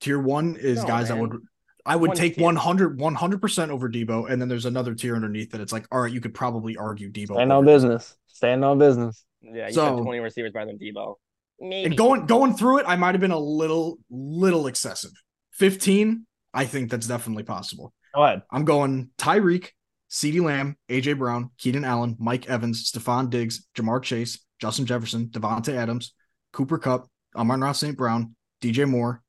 [0.01, 1.19] Tier one is No, guys man.
[1.19, 1.41] that would,
[1.85, 2.45] I would take tier.
[2.45, 4.31] 100, 100% over Deebo.
[4.31, 7.11] And then there's another tier underneath that it's like, all right, you could probably argue
[7.11, 7.33] Deebo.
[7.35, 8.17] Stand over on business.
[8.29, 9.25] Stand on business.
[9.43, 11.17] Yeah, you So- said 20 receivers better than Deebo.
[11.61, 11.87] Maybe.
[11.87, 15.13] And going going through it, I might have been a little little excessive.
[15.53, 17.93] 15, I think that's definitely possible.
[18.15, 18.43] Go ahead.
[18.51, 19.69] I'm going Tyreek,
[20.11, 25.75] CeeDee Lamb, AJ Brown, Keenan Allen, Mike Evans, Stefon Diggs, Ja'Marr Chase, Justin Jefferson, Davante
[25.75, 26.15] Adams,
[26.53, 27.97] Cooper Kupp, Amon Ross St.
[27.97, 29.23] Brown, DJ Moore,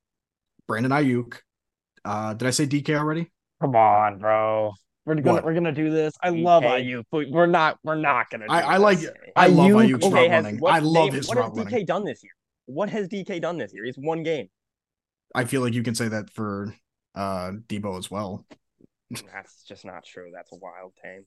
[0.67, 1.37] Brandon Aiyuk.
[2.03, 3.29] Uh, did I say DK already?
[3.61, 4.73] Come on, bro.
[5.11, 5.43] We're gonna What?
[5.45, 6.13] we're gonna do this.
[6.23, 6.85] I love DK.
[6.85, 8.47] Aiyuk, but we're not we're not gonna.
[8.47, 9.11] Do I, I like this.
[9.35, 10.59] I love Aiyuk- Aiyuk's Okay, has, running.
[10.59, 11.85] what, I love Dave, his what route has DK running.
[11.85, 12.31] done this year?
[12.67, 13.83] What has DK done this year?
[13.83, 14.47] He's one game.
[15.35, 16.73] I feel like you can say that for
[17.15, 18.45] uh Deebo as well.
[19.09, 20.31] That's just not true.
[20.33, 21.25] That's a wild tame.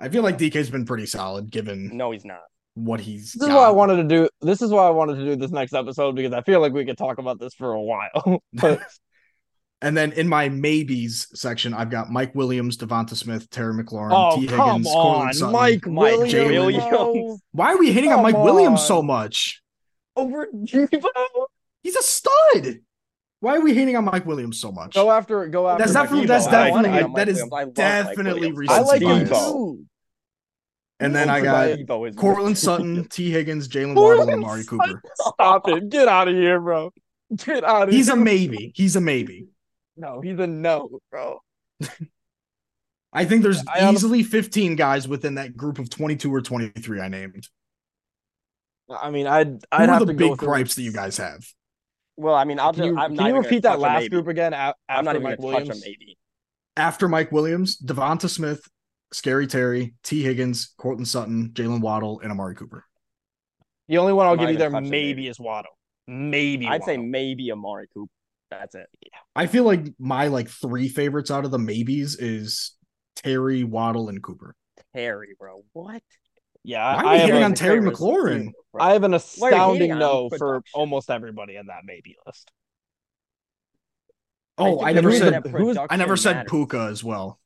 [0.00, 2.40] I feel like DK's been pretty solid given No, he's not.
[2.74, 4.28] what he's This is why I wanted to do.
[4.40, 6.86] This is why I wanted to do this next episode because I feel like we
[6.86, 8.40] could talk about this for a while.
[8.54, 8.80] but
[9.80, 14.34] And then in my maybes section, I've got Mike Williams, Devonta Smith, Terry McLaurin, oh
[14.34, 15.52] Tee Higgins, Courtland on, Sutton.
[15.52, 16.82] Mike Mike Williams.
[16.82, 17.40] Williams.
[17.52, 19.62] Why are we hating on Come Mike Williams so much?
[20.16, 21.00] over Deebo.
[21.84, 22.80] He's a stud.
[23.38, 24.94] Why are we hating on Mike Williams so much?
[24.94, 25.84] Go after go after.
[25.84, 26.28] That's Mike definitely- Deebo.
[26.28, 27.52] that's definitely- I, Mike that is Williams.
[27.52, 28.58] I love Mike definitely Williams.
[28.58, 29.18] recency I like bias.
[29.20, 29.84] him too.
[30.98, 35.00] and then I got Deebo Deebo Courtland Sutton, Tee Higgins, Jaylen Waddle, and Amari Cooper.
[35.14, 35.88] Stop it!
[35.88, 36.92] Get out of here, bro.
[37.36, 38.16] Get out of He's here.
[38.16, 38.72] He's a maybe.
[38.74, 39.46] He's a maybe.
[39.98, 40.20] No.
[40.20, 41.40] He's a no, bro.
[43.12, 47.00] I think there's I honest- easily 15 guys within that group of 22 or 23
[47.00, 47.48] I named.
[48.90, 51.16] I mean, I'd I'd are have the to big go through- gripes that you guys
[51.18, 51.44] have?
[52.16, 52.88] Well, I mean, I'll Can just.
[52.92, 54.52] you, I'm can not you repeat that last group again?
[54.54, 55.84] I'm not after even Mike gonna touch Williams.
[55.86, 56.18] maybe.
[56.76, 58.66] After Mike Williams, Devonta Smith,
[59.12, 62.84] Scary Terry, Tee Higgins, Courtland Sutton, Jaylen Waddle, and Amari Cooper.
[63.88, 65.28] The only one I'll I'm give you there maybe maybe.
[65.28, 65.70] is Waddle.
[66.08, 68.10] Maybe I'd say maybe Amari Cooper.
[68.50, 68.86] That's it.
[69.36, 72.74] I feel like my like three favorites out of the maybes is
[73.16, 74.54] Terry, Waddle, and Cooper.
[74.94, 75.64] Terry, bro.
[75.72, 76.02] What?
[76.64, 78.38] Yeah, Why I, are I we hitting on Terry McLaurin?
[78.38, 78.52] receiver.
[78.80, 82.16] I have an Why are you hating astounding no for almost everybody in that maybe
[82.26, 82.50] list.
[84.56, 85.34] Oh, think I never said
[85.90, 86.50] I never said matters.
[86.50, 87.38] Puka as well.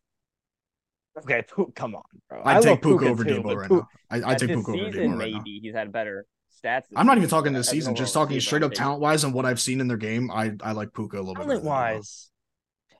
[1.18, 2.40] Okay, Pu- come on, bro.
[2.42, 3.88] I'd I take love Puka over too, Deebo right Pu- now.
[4.10, 5.16] I, I'd take Puka over Deebo right now.
[5.16, 6.26] maybe he's had better
[6.64, 6.84] stats.
[6.96, 9.60] I'm not even talking this season, just talking straight up talent wise and what I've
[9.60, 10.30] seen in their game.
[10.30, 11.46] I I like Puka a little bit.
[11.46, 12.30] Talent wise,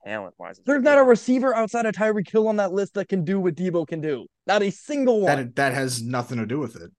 [0.05, 3.25] Talent wise, there's not a receiver outside of Tyreek Hill on that list that can
[3.25, 4.27] do what Deebo can do.
[4.47, 5.37] Not a single one.
[5.37, 6.91] That that has nothing to do with it.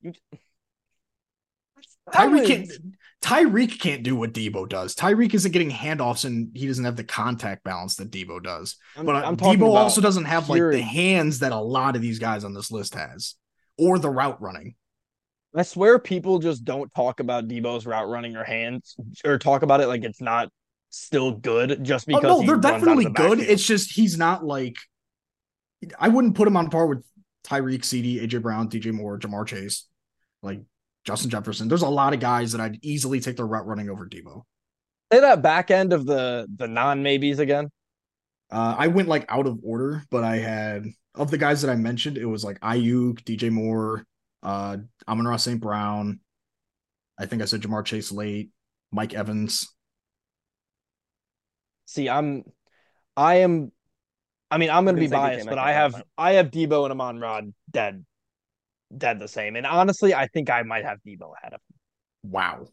[0.00, 0.12] You-
[2.12, 2.70] Tyreek can't
[3.20, 4.94] Tyreek can't do what Deebo does.
[4.94, 8.76] Tyreek isn't getting handoffs and he doesn't have the contact balance that Deebo does.
[8.96, 12.02] I'm, But I'm talking Deebo also doesn't have like the hands that a lot of
[12.02, 13.34] these guys on this list has,
[13.76, 14.74] or the route running.
[15.54, 19.80] I swear people just don't talk about Deebo's route running or hands or talk about
[19.80, 20.50] it like it's not
[20.90, 23.40] still good just Oh because no, they're runs out of definitely the good.
[23.40, 24.76] It's just he's not like
[25.98, 27.04] I wouldn't put him on par with
[27.44, 29.86] Tyreek, CeeDee, AJ Brown, DJ Moore, Ja'Marr Chase,
[30.42, 30.60] like
[31.04, 31.68] Justin Jefferson.
[31.68, 34.42] There's a lot of guys that I'd easily take their route running over Deebo.
[35.12, 37.70] say that back end of the the non maybes again.
[38.50, 41.76] Uh, I went like out of order, but I had of the guys that I
[41.76, 44.04] mentioned, it was like Aiyuk, DJ Moore,
[44.42, 45.60] uh, Amon-Ra St.
[45.60, 46.20] Brown.
[47.18, 48.50] I think I said Ja'Marr Chase late,
[48.92, 49.74] Mike Evans.
[51.86, 52.44] See, I'm
[53.16, 53.72] I am
[54.50, 56.02] I mean, I'm gonna You be can say DK biased, but I have.
[56.16, 58.04] I have Deebo and Amon Rod dead
[58.96, 59.56] dead the same.
[59.56, 62.30] And honestly, I think I might have Deebo ahead of him.
[62.30, 62.66] Wow.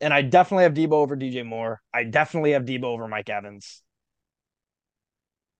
[0.00, 1.80] And I definitely have Deebo over DJ Moore.
[1.92, 3.82] I definitely have Deebo over Mike Evans.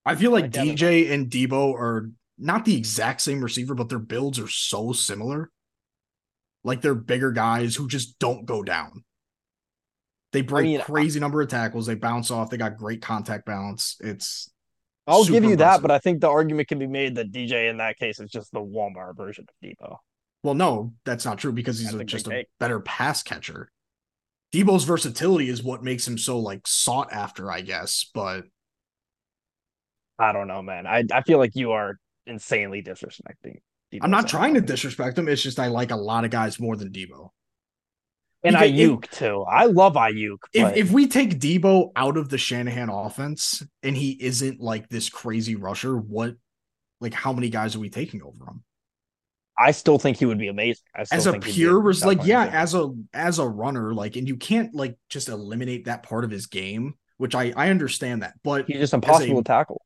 [0.05, 0.79] I feel like Mike Evans.
[0.79, 2.09] DJ and Deebo are
[2.39, 5.51] not the exact same receiver, but their builds are so similar.
[6.63, 9.03] Like they're bigger guys who just don't go down.
[10.31, 11.85] They break mean, crazy number of tackles.
[11.85, 12.49] They bounce off.
[12.49, 13.97] They got great contact balance.
[13.99, 14.51] It's
[15.07, 17.77] I'll give you that, but I think the argument can be made that DJ in
[17.77, 19.97] that case is just the Walmart version of Deebo.
[20.43, 23.71] well, no, that's not true because he's a, just a better pass catcher.
[24.53, 28.09] Deebo's versatility is what makes him so like sought after, I guess.
[28.13, 28.43] But
[30.19, 30.85] I don't know, man.
[30.85, 33.61] I, I feel like you are insanely disrespecting.
[33.91, 34.41] Deebo I'm not Samuel.
[34.41, 35.27] trying to disrespect him.
[35.27, 37.29] It's just I like a lot of guys more than Deebo.
[38.43, 39.41] And Because if- Aiyuk too.
[39.49, 40.37] I love Aiyuk.
[40.53, 45.09] If if we take Deebo out of the Shanahan offense and he isn't like this
[45.09, 46.35] crazy rusher, what
[47.01, 48.63] like how many guys are we taking over him?
[49.61, 50.83] I still think he would be amazing.
[51.11, 54.73] As a pure was like, yeah, as a as a runner, like, and you can't
[54.73, 58.77] like just eliminate that part of his game, which I I understand that, but he's
[58.79, 59.81] just impossible a- to tackle.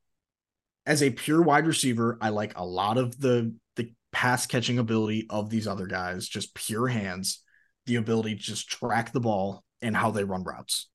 [0.86, 5.28] As a pure wide receiver, I like a lot of the the pass catching ability
[5.30, 7.42] of these other guys, just pure hands,
[7.86, 10.90] the ability to just track the ball and how they run routes.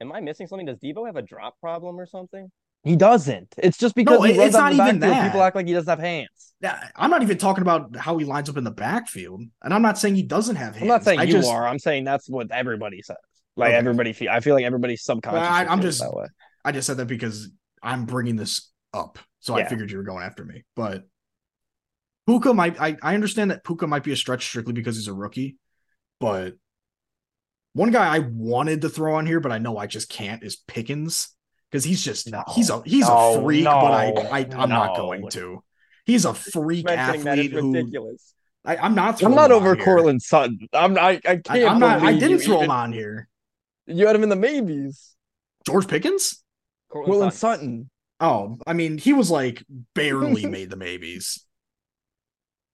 [0.00, 0.66] Am I missing something?
[0.66, 2.50] Does Deebo have a drop problem or something?
[2.84, 3.54] He doesn't.
[3.58, 5.26] It's just because No, he it's not even that.
[5.28, 6.54] People act like he doesn't have hands.
[6.60, 9.82] Yeah, I'm not even talking about how he lines up in the backfield, and I'm
[9.82, 10.82] not saying he doesn't have hands.
[10.82, 11.66] I'm not saying I you just, are.
[11.66, 13.16] I'm saying that's what everybody says.
[13.56, 13.76] Like Okay.
[13.76, 14.30] everybody feel.
[14.30, 16.26] I feel like everybody subconsciously I- I'm just- that way.
[16.64, 17.50] I just said that because
[17.82, 20.64] I'm bringing this up, so I figured you were going after me.
[20.76, 21.04] But
[22.26, 22.80] Puka might.
[22.80, 25.56] I I understand that Puka might be a stretch strictly because he's a rookie,
[26.20, 26.54] but
[27.74, 30.56] one guy I wanted to throw on here, but I know I just can't is
[30.56, 31.34] Pickens
[31.70, 32.44] because he's just No.
[32.54, 35.64] he's a he's No, a freak, no, but I, I I'm not going to.
[36.04, 38.34] He's a freak Mentioning that is athlete who ridiculous.
[38.64, 39.22] I, I'm not.
[39.22, 39.84] I'm not him over on here.
[39.84, 40.58] Courtland Sutton.
[40.72, 41.50] I'm I, I can't.
[41.50, 42.02] I, am not.
[42.02, 43.28] I didn't you throw him on here.
[43.86, 45.16] You had him in the maybes.
[45.66, 46.42] George Pickens.
[46.90, 47.90] Courtland Sutton.
[48.22, 51.44] Oh, I mean, he was like barely made the maybes.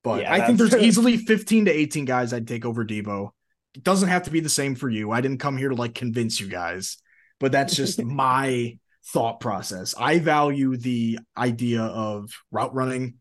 [0.04, 3.30] But Yeah, I think there's easily 15 to 18 guys I'd take over Deebo.
[3.74, 5.10] It doesn't have to be the same for you.
[5.10, 6.98] I didn't come here to like convince you guys,
[7.40, 9.94] but that's just my thought process.
[9.98, 13.14] I value the idea of route running,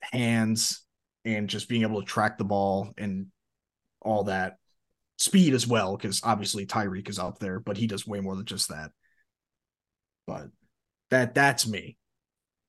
[0.00, 0.84] hands,
[1.24, 3.26] and just being able to track the ball and
[4.02, 4.56] all that.
[5.18, 8.44] Speed as well, because obviously Tyreek is up there, but he does way more than
[8.44, 8.90] just that.
[10.26, 10.48] But
[11.10, 11.96] that that's me.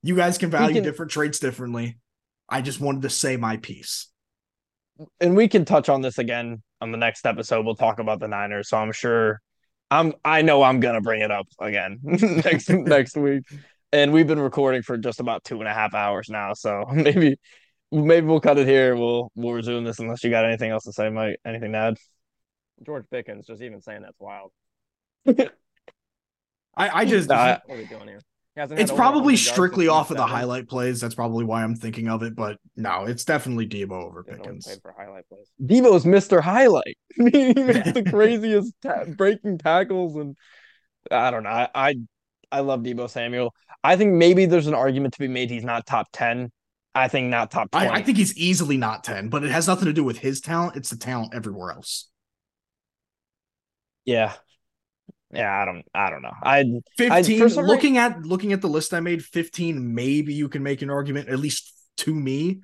[0.04, 1.98] You guys can value can- different traits differently.
[2.50, 4.08] I just wanted to say my piece.
[5.20, 7.66] and we can touch on this again on the next episode.
[7.66, 8.70] We'll talk about the Niners.
[8.70, 9.42] So I'm sure
[9.92, 13.44] I'm I know I'm gonna bring it up again next next week.
[13.94, 16.54] And we've been recording for just about two and a half hours now.
[16.54, 17.38] So maybe
[17.92, 18.96] maybe we'll cut it here.
[18.96, 21.38] We'll we'll resume this unless you got anything else to say, Mike.
[21.46, 21.98] Anything to add?
[22.86, 24.52] George Pickens, just even saying that's wild.
[26.78, 28.22] I, I just No, I- What are we doing here?
[28.56, 31.00] He hasn't had it's probably strictly off of the highlight plays.
[31.00, 34.44] That's probably why I'm thinking of it, but no, it's definitely Deebo over Didn't know
[34.44, 34.66] he Pickens.
[34.66, 35.48] played for highlight plays.
[35.64, 36.42] Deebo's Mr.
[36.42, 36.98] Highlight.
[37.20, 40.36] I mean, he makes the craziest ta- breaking tackles, and
[41.12, 41.50] I don't know.
[41.50, 41.96] I, I
[42.52, 43.54] I love Deebo Samuel.
[43.84, 46.52] I think maybe there's an argument to be made he's not top ten.
[46.96, 47.90] I think not top I.
[47.90, 50.76] I think he's easily not 10, but it has nothing to do with his talent.
[50.76, 52.10] It's the talent everywhere else.
[54.04, 54.34] yeah,
[55.34, 55.62] yeah.
[55.62, 55.84] I don't.
[55.94, 56.34] I don't know.
[56.44, 56.64] I
[56.98, 60.50] 15 for some rea- looking at looking at the list I made, 15 maybe you
[60.50, 62.62] can make an argument at least to me.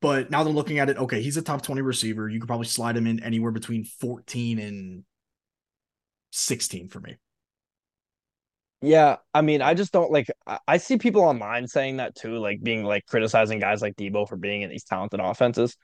[0.00, 2.28] But now that I'm looking at it, okay, he's a top 20 receiver.
[2.28, 5.04] You could probably slide him in anywhere between 14 and
[6.32, 7.16] 16 for me.
[8.80, 9.16] yeah.
[9.34, 10.28] I mean, I just don't like.
[10.46, 14.28] I, I see people online saying that too, like being like criticizing guys like Deebo
[14.28, 15.76] for being in these talented offenses.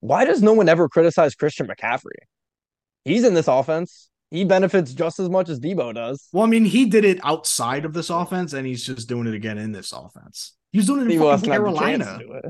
[0.00, 2.18] Why does no one ever criticize Christian McCaffrey?
[3.04, 4.08] He's in this offense.
[4.30, 6.28] He benefits just as much as Deebo does.
[6.32, 9.34] Well, I mean, he did it outside of this offense, and he's just doing it
[9.34, 10.54] again in this offense.
[10.70, 12.18] He was doing it in Deebo fucking hasn't had the chance Carolina.
[12.18, 12.44] to do it.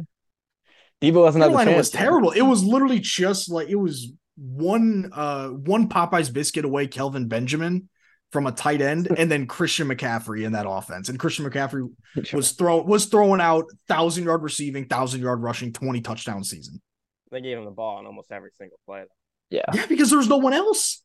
[1.01, 2.31] Deebo hasn't had the Carolina was terrible.
[2.33, 7.89] It was literally just like it was one uh one Popeyes biscuit away, Kelvin Benjamin
[8.33, 11.09] from a tight end, and then Christian McCaffrey in that offense.
[11.09, 11.89] And Christian McCaffrey
[12.33, 16.83] was throw was throwing out thousand yard receiving, thousand yard rushing, twenty touchdown season.
[17.31, 19.05] They gave him the ball on almost every single play.
[19.51, 19.63] Yeah.
[19.73, 21.03] Yeah, because there was no one else.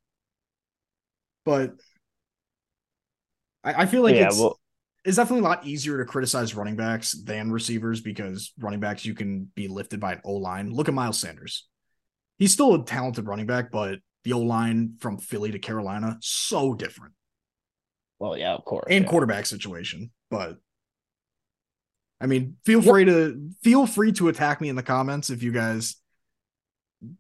[1.46, 1.74] But
[3.64, 4.60] I, I feel like yeah, it's well,
[5.06, 9.14] it's definitely a lot easier to criticize running backs than receivers because running backs you
[9.14, 10.72] can be lifted by an O line.
[10.72, 11.68] Look at Miles Sanders.
[12.38, 16.74] He's still a talented running back, but the O line from Philly to Carolina, so
[16.74, 17.14] different.
[18.20, 18.86] well, yeah, of course.
[18.90, 19.10] And yeah.
[19.10, 20.12] quarterback situation.
[20.30, 20.58] But
[22.22, 22.84] I mean, feel Yep.
[22.84, 25.96] free to feel free to attack me in the comments if you guys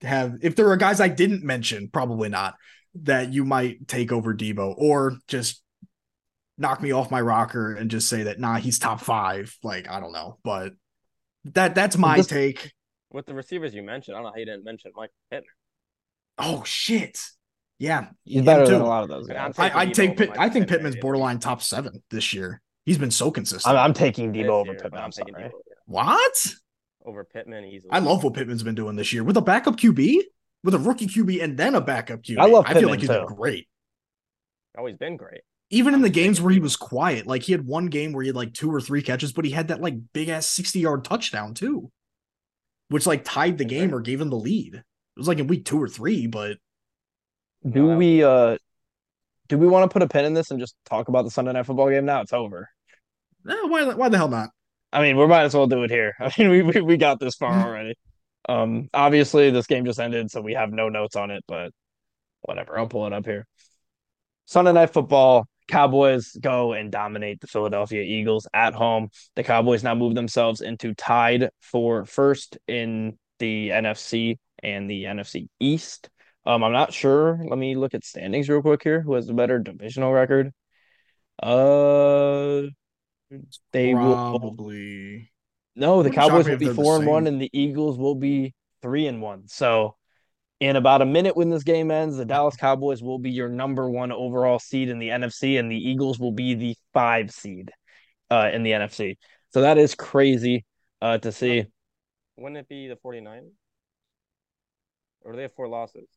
[0.01, 2.55] have if there are guys I didn't mention, probably not,
[2.95, 5.61] that you might take over Deebo, or just
[6.57, 9.55] knock me off my rocker and just say that nah, he's top five.
[9.63, 10.37] Like, I don't know.
[10.43, 10.73] But
[11.45, 12.71] that that's my This- take.
[13.09, 15.49] with the receivers you mentioned, I don't know how you didn't mention Mike Pittman.
[16.37, 17.19] Oh shit.
[17.79, 19.59] Yeah, He's him better than a lot of those I'm guys.
[19.59, 20.29] I, I'd Deebo take over Pitt.
[20.31, 21.01] I think Pittman, Pittman's yeah.
[21.01, 22.61] borderline top seven this year.
[22.85, 23.75] He's been so consistent.
[23.75, 24.99] I'm, I'm taking This Deebo over year, Pittman.
[24.99, 25.49] I'm I'm taking sorry.
[25.49, 25.73] Deebo yeah.
[25.85, 26.53] what?
[27.05, 27.91] over Pittman easily.
[27.91, 30.19] I love what Pittman's been doing this year with a backup QB,
[30.63, 32.37] with a rookie QB, and then a backup QB.
[32.39, 33.15] I love I feel like he's too.
[33.15, 33.67] been great.
[34.77, 35.41] Always been great.
[35.69, 38.27] Even in the games where he was quiet, like he had one game where he
[38.29, 41.03] had like two or three catches, but he had that like big ass 60 yard
[41.03, 41.91] touchdown too,
[42.89, 44.75] which like tied the game or gave him the lead.
[44.75, 44.83] It
[45.17, 46.57] was like in week two or three, but
[47.67, 48.57] Do No, we uh
[49.47, 51.53] do we want to put a pin in this and just talk about the Sunday
[51.53, 52.21] night football game now?
[52.21, 52.69] It's over.
[53.49, 54.49] eh, why, the- why the hell not?
[54.91, 56.13] I mean, we might as well do it here.
[56.19, 57.65] I mean, we we, we got this far Mhm.
[57.65, 57.95] already.
[58.47, 61.71] Um, obviously this game just ended, so we have no notes on it, but
[62.41, 62.77] whatever.
[62.77, 63.45] I'll pull it up here.
[64.45, 65.47] Sunday night football.
[65.69, 69.09] Cowboys go and dominate the Philadelphia Eagles at home.
[69.35, 75.47] The Cowboys now move themselves into tied for first in the NFC and the NFC
[75.59, 76.09] East.
[76.45, 77.39] Um, I'm not sure.
[77.47, 79.01] Let me look at standings real quick here.
[79.01, 80.51] Who has the better divisional record?
[81.41, 82.63] Uh,
[83.71, 84.55] they will.
[85.81, 85.87] Probably.
[85.87, 89.07] No, the Wouldn't Cowboys will be four and one, and the Eagles will be three
[89.07, 89.47] and one.
[89.47, 89.95] So,
[90.59, 93.89] in about a minute when this game ends, the Dallas Cowboys will be your number
[93.89, 97.71] one overall seed in the NFC, and the Eagles will be the five seed
[98.29, 99.17] uh, in the NFC.
[99.53, 100.65] So that is crazy
[101.01, 101.65] uh, to see.
[102.37, 103.51] Wouldn't it be the 49ers?
[105.21, 106.07] Or do they have four losses?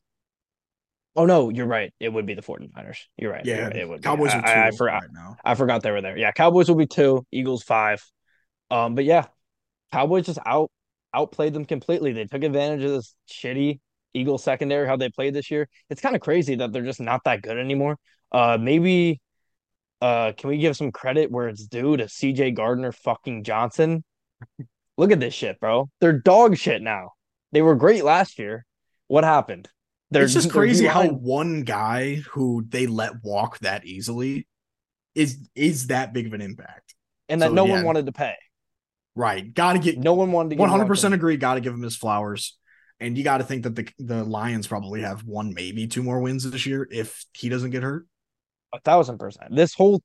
[1.15, 1.93] Oh no, you're right.
[1.99, 2.99] It would be the 49ers.
[3.17, 3.45] You're right.
[3.45, 3.77] You're Yeah, right.
[3.77, 4.03] It would.
[4.03, 4.03] be.
[4.03, 5.03] Cowboys I, are two I, I forgot.
[5.03, 5.37] right now.
[5.45, 6.17] I forgot they were there.
[6.17, 8.05] Yeah, Cowboys will be two, Eagles five.
[8.71, 9.27] Um, but yeah,
[9.93, 10.71] Cowboys just out
[11.15, 12.13] outplayed them completely.
[12.13, 13.81] They took advantage of this shitty
[14.15, 15.69] Eagle secondary how they played this year.
[15.91, 17.99] It's kind of crazy that they're just not that good anymore.
[18.33, 19.21] Uh, maybe
[20.01, 22.53] uh, can we give some credit where it's due to C.J.
[22.53, 24.05] Gardner fucking Johnson?
[24.99, 25.91] Look at this shit, bro.
[26.01, 27.13] They're dog shit now.
[27.53, 28.65] They were great last year.
[29.09, 29.69] What happened?
[30.11, 34.47] They're it's just crazy how one guy who they let walk that easily
[35.15, 36.95] is is that big of an impact.
[37.29, 37.75] and that so, no yeah.
[37.75, 38.35] one wanted to pay.
[39.17, 39.53] Right.
[39.53, 40.57] Got to get No one wanted to.
[40.57, 41.37] give hundred percent long-term- agree.
[41.39, 42.57] Got to give him his flowers,
[43.01, 46.21] and you got to think that the the Lions probably have one, maybe two more
[46.21, 48.07] wins this year if he doesn't get hurt.
[48.75, 49.57] A thousand percent.
[49.57, 50.03] This whole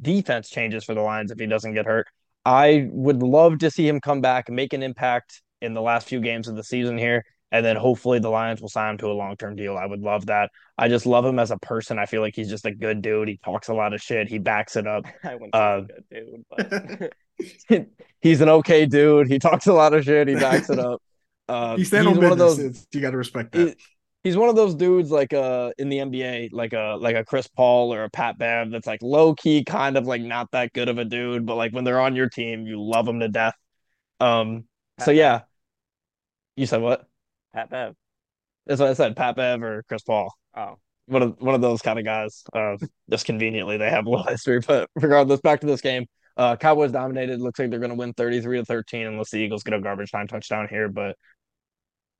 [0.00, 2.06] defense changes for the Lions if he doesn't get hurt.
[2.44, 6.08] I would love to see him come back and make an impact in the last
[6.08, 7.24] few games of the season here.
[7.52, 9.76] And then hopefully the Lions will sign him to a long term deal.
[9.76, 10.50] I would love that.
[10.78, 11.98] I just love him as a person.
[11.98, 13.28] I feel like he's just a good dude.
[13.28, 14.28] He talks a lot of shit.
[14.28, 15.04] He backs it up.
[15.24, 17.12] I wouldn't Uh, say a good dude, but
[18.20, 19.28] he's an okay dude.
[19.28, 20.28] He talks a lot of shit.
[20.28, 21.00] He backs it up.
[21.48, 22.86] Uh, He stand he's on one of those.
[22.92, 23.68] You got to respect that.
[23.68, 23.76] he-
[24.24, 27.46] he's one of those dudes like uh in the NBA, like a like a Chris
[27.46, 30.88] Paul or a Pat Bev that's like low key, kind of like not that good
[30.88, 33.54] of a dude, but like when they're on your team, you love them to death.
[34.20, 34.64] Um.
[34.98, 35.16] Pat So Bev.
[35.18, 35.40] yeah,
[36.56, 37.06] you said what?
[37.54, 37.94] Pat Bev.
[38.66, 39.14] That's what I said.
[39.16, 40.32] Pat Bev or Chris Paul.
[40.56, 40.76] Oh,
[41.06, 42.42] One of one of those kind of guys.
[42.52, 42.76] Uh,
[43.10, 46.06] just conveniently they have a little history, but regardless, back to this game.
[46.36, 47.40] Uh, Cowboys dominated.
[47.40, 50.10] Looks like they're going to win 33 to 13 unless the Eagles get a garbage
[50.10, 50.88] time touchdown here.
[50.88, 51.16] But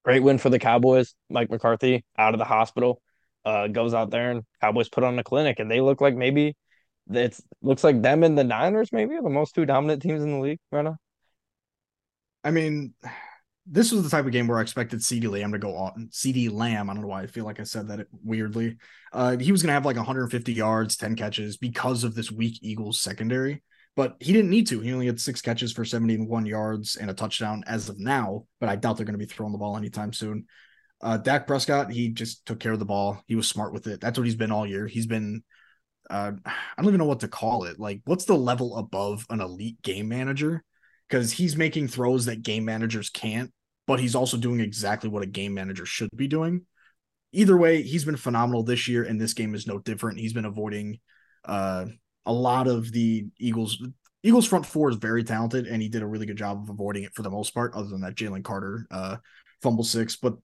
[0.05, 1.14] great win for the Cowboys.
[1.28, 3.02] Mike McCarthy out of the hospital,
[3.44, 6.56] uh, goes out there and Cowboys put on a clinic, and they look like maybe
[7.10, 10.32] it's looks like them and the Niners maybe are the most two dominant teams in
[10.32, 10.97] the league right now.
[12.43, 12.94] I mean,
[13.66, 16.09] this was the type of game where I expected CeeDee Lamb to go on.
[16.12, 18.76] CeeDee Lamb, I don't know why I feel like I said that weirdly.
[19.12, 22.59] Uh, he was going to have like 150 yards, 10 catches because of this weak
[22.62, 23.62] Eagles secondary,
[23.97, 24.81] but he didn't need to.
[24.81, 28.68] He only had six catches for 71 yards and a touchdown as of now, but
[28.68, 30.44] I doubt they're going to be throwing the ball anytime soon.
[31.01, 33.23] Uh, Dak Prescott, he just took care of the ball.
[33.27, 34.01] He was smart with it.
[34.01, 34.86] That's what he's been all year.
[34.86, 35.43] He's been,
[36.10, 37.81] uh, I don't even know what to call it.
[37.81, 40.62] Like, what's the level above an elite game manager?
[41.09, 43.51] Because he's making throws that game managers can't,
[43.86, 46.66] but he's also doing exactly what a game manager should be doing.
[47.32, 50.18] Either way, he's been phenomenal this year, and this game is no different.
[50.18, 51.01] He's been avoiding
[51.44, 51.86] uh,
[52.27, 53.82] a lot of the Eagles.
[54.23, 57.05] Eagles front four is very talented, and he did a really good job of avoiding
[57.05, 59.16] it for the most part, other than that Jalen Carter uh,
[59.62, 60.16] fumble six.
[60.16, 60.35] But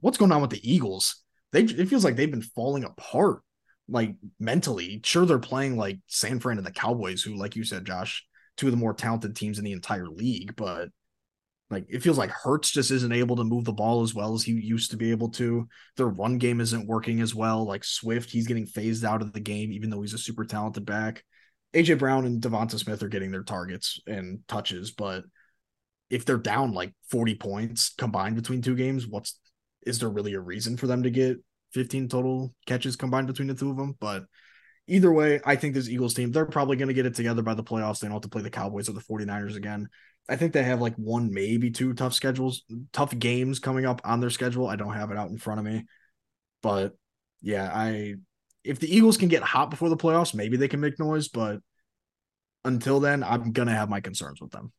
[0.00, 1.22] what's going on with the Eagles?
[1.52, 3.42] They it feels like they've been falling apart,
[3.88, 5.00] like mentally.
[5.04, 8.24] Sure, they're playing like San Fran and the Cowboys, who, like you said, Josh,
[8.56, 10.88] two of the more talented teams in the entire league, but
[11.70, 14.42] like it feels like Hurts just isn't able to move the ball as well as
[14.42, 15.66] he used to be able to.
[15.96, 17.64] Their run game isn't working as well.
[17.66, 20.86] Like Swift, he's getting phased out of the game, even though he's a super talented
[20.86, 21.24] back.
[21.74, 25.24] AJ Brown and Devonta Smith are getting their targets and touches, but
[26.08, 29.38] if they're down like 40 points combined between two games, what's
[29.84, 31.38] is there really a reason for them to get
[31.72, 33.96] 15 total catches combined between the two of them?
[33.98, 34.24] But
[34.86, 37.54] either way, I think this Eagles team, they're probably going to get it together by
[37.54, 38.00] the playoffs.
[38.00, 39.88] They don't have to play the Cowboys or the 49ers again.
[40.28, 44.20] I think they have like one, maybe two tough schedules, tough games coming up on
[44.20, 44.66] their schedule.
[44.66, 45.84] I don't have it out in front of me.
[46.62, 46.96] But
[47.42, 48.14] yeah, I
[48.64, 51.28] if the Eagles can get hot before the playoffs, maybe they can make noise.
[51.28, 51.60] But
[52.64, 54.72] until then, I'm gonna have my concerns with them.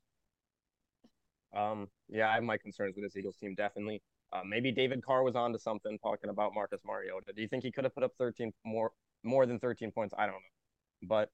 [1.56, 4.02] Um, yeah, I have my concerns with this Eagles team definitely.
[4.34, 7.32] Uh, maybe David Carr was on to something talking about Marcus Mariota.
[7.34, 8.92] Do you think he could have put up 13 more
[9.24, 10.14] more than 13 points?
[10.18, 11.08] I don't know.
[11.08, 11.30] But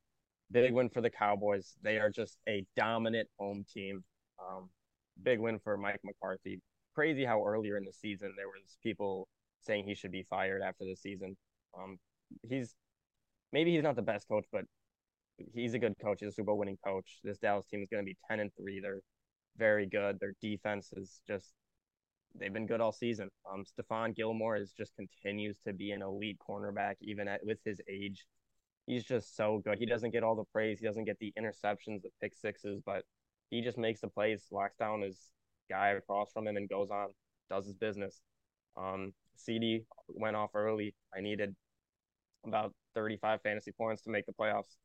[0.51, 1.73] big win for the Cowboys.
[1.81, 4.03] They are just a dominant home team.
[4.39, 4.69] Um,
[5.21, 6.61] big win for Mike McCarthy.
[6.95, 9.27] Crazy how earlier in the season there was people
[9.61, 11.35] saying he should be fired after the season.
[11.77, 11.97] Um,
[12.43, 12.75] he's
[13.51, 14.65] maybe he's not the best coach, but
[15.53, 16.19] he's a good coach.
[16.19, 17.19] He's a Super Bowl winning coach.
[17.23, 18.79] This Dallas team is going to be 10 and 3.
[18.81, 19.01] They're
[19.57, 20.19] very good.
[20.19, 21.53] Their defense is just
[22.35, 23.29] they've been good all season.
[23.51, 27.79] Um, Stephon Gilmore is just continues to be an elite cornerback, even at with his
[27.89, 28.25] age.
[28.85, 29.77] He's just so good.
[29.79, 30.79] He doesn't get all the praise.
[30.79, 33.03] He doesn't get the interceptions, the pick sixes, but
[33.49, 35.29] he just makes the plays, locks down his
[35.69, 37.09] guy across from him, and goes on,
[37.49, 38.21] does his business.
[38.75, 40.95] Um, CeeDee went off early.
[41.15, 41.55] I needed
[42.45, 44.75] about 35 fantasy points to make the playoffs.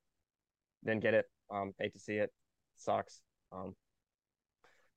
[0.84, 1.26] Didn't get it.
[1.50, 2.30] Um, hate to see it.
[2.76, 3.20] Sucks.
[3.50, 3.74] Um,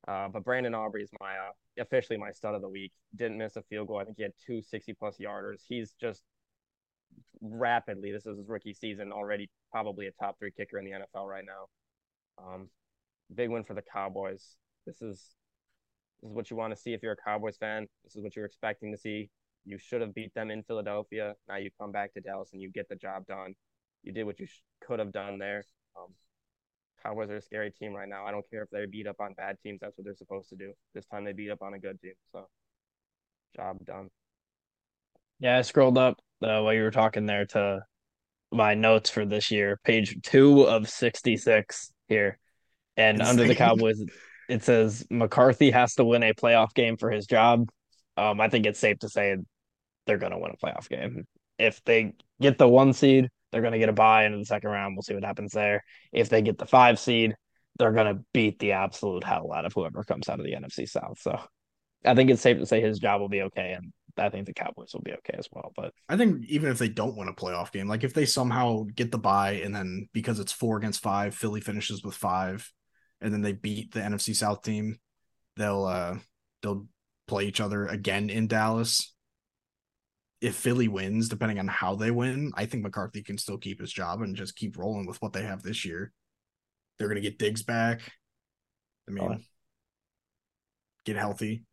[0.07, 1.51] uh, but Brandon Aubrey is my uh,
[1.81, 2.91] officially my stud of the week.
[3.15, 3.99] Didn't miss a field goal.
[3.99, 5.61] I think he had two 60 plus yarders.
[5.67, 6.21] He's just
[7.41, 8.11] rapidly.
[8.11, 11.45] This is his rookie season already, probably a top three kicker in the NFL right
[11.45, 12.43] now.
[12.43, 12.69] Um,
[13.33, 14.55] big win for the Cowboys.
[14.85, 15.35] This is
[16.21, 17.87] this is what you want to see if you're a Cowboys fan.
[18.03, 19.29] This is what you're expecting to see.
[19.65, 21.35] You should have beat them in Philadelphia.
[21.47, 23.55] Now you come back to Dallas and you get the job done.
[24.03, 25.63] You did what you sh- could have done there.
[25.97, 26.13] Um,
[27.03, 28.25] Cowboys are a scary team right now.
[28.25, 29.79] I don't care if they beat up on bad teams.
[29.81, 30.73] That's what they're supposed to do.
[30.93, 32.13] This time they beat up on a good team.
[32.31, 32.47] So,
[33.55, 34.09] job done.
[35.41, 37.81] Yeah, I scrolled up uh, while you were talking there to
[38.51, 42.37] my notes for this year, page two of 66 here.
[42.95, 43.29] And Insane.
[43.31, 44.03] under the Cowboys,
[44.47, 47.69] it says McCarthy has to win a playoff game for his job.
[48.17, 49.35] Um, I think it's safe to say
[50.05, 51.25] they're going to win a playoff game.
[51.57, 54.69] If they get the one seed, they're going to get a bye into the second
[54.69, 54.95] round.
[54.95, 55.83] We'll see what happens there.
[56.11, 57.35] If they get the five seed,
[57.79, 60.87] they're going to beat the absolute hell out of whoever comes out of the NFC
[60.87, 61.19] South.
[61.19, 61.39] So
[62.05, 63.73] I think it's safe to say his job will be okay.
[63.73, 63.91] And
[64.21, 65.71] I think the Cowboys will be okay as well.
[65.75, 68.85] But I think even if they don't win a playoff game, like if they somehow
[68.95, 72.71] get the bye and then because it's four against five, Philly finishes with five,
[73.19, 74.97] and then they beat the NFC South team,
[75.57, 76.17] they'll uh
[76.61, 76.87] they'll
[77.27, 79.13] play each other again in Dallas
[80.41, 83.93] if Philly wins, depending on how they win, I think McCarthy can still keep his
[83.93, 86.11] job and just keep rolling with what they have this year.
[86.97, 88.01] They're going to get Diggs back.
[89.07, 89.37] I mean, oh.
[91.05, 91.63] get healthy.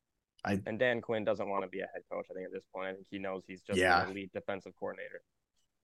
[0.48, 2.26] I and Dan Quinn doesn't want to be a head coach.
[2.30, 4.04] I think at this point, I think he knows he's just yeah.
[4.04, 5.22] an elite defensive coordinator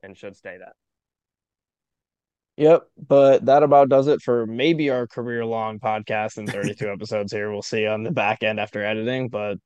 [0.02, 0.74] and should stay that.
[2.56, 7.32] Yep, but that about does it for maybe our career long podcast and 32 episodes
[7.32, 7.50] here.
[7.50, 9.58] We'll see on the back end after editing, but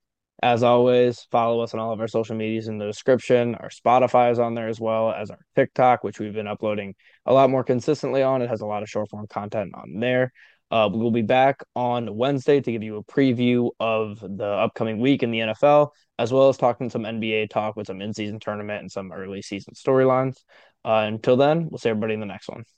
[0.43, 3.57] as always, follow us on all of our social medias in the description.
[3.57, 6.95] Our Spotify is on there as well as our TikTok, which we've been uploading
[7.27, 8.41] a lot more consistently on.
[8.41, 10.33] It has a lot of short form content on there.
[10.71, 15.23] Uh, we'll be back on Wednesday to give you a preview of the upcoming week
[15.23, 18.83] in the NFL, as well as talking some NBA talk with some in season tournament
[18.83, 20.37] and some early season storylines.
[20.85, 22.65] Uh, until then, we'll see everybody in the next one.